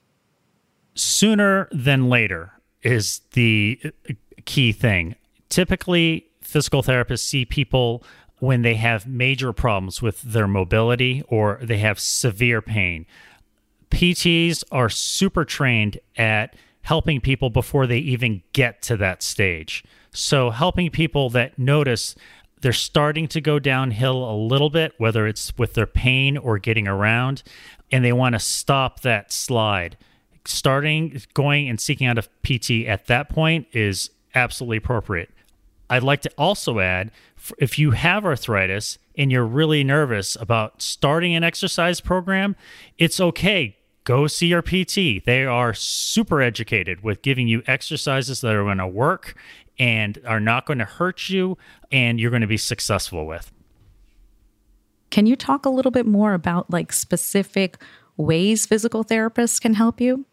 Sooner 0.95 1.67
than 1.71 2.09
later 2.09 2.51
is 2.81 3.21
the 3.33 3.79
uh, 3.83 4.13
key 4.45 4.71
thing. 4.71 5.15
Typically, 5.49 6.25
physical 6.41 6.81
therapists 6.81 7.19
see 7.19 7.45
people 7.45 8.03
when 8.39 8.63
they 8.63 8.75
have 8.75 9.07
major 9.07 9.53
problems 9.53 10.01
with 10.01 10.21
their 10.21 10.47
mobility 10.47 11.23
or 11.27 11.59
they 11.61 11.77
have 11.77 11.99
severe 11.99 12.61
pain. 12.61 13.05
PTs 13.91 14.63
are 14.71 14.89
super 14.89 15.45
trained 15.45 15.99
at 16.17 16.55
helping 16.81 17.21
people 17.21 17.49
before 17.49 17.87
they 17.87 17.99
even 17.99 18.41
get 18.53 18.81
to 18.81 18.97
that 18.97 19.21
stage. 19.21 19.83
So, 20.11 20.49
helping 20.49 20.89
people 20.89 21.29
that 21.31 21.59
notice 21.59 22.15
they're 22.65 22.73
starting 22.73 23.27
to 23.27 23.39
go 23.39 23.59
downhill 23.59 24.27
a 24.27 24.33
little 24.35 24.71
bit, 24.71 24.95
whether 24.97 25.27
it's 25.27 25.55
with 25.55 25.75
their 25.75 25.85
pain 25.85 26.35
or 26.35 26.57
getting 26.57 26.87
around, 26.87 27.43
and 27.91 28.03
they 28.03 28.11
want 28.11 28.33
to 28.33 28.39
stop 28.39 29.01
that 29.01 29.31
slide. 29.31 29.95
Starting, 30.45 31.21
going, 31.35 31.69
and 31.69 31.79
seeking 31.79 32.07
out 32.07 32.17
a 32.17 32.23
PT 32.41 32.87
at 32.87 33.05
that 33.05 33.29
point 33.29 33.67
is 33.71 34.09
absolutely 34.33 34.77
appropriate. 34.77 35.29
I'd 35.91 36.01
like 36.01 36.23
to 36.23 36.31
also 36.39 36.79
add 36.79 37.11
if 37.59 37.77
you 37.77 37.91
have 37.91 38.25
arthritis 38.25 38.97
and 39.15 39.31
you're 39.31 39.45
really 39.45 39.83
nervous 39.83 40.35
about 40.35 40.81
starting 40.81 41.35
an 41.35 41.43
exercise 41.43 42.01
program, 42.01 42.55
it's 42.97 43.19
okay. 43.19 43.77
Go 44.05 44.25
see 44.25 44.47
your 44.47 44.63
PT. 44.63 45.23
They 45.23 45.45
are 45.45 45.75
super 45.75 46.41
educated 46.41 47.03
with 47.03 47.21
giving 47.21 47.47
you 47.47 47.61
exercises 47.67 48.41
that 48.41 48.55
are 48.55 48.63
going 48.63 48.79
to 48.79 48.87
work 48.87 49.35
and 49.77 50.19
are 50.25 50.39
not 50.39 50.65
going 50.65 50.79
to 50.79 50.85
hurt 50.85 51.29
you 51.29 51.57
and 51.91 52.19
you're 52.19 52.31
going 52.31 52.41
to 52.41 52.47
be 52.47 52.57
successful 52.57 53.25
with. 53.25 53.51
Can 55.09 55.25
you 55.25 55.35
talk 55.35 55.65
a 55.65 55.69
little 55.69 55.91
bit 55.91 56.05
more 56.05 56.33
about 56.33 56.69
like 56.69 56.91
specific 56.91 57.77
ways 58.17 58.65
physical 58.65 59.03
therapists 59.03 59.61
can 59.61 59.73
help 59.73 60.01
you? 60.01 60.25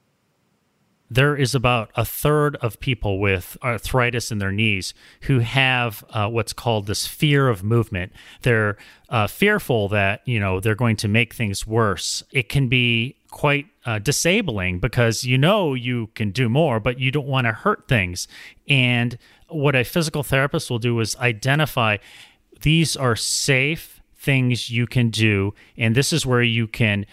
there 1.13 1.37
is 1.37 1.55
about 1.55 1.91
a 1.95 2.07
third 2.07 2.57
of 2.57 2.81
people 2.81 3.21
with 3.21 3.59
arthritis 3.63 4.33
in 4.33 4.39
their 4.39 4.51
knees 4.51 4.95
who 5.23 5.41
have 5.41 6.03
uh, 6.11 6.27
what's 6.27 6.55
called 6.55 6.87
this 6.87 7.07
fear 7.07 7.49
of 7.49 7.63
movement. 7.63 8.13
They're 8.41 8.79
uh, 9.11 9.27
fearful 9.27 9.89
that 9.89 10.23
you 10.25 10.41
know 10.41 10.59
they're 10.59 10.75
going 10.75 10.97
to 10.97 11.09
make 11.09 11.35
things 11.35 11.67
worse. 11.67 12.25
It 12.33 12.49
can 12.49 12.69
be 12.69 13.17
quite 13.33 13.67
uh, 13.85 13.99
disabling 13.99 14.79
because 14.79 15.25
you 15.25 15.37
know 15.37 15.75
you 15.75 16.09
can 16.15 16.31
do 16.31 16.49
more, 16.49 16.79
but 16.79 17.01
you 17.01 17.11
don't 17.11 17.27
want 17.27 17.47
to 17.49 17.53
hurt 17.53 17.89
things. 17.89 18.29
And 18.69 19.19
what 19.49 19.75
a 19.75 19.83
physical 19.83 20.23
therapist 20.23 20.71
will 20.71 20.79
do 20.79 21.01
is 21.01 21.17
identify 21.17 21.97
these 22.61 22.97
are 22.97 23.17
safe 23.17 24.01
things 24.15 24.71
you 24.71 24.87
can 24.87 25.11
do, 25.11 25.53
and 25.77 25.97
this 25.97 26.13
is 26.13 26.25
where 26.25 26.43
you 26.43 26.69
can 26.69 27.07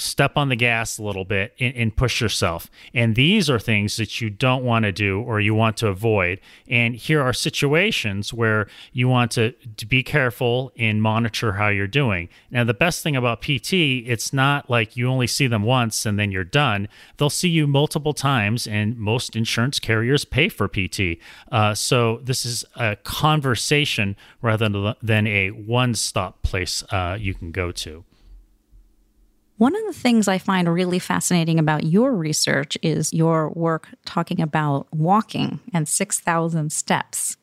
step 0.00 0.36
on 0.36 0.48
the 0.48 0.56
gas 0.56 0.98
a 0.98 1.02
little 1.02 1.24
bit 1.24 1.54
and, 1.60 1.74
and, 1.76 1.96
push 1.96 2.20
yourself. 2.20 2.70
And 2.94 3.14
these 3.14 3.50
are 3.50 3.58
things 3.58 3.96
that 3.96 4.20
you 4.20 4.30
don't 4.30 4.64
want 4.64 4.84
to 4.84 4.92
do 4.92 5.20
or 5.20 5.40
you 5.40 5.54
want 5.54 5.76
to 5.78 5.88
avoid. 5.88 6.40
And 6.68 6.94
here 6.94 7.20
are 7.20 7.32
situations 7.32 8.32
where 8.32 8.68
you 8.92 9.08
want 9.08 9.32
to, 9.32 9.52
to 9.76 9.86
be 9.86 10.02
careful 10.02 10.72
and 10.78 11.02
monitor 11.02 11.52
how 11.52 11.68
you're 11.68 11.86
doing. 11.86 12.28
Now, 12.50 12.64
the 12.64 12.74
best 12.74 13.02
thing 13.02 13.16
about 13.16 13.42
PT, 13.42 13.72
it's 13.72 14.32
not 14.32 14.70
like 14.70 14.96
you 14.96 15.08
only 15.08 15.26
see 15.26 15.46
them 15.46 15.62
once 15.62 16.06
and 16.06 16.18
then 16.18 16.30
you're 16.30 16.44
done. 16.44 16.88
They'll 17.16 17.28
see 17.28 17.48
you 17.48 17.66
multiple 17.66 18.14
times, 18.14 18.66
and 18.66 18.96
most 18.96 19.36
insurance 19.36 19.78
carriers 19.78 20.24
pay 20.24 20.48
for 20.48 20.68
PT. 20.68 21.18
Uh, 21.50 21.74
so 21.74 22.20
this 22.22 22.44
is 22.44 22.64
a 22.76 22.96
conversation 22.96 24.16
rather 24.40 24.94
than 25.02 25.26
a 25.26 25.48
one 25.50 25.94
stop 25.94 26.42
place 26.42 26.82
uh, 26.90 27.16
you 27.20 27.34
can 27.34 27.50
go 27.50 27.72
to. 27.72 28.04
One 29.60 29.76
of 29.76 29.84
the 29.84 29.92
things 29.92 30.26
I 30.26 30.38
find 30.38 30.72
really 30.72 30.98
fascinating 30.98 31.58
about 31.58 31.84
your 31.84 32.16
research 32.16 32.78
is 32.80 33.12
your 33.12 33.50
work 33.50 33.88
talking 34.06 34.40
about 34.40 34.86
walking 34.90 35.60
and 35.74 35.86
6,000 35.86 36.72
steps. 36.72 37.36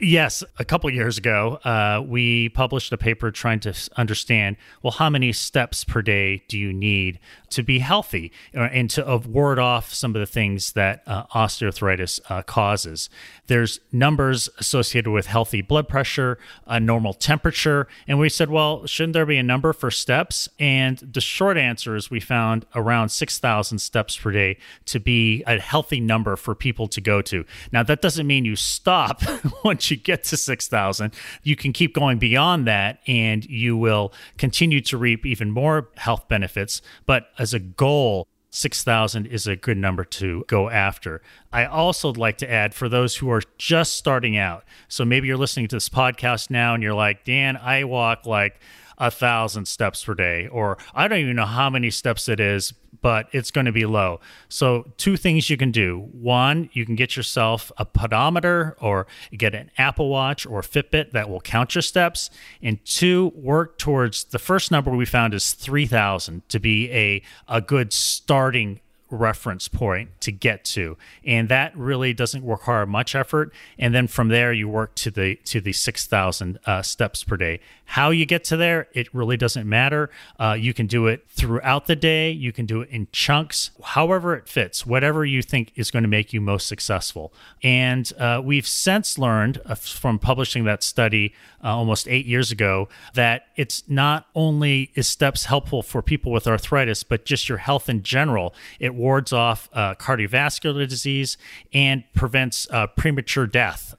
Yes, 0.00 0.42
a 0.58 0.64
couple 0.64 0.90
years 0.90 1.18
ago, 1.18 1.60
uh, 1.62 2.02
we 2.04 2.48
published 2.48 2.92
a 2.92 2.98
paper 2.98 3.30
trying 3.30 3.60
to 3.60 3.72
understand 3.96 4.56
well, 4.82 4.90
how 4.90 5.08
many 5.08 5.32
steps 5.32 5.84
per 5.84 6.02
day 6.02 6.42
do 6.48 6.58
you 6.58 6.72
need 6.72 7.20
to 7.50 7.62
be 7.62 7.78
healthy 7.78 8.32
uh, 8.56 8.62
and 8.72 8.90
to 8.90 9.22
ward 9.24 9.60
off 9.60 9.94
some 9.94 10.16
of 10.16 10.18
the 10.18 10.26
things 10.26 10.72
that 10.72 11.04
uh, 11.06 11.26
osteoarthritis 11.28 12.18
uh, 12.28 12.42
causes. 12.42 13.08
There's 13.46 13.78
numbers 13.92 14.48
associated 14.58 15.10
with 15.10 15.26
healthy 15.26 15.62
blood 15.62 15.88
pressure, 15.88 16.38
a 16.66 16.80
normal 16.80 17.14
temperature, 17.14 17.86
and 18.08 18.18
we 18.18 18.28
said, 18.28 18.50
well, 18.50 18.86
shouldn't 18.86 19.12
there 19.12 19.26
be 19.26 19.36
a 19.36 19.44
number 19.44 19.72
for 19.72 19.92
steps? 19.92 20.48
And 20.58 20.98
the 20.98 21.20
short 21.20 21.56
answer 21.56 21.94
is 21.94 22.10
we 22.10 22.18
found 22.18 22.66
around 22.74 23.10
6,000 23.10 23.78
steps 23.78 24.16
per 24.16 24.32
day 24.32 24.56
to 24.86 24.98
be 24.98 25.44
a 25.46 25.60
healthy 25.60 26.00
number 26.00 26.34
for 26.34 26.56
people 26.56 26.88
to 26.88 27.00
go 27.00 27.22
to. 27.22 27.44
Now, 27.70 27.84
that 27.84 28.02
doesn't 28.02 28.26
mean 28.26 28.44
you 28.44 28.56
stop 28.56 29.22
once 29.64 29.83
you 29.90 29.96
get 29.96 30.24
to 30.24 30.36
6,000. 30.36 31.12
You 31.42 31.56
can 31.56 31.72
keep 31.72 31.94
going 31.94 32.18
beyond 32.18 32.66
that 32.66 33.00
and 33.06 33.44
you 33.46 33.76
will 33.76 34.12
continue 34.38 34.80
to 34.82 34.96
reap 34.96 35.24
even 35.26 35.50
more 35.50 35.88
health 35.96 36.28
benefits. 36.28 36.82
But 37.06 37.28
as 37.38 37.54
a 37.54 37.58
goal, 37.58 38.26
6,000 38.50 39.26
is 39.26 39.48
a 39.48 39.56
good 39.56 39.76
number 39.76 40.04
to 40.04 40.44
go 40.46 40.70
after. 40.70 41.20
I 41.52 41.64
also 41.64 42.12
like 42.12 42.38
to 42.38 42.50
add 42.50 42.72
for 42.72 42.88
those 42.88 43.16
who 43.16 43.28
are 43.30 43.42
just 43.58 43.96
starting 43.96 44.36
out. 44.36 44.64
So 44.86 45.04
maybe 45.04 45.26
you're 45.26 45.36
listening 45.36 45.66
to 45.68 45.76
this 45.76 45.88
podcast 45.88 46.50
now 46.50 46.72
and 46.72 46.82
you're 46.82 46.94
like, 46.94 47.24
Dan, 47.24 47.56
I 47.56 47.82
walk 47.82 48.26
like 48.26 48.60
a 48.98 49.10
thousand 49.10 49.66
steps 49.66 50.04
per 50.04 50.14
day, 50.14 50.46
or 50.48 50.78
I 50.94 51.08
don't 51.08 51.18
even 51.18 51.36
know 51.36 51.46
how 51.46 51.70
many 51.70 51.90
steps 51.90 52.28
it 52.28 52.40
is, 52.40 52.72
but 53.04 53.28
it's 53.32 53.50
going 53.50 53.66
to 53.66 53.72
be 53.72 53.84
low. 53.84 54.20
So, 54.48 54.92
two 54.96 55.18
things 55.18 55.50
you 55.50 55.56
can 55.56 55.70
do. 55.70 56.08
One, 56.12 56.70
you 56.72 56.86
can 56.86 56.94
get 56.94 57.16
yourself 57.16 57.70
a 57.76 57.84
pedometer 57.84 58.76
or 58.80 59.06
get 59.36 59.54
an 59.54 59.70
Apple 59.76 60.08
Watch 60.08 60.46
or 60.46 60.62
Fitbit 60.62 61.10
that 61.10 61.28
will 61.28 61.42
count 61.42 61.74
your 61.74 61.82
steps. 61.82 62.30
And 62.62 62.82
two, 62.84 63.32
work 63.34 63.76
towards 63.76 64.24
the 64.24 64.38
first 64.38 64.70
number 64.70 64.90
we 64.90 65.04
found 65.04 65.34
is 65.34 65.52
3,000 65.52 66.48
to 66.48 66.58
be 66.58 66.90
a, 66.92 67.22
a 67.46 67.60
good 67.60 67.92
starting 67.92 68.80
reference 69.14 69.68
point 69.68 70.10
to 70.20 70.32
get 70.32 70.64
to. 70.64 70.96
And 71.24 71.48
that 71.48 71.76
really 71.76 72.12
doesn't 72.12 72.44
require 72.44 72.86
much 72.86 73.14
effort. 73.14 73.52
And 73.78 73.94
then 73.94 74.06
from 74.06 74.28
there 74.28 74.52
you 74.52 74.68
work 74.68 74.94
to 74.96 75.10
the 75.10 75.36
to 75.46 75.60
the 75.60 75.72
6000 75.72 76.58
uh, 76.66 76.82
steps 76.82 77.24
per 77.24 77.36
day. 77.36 77.60
How 77.86 78.10
you 78.10 78.26
get 78.26 78.44
to 78.44 78.56
there 78.56 78.88
it 78.92 79.12
really 79.14 79.36
doesn't 79.36 79.68
matter. 79.68 80.10
Uh, 80.38 80.56
you 80.58 80.74
can 80.74 80.86
do 80.86 81.06
it 81.06 81.24
throughout 81.28 81.86
the 81.86 81.96
day. 81.96 82.30
You 82.30 82.52
can 82.52 82.66
do 82.66 82.80
it 82.80 82.90
in 82.90 83.08
chunks. 83.12 83.70
However 83.82 84.34
it 84.34 84.48
fits 84.48 84.86
whatever 84.86 85.24
you 85.24 85.42
think 85.42 85.72
is 85.76 85.90
going 85.90 86.02
to 86.02 86.08
make 86.08 86.32
you 86.32 86.40
most 86.40 86.66
successful. 86.66 87.32
And 87.62 88.10
uh, 88.18 88.40
we've 88.44 88.66
since 88.66 89.18
learned 89.18 89.60
uh, 89.64 89.74
from 89.74 90.18
publishing 90.18 90.64
that 90.64 90.82
study 90.82 91.34
uh, 91.62 91.68
almost 91.68 92.08
eight 92.08 92.26
years 92.26 92.50
ago 92.50 92.88
that 93.14 93.46
it's 93.56 93.84
not 93.88 94.26
only 94.34 94.90
is 94.94 95.06
steps 95.06 95.44
helpful 95.44 95.82
for 95.82 96.02
people 96.02 96.32
with 96.32 96.46
arthritis 96.46 97.02
but 97.02 97.24
just 97.24 97.48
your 97.48 97.58
health 97.58 97.88
in 97.88 98.02
general. 98.02 98.54
It 98.80 98.94
wards 99.04 99.34
off 99.34 99.68
uh, 99.74 99.94
cardiovascular 99.96 100.88
disease 100.88 101.36
and 101.74 102.02
prevents 102.14 102.66
uh, 102.70 102.86
premature 102.86 103.46
death. 103.46 103.94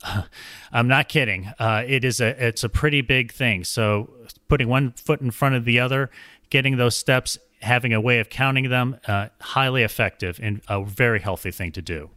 I'm 0.72 0.88
not 0.88 1.10
kidding. 1.10 1.54
Uh, 1.60 1.84
it 1.86 2.04
is 2.04 2.20
a 2.20 2.48
it's 2.48 2.64
a 2.64 2.70
pretty 2.70 3.02
big 3.02 3.32
thing. 3.32 3.64
So 3.64 4.10
putting 4.48 4.68
one 4.68 4.94
foot 4.94 5.22
in 5.22 5.30
front 5.30 5.54
of 5.54 5.64
the 5.64 5.80
other, 5.80 6.10
getting 6.50 6.78
those 6.78 6.96
steps, 6.96 7.38
having 7.62 7.94
a 7.94 8.02
way 8.02 8.18
of 8.20 8.30
counting 8.30 8.70
them, 8.70 8.98
uh, 9.08 9.28
highly 9.42 9.84
effective 9.84 10.40
and 10.42 10.62
a 10.68 10.84
very 10.84 11.20
healthy 11.20 11.52
thing 11.52 11.72
to 11.74 11.84
do. 11.84 12.10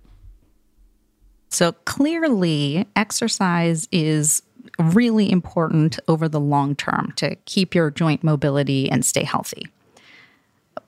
So 1.51 1.73
clearly, 1.85 2.87
exercise 2.97 3.87
is 3.93 4.43
really 4.79 5.31
important 5.31 5.99
over 6.09 6.27
the 6.27 6.41
long 6.41 6.75
term 6.75 7.13
to 7.17 7.37
keep 7.45 7.75
your 7.75 7.91
joint 7.91 8.25
mobility 8.25 8.91
and 8.91 9.05
stay 9.05 9.25
healthy. 9.25 9.67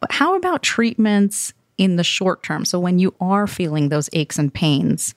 But 0.00 0.12
how 0.12 0.34
about 0.34 0.62
treatments 0.62 1.52
in 1.80 1.96
the 1.96 2.04
short 2.04 2.42
term. 2.42 2.66
So 2.66 2.78
when 2.78 2.98
you 2.98 3.14
are 3.22 3.46
feeling 3.46 3.88
those 3.88 4.10
aches 4.12 4.38
and 4.38 4.52
pains. 4.52 5.14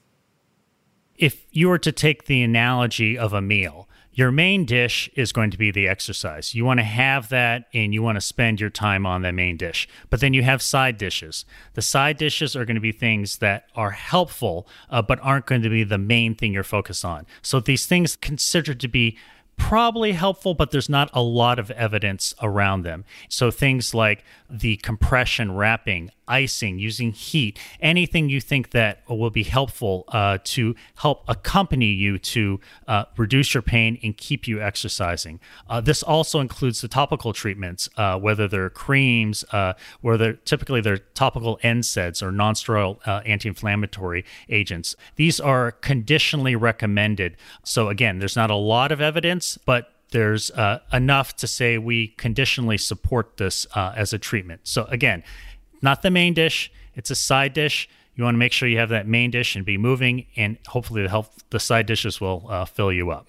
If 1.18 1.46
you 1.52 1.68
were 1.68 1.78
to 1.80 1.92
take 1.92 2.26
the 2.26 2.42
analogy 2.42 3.18
of 3.18 3.34
a 3.34 3.42
meal, 3.42 3.90
your 4.14 4.32
main 4.32 4.64
dish 4.64 5.10
is 5.14 5.34
going 5.34 5.52
to 5.52 5.58
be 5.58 5.72
the 5.72 5.90
exercise. 5.90 6.56
You 6.56 6.64
want 6.64 6.80
to 6.80 6.86
have 6.86 7.28
that 7.30 7.68
and 7.74 7.94
you 7.94 8.02
want 8.02 8.16
to 8.16 8.22
spend 8.22 8.62
your 8.62 8.70
time 8.70 9.06
on 9.06 9.24
that 9.24 9.34
main 9.34 9.58
dish. 9.58 9.90
But 10.10 10.22
then 10.22 10.34
you 10.34 10.44
have 10.44 10.62
side 10.62 10.98
dishes. 10.98 11.44
The 11.74 11.82
side 11.82 12.16
dishes 12.18 12.56
are 12.56 12.64
going 12.64 12.76
to 12.76 12.82
be 12.82 12.94
things 12.94 13.40
that 13.40 13.66
are 13.76 13.92
helpful, 13.92 14.66
uh, 14.90 15.02
but 15.02 15.20
aren't 15.22 15.48
going 15.48 15.64
to 15.64 15.70
be 15.70 15.84
the 15.84 15.98
main 15.98 16.34
thing 16.34 16.54
you're 16.54 16.64
focused 16.64 17.04
on. 17.04 17.26
So 17.42 17.60
these 17.60 17.88
things 17.88 18.16
considered 18.16 18.80
to 18.80 18.88
be 18.88 19.18
probably 19.58 20.14
helpful, 20.14 20.54
but 20.54 20.72
there's 20.72 20.90
not 20.90 21.10
a 21.14 21.22
lot 21.22 21.60
of 21.60 21.72
evidence 21.72 22.34
around 22.42 22.84
them. 22.84 23.06
So 23.30 23.52
things 23.52 23.94
like 23.94 24.24
the 24.50 24.78
compression 24.78 25.56
wrapping 25.56 26.12
icing, 26.28 26.80
using 26.80 27.12
heat, 27.12 27.60
anything 27.80 28.30
you 28.30 28.40
think 28.40 28.72
that 28.72 29.02
will 29.10 29.30
be 29.30 29.44
helpful 29.44 30.06
uh, 30.10 30.38
to 30.44 30.76
help 30.96 31.24
accompany 31.28 31.88
you 31.88 32.18
to 32.18 32.60
uh, 32.88 33.06
reduce 33.18 33.54
your 33.54 33.62
pain 33.62 34.00
and 34.04 34.18
keep 34.18 34.48
you 34.48 34.62
exercising. 34.62 35.40
Uh, 35.70 35.82
this 35.82 36.04
also 36.04 36.40
includes 36.40 36.82
the 36.82 36.88
topical 36.88 37.34
treatments, 37.34 37.90
uh, 37.98 38.18
whether 38.18 38.48
they're 38.48 38.70
creams, 38.70 39.44
uh, 39.52 39.74
whether 40.02 40.34
typically 40.34 40.82
they're 40.82 40.98
topical 40.98 41.60
NSAIDs 41.64 42.22
or 42.22 42.32
nonsteroidal 42.32 43.00
uh, 43.08 43.22
anti-inflammatory 43.26 44.26
agents. 44.50 44.96
These 45.16 45.40
are 45.40 45.72
conditionally 45.72 46.56
recommended. 46.56 47.38
So 47.64 47.90
again, 47.90 48.20
there's 48.20 48.36
not 48.36 48.50
a 48.50 48.56
lot 48.56 48.92
of 48.92 49.02
evidence, 49.02 49.58
but 49.58 49.90
there's 50.12 50.52
enough 50.92 51.36
to 51.38 51.48
say 51.48 51.80
we 51.80 52.10
conditionally 52.10 52.78
support 52.78 53.38
this 53.38 53.66
as 53.76 54.14
a 54.14 54.20
treatment. 54.20 54.62
So, 54.64 54.84
again, 54.86 55.24
not 55.84 56.02
the 56.02 56.12
main 56.12 56.34
dish, 56.34 56.72
it's 56.96 57.12
a 57.12 57.16
side 57.16 57.54
dish. 57.54 57.90
You 58.16 58.24
want 58.24 58.36
to 58.36 58.40
make 58.40 58.52
sure 58.52 58.68
you 58.68 58.78
have 58.78 58.90
that 58.90 59.08
main 59.08 59.32
dish 59.32 59.56
and 59.56 59.66
be 59.66 59.78
moving, 59.78 60.28
and 60.36 60.58
hopefully, 60.68 61.04
the, 61.04 61.10
help, 61.10 61.28
the 61.50 61.60
side 61.60 61.86
dishes 61.86 62.22
will 62.22 62.46
uh, 62.48 62.66
fill 62.66 62.92
you 62.92 63.12
up. 63.12 63.28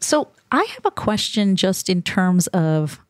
So, 0.00 0.28
I 0.50 0.64
have 0.64 0.86
a 0.86 0.90
question 0.90 1.56
just 1.56 1.90
in 1.90 2.02
terms 2.02 2.46
of 2.48 3.00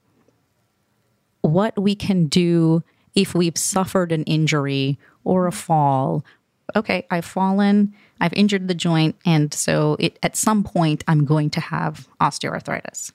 what 1.43 1.79
we 1.79 1.95
can 1.95 2.27
do 2.27 2.83
if 3.15 3.35
we've 3.35 3.57
suffered 3.57 4.11
an 4.11 4.25
injury 4.25 4.99
or 5.25 5.47
a 5.47 5.53
fall. 5.53 6.25
Okay, 6.75 7.07
I've 7.11 7.25
fallen 7.25 7.95
I've 8.21 8.33
injured 8.35 8.69
the 8.69 8.75
joint, 8.75 9.17
and 9.25 9.53
so 9.55 9.97
it, 9.99 10.19
at 10.23 10.37
some 10.37 10.65
point 10.65 11.05
I'm 11.07 11.25
going 11.25 11.51
to 11.51 11.61
have 11.61 12.09
osteoarthritis. 12.21 13.13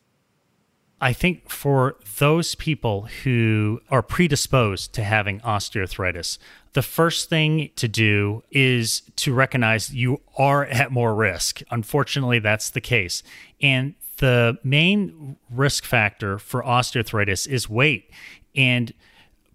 I 1.03 1.11
think 1.11 1.49
for 1.49 1.97
those 2.17 2.55
people 2.55 3.09
who 3.25 3.81
are 3.89 4.01
predisposed 4.01 4.93
to 4.93 5.03
having 5.03 5.41
osteoarthritis, 5.41 6.37
the 6.71 6.81
first 6.81 7.29
thing 7.29 7.71
to 7.75 7.89
do 7.89 8.41
is 8.51 9.01
to 9.17 9.33
recognize 9.33 9.93
you 9.93 10.21
are 10.37 10.63
at 10.63 10.93
more 10.93 11.13
risk. 11.13 11.61
Unfortunately, 11.69 12.39
that's 12.39 12.69
the 12.69 12.79
case. 12.79 13.21
And 13.61 13.95
the 14.19 14.57
main 14.63 15.35
risk 15.51 15.83
factor 15.83 16.39
for 16.39 16.63
osteoarthritis 16.63 17.49
is 17.49 17.69
weight. 17.69 18.09
And 18.55 18.93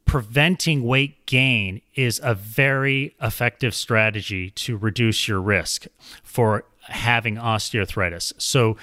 preventing 0.05 0.83
weight 0.83 1.25
gain 1.25 1.81
is 1.95 2.21
a 2.23 2.35
very 2.35 3.17
effective 3.23 3.75
strategy 3.75 4.51
to 4.51 4.77
reduce 4.77 5.27
your 5.27 5.41
risk 5.41 5.87
for 6.23 6.67
having 6.83 7.37
osteoarthritis. 7.37 8.35
So, 8.37 8.77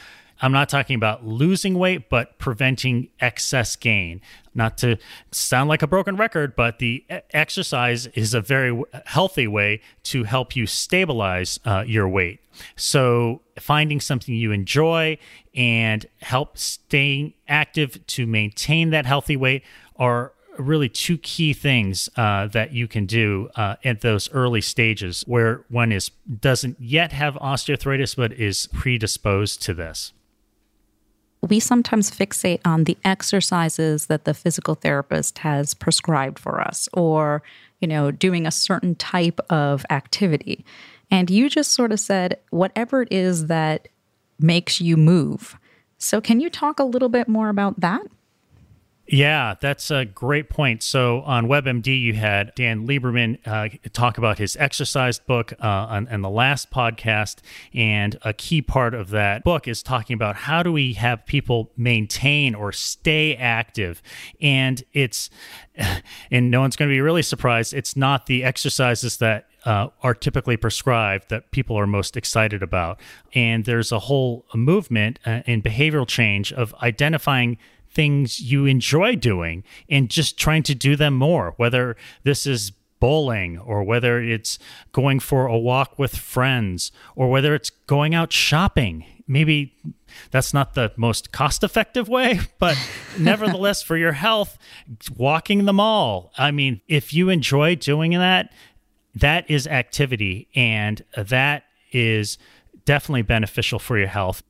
I'm 0.45 0.51
not 0.51 0.69
talking 0.69 0.95
about 0.95 1.25
losing 1.25 1.73
weight, 1.73 2.07
but 2.07 2.37
preventing 2.37 3.09
excess 3.19 3.75
gain. 3.75 4.21
Not 4.53 4.77
to 4.77 4.97
sound 5.31 5.69
like 5.69 5.81
a 5.81 5.87
broken 5.87 6.17
record, 6.17 6.55
but 6.55 6.77
the 6.77 7.03
exercise 7.31 8.05
is 8.13 8.35
a 8.35 8.41
very 8.41 8.79
healthy 9.05 9.47
way 9.47 9.81
to 10.03 10.23
help 10.23 10.55
you 10.55 10.67
stabilize 10.67 11.59
uh, 11.65 11.83
your 11.87 12.07
weight. 12.07 12.41
So, 12.75 13.41
finding 13.59 13.99
something 13.99 14.35
you 14.35 14.51
enjoy 14.51 15.17
and 15.55 16.05
help 16.21 16.59
staying 16.59 17.33
active 17.47 18.05
to 18.05 18.27
maintain 18.27 18.91
that 18.91 19.07
healthy 19.07 19.35
weight 19.35 19.63
are 19.95 20.33
really 20.59 20.89
two 20.89 21.17
key 21.17 21.53
things 21.53 22.07
uh, 22.17 22.45
that 22.49 22.71
you 22.71 22.87
can 22.87 23.07
do 23.07 23.49
uh, 23.55 23.77
at 23.83 24.01
those 24.01 24.31
early 24.31 24.61
stages 24.61 25.23
where 25.25 25.65
one 25.69 25.91
is 25.91 26.11
doesn't 26.39 26.79
yet 26.79 27.11
have 27.13 27.33
osteoarthritis 27.35 28.15
but 28.15 28.31
is 28.31 28.67
predisposed 28.67 29.59
to 29.63 29.73
this 29.73 30.13
we 31.49 31.59
sometimes 31.59 32.11
fixate 32.11 32.59
on 32.65 32.85
the 32.85 32.97
exercises 33.03 34.07
that 34.07 34.25
the 34.25 34.33
physical 34.33 34.75
therapist 34.75 35.39
has 35.39 35.73
prescribed 35.73 36.39
for 36.39 36.61
us 36.61 36.89
or 36.93 37.41
you 37.79 37.87
know 37.87 38.11
doing 38.11 38.45
a 38.45 38.51
certain 38.51 38.95
type 38.95 39.39
of 39.49 39.85
activity. 39.89 40.65
And 41.11 41.29
you 41.29 41.49
just 41.49 41.71
sort 41.71 41.91
of 41.91 41.99
said 41.99 42.39
whatever 42.49 43.03
it 43.03 43.09
is 43.11 43.47
that 43.47 43.87
makes 44.39 44.81
you 44.81 44.97
move. 44.97 45.55
So 45.97 46.19
can 46.19 46.39
you 46.39 46.49
talk 46.49 46.79
a 46.79 46.83
little 46.83 47.09
bit 47.09 47.27
more 47.27 47.49
about 47.49 47.79
that 47.79 48.01
yeah, 49.07 49.53
that's 49.59 49.91
a 49.91 50.03
great 50.03 50.49
point. 50.49 50.81
So 50.81 51.21
on 51.21 51.45
WebMD, 51.47 51.99
you 51.99 52.13
had 52.13 52.53
Dan 52.55 52.87
Lieberman 52.87 53.37
uh, 53.45 53.69
talk 53.93 54.17
about 54.17 54.39
his 54.39 54.57
exercise 54.57 55.19
book 55.19 55.53
uh, 55.53 55.67
on, 55.67 56.07
on, 56.07 56.21
the 56.21 56.29
last 56.29 56.71
podcast. 56.71 57.37
And 57.73 58.17
a 58.23 58.33
key 58.33 58.63
part 58.63 58.95
of 58.95 59.11
that 59.11 59.43
book 59.43 59.67
is 59.67 59.83
talking 59.83 60.15
about 60.15 60.35
how 60.35 60.63
do 60.63 60.71
we 60.71 60.93
have 60.93 61.23
people 61.27 61.71
maintain 61.77 62.55
or 62.55 62.71
stay 62.71 63.35
active. 63.35 64.01
And 64.41 64.83
it's, 64.91 65.29
and 66.31 66.49
no 66.49 66.61
one's 66.61 66.75
going 66.75 66.89
to 66.89 66.93
be 66.93 67.01
really 67.01 67.21
surprised, 67.21 67.73
it's 67.73 67.95
not 67.95 68.25
the 68.25 68.43
exercises 68.43 69.17
that 69.17 69.47
uh, 69.65 69.89
are 70.03 70.13
typically 70.13 70.57
prescribed 70.57 71.29
that 71.29 71.51
people 71.51 71.77
are 71.77 71.87
most 71.87 72.15
excited 72.15 72.63
about. 72.63 72.99
And 73.33 73.65
there's 73.65 73.91
a 73.91 73.99
whole 73.99 74.45
movement 74.53 75.19
uh, 75.25 75.41
in 75.45 75.61
behavioral 75.61 76.07
change 76.07 76.53
of 76.53 76.73
identifying 76.81 77.57
things 77.95 78.39
you 78.39 78.65
enjoy 78.65 79.15
doing 79.15 79.63
and 79.89 80.09
just 80.09 80.37
trying 80.37 80.61
to 80.63 80.75
do 80.75 80.95
them 80.95 81.15
more, 81.15 81.53
whether 81.57 81.95
this 82.23 82.45
is 82.45 82.71
bowling 82.99 83.57
or 83.57 83.83
whether 83.83 84.21
it's 84.21 84.59
going 84.91 85.19
for 85.19 85.47
a 85.47 85.57
walk 85.57 85.97
with 85.97 86.15
friends 86.15 86.91
or 87.15 87.29
whether 87.29 87.55
it's 87.55 87.69
going 87.69 88.13
out 88.13 88.31
shopping. 88.31 89.05
Maybe 89.27 89.75
that's 90.31 90.53
not 90.53 90.75
the 90.75 90.91
most 90.95 91.31
cost 91.31 91.63
effective 91.63 92.07
way, 92.07 92.39
but 92.59 92.77
nevertheless, 93.17 93.81
for 93.81 93.97
your 93.97 94.11
health, 94.13 94.57
walking 95.17 95.65
the 95.65 95.73
mall. 95.73 96.31
I 96.37 96.51
mean, 96.51 96.81
if 96.87 97.13
you 97.13 97.29
enjoy 97.29 97.75
doing 97.75 98.11
that, 98.11 98.51
that 99.15 99.49
is 99.49 99.65
activity 99.65 100.49
and 100.53 101.03
that 101.17 101.63
is 101.91 102.37
definitely 102.83 103.23
beneficial 103.23 103.79
for 103.79 103.97
your 103.97 104.09
health 104.09 104.43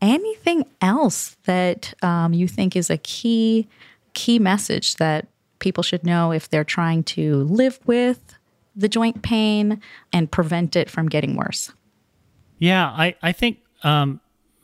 anything 0.00 0.64
else 0.80 1.36
that 1.44 1.94
um, 2.02 2.32
you 2.32 2.48
think 2.48 2.76
is 2.76 2.90
a 2.90 2.98
key 2.98 3.68
key 4.14 4.38
message 4.38 4.96
that 4.96 5.28
people 5.60 5.82
should 5.82 6.04
know 6.04 6.32
if 6.32 6.48
they're 6.48 6.64
trying 6.64 7.04
to 7.04 7.44
live 7.44 7.78
with 7.86 8.34
the 8.74 8.88
joint 8.88 9.22
pain 9.22 9.80
and 10.12 10.30
prevent 10.30 10.74
it 10.74 10.90
from 10.90 11.08
getting 11.08 11.36
worse? 11.36 11.72
Yeah, 12.58 12.86
I 12.86 13.14
I 13.22 13.32
think 13.32 13.58
um, 13.82 14.20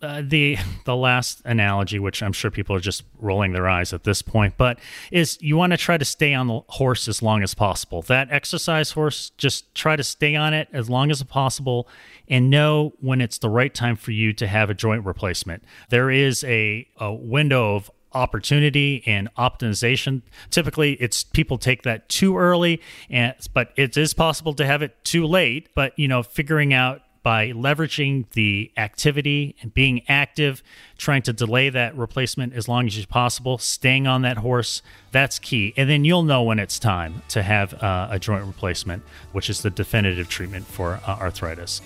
uh, 0.06 0.22
the 0.24 0.56
the 0.84 0.96
last 0.96 1.42
analogy, 1.44 1.98
which 1.98 2.22
I'm 2.22 2.32
sure 2.32 2.50
people 2.50 2.76
are 2.76 2.80
just 2.80 3.02
rolling 3.18 3.52
their 3.52 3.68
eyes 3.68 3.92
at 3.92 4.04
this 4.04 4.22
point, 4.22 4.54
but 4.56 4.78
is 5.10 5.36
you 5.40 5.56
want 5.56 5.72
to 5.72 5.76
try 5.76 5.98
to 5.98 6.04
stay 6.04 6.32
on 6.32 6.46
the 6.46 6.60
horse 6.68 7.08
as 7.08 7.22
long 7.22 7.42
as 7.42 7.54
possible. 7.54 8.02
That 8.02 8.28
exercise 8.30 8.92
horse, 8.92 9.30
just 9.36 9.74
try 9.74 9.96
to 9.96 10.04
stay 10.04 10.36
on 10.36 10.54
it 10.54 10.68
as 10.72 10.88
long 10.88 11.10
as 11.10 11.22
possible, 11.24 11.88
and 12.28 12.48
know 12.48 12.94
when 13.00 13.20
it's 13.20 13.38
the 13.38 13.50
right 13.50 13.74
time 13.74 13.96
for 13.96 14.12
you 14.12 14.32
to 14.34 14.46
have 14.46 14.70
a 14.70 14.74
joint 14.74 15.04
replacement. 15.04 15.64
There 15.90 16.10
is 16.10 16.44
a, 16.44 16.86
a 16.98 17.12
window 17.12 17.74
of 17.74 17.90
opportunity 18.12 19.02
and 19.06 19.28
optimization. 19.36 20.22
Typically, 20.50 20.94
it's 20.94 21.24
people 21.24 21.58
take 21.58 21.82
that 21.82 22.08
too 22.08 22.38
early, 22.38 22.80
and 23.10 23.34
but 23.52 23.72
it 23.76 23.96
is 23.96 24.14
possible 24.14 24.54
to 24.54 24.64
have 24.64 24.82
it 24.82 25.04
too 25.04 25.26
late. 25.26 25.68
But 25.74 25.98
you 25.98 26.08
know, 26.08 26.22
figuring 26.22 26.72
out 26.72 27.02
by 27.26 27.50
leveraging 27.50 28.24
the 28.34 28.70
activity 28.76 29.56
and 29.60 29.74
being 29.74 30.00
active, 30.06 30.62
trying 30.96 31.22
to 31.22 31.32
delay 31.32 31.68
that 31.68 31.92
replacement 31.96 32.52
as 32.52 32.68
long 32.68 32.86
as 32.86 33.04
possible, 33.06 33.58
staying 33.58 34.06
on 34.06 34.22
that 34.22 34.36
horse, 34.36 34.80
that's 35.10 35.40
key. 35.40 35.74
And 35.76 35.90
then 35.90 36.04
you'll 36.04 36.22
know 36.22 36.44
when 36.44 36.60
it's 36.60 36.78
time 36.78 37.22
to 37.30 37.42
have 37.42 37.74
uh, 37.82 38.06
a 38.12 38.20
joint 38.20 38.44
replacement, 38.44 39.02
which 39.32 39.50
is 39.50 39.62
the 39.62 39.70
definitive 39.70 40.28
treatment 40.28 40.68
for 40.68 41.00
uh, 41.04 41.16
arthritis. 41.18 41.82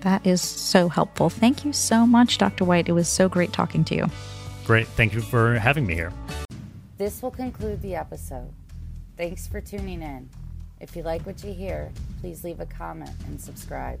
That 0.00 0.26
is 0.26 0.40
so 0.40 0.88
helpful. 0.88 1.28
Thank 1.28 1.66
you 1.66 1.74
so 1.74 2.06
much, 2.06 2.38
Dr. 2.38 2.64
White. 2.64 2.88
It 2.88 2.92
was 2.92 3.06
so 3.06 3.28
great 3.28 3.52
talking 3.52 3.84
to 3.84 3.94
you. 3.94 4.06
Great. 4.64 4.86
Thank 4.86 5.12
you 5.12 5.20
for 5.20 5.58
having 5.58 5.86
me 5.86 5.92
here. 5.92 6.10
This 6.96 7.20
will 7.20 7.32
conclude 7.32 7.82
the 7.82 7.96
episode. 7.96 8.50
Thanks 9.18 9.46
for 9.46 9.60
tuning 9.60 10.00
in. 10.00 10.30
If 10.80 10.96
you 10.96 11.02
like 11.02 11.26
what 11.26 11.44
you 11.44 11.52
hear, 11.52 11.92
please 12.22 12.44
leave 12.44 12.60
a 12.60 12.66
comment 12.66 13.10
and 13.26 13.38
subscribe. 13.38 14.00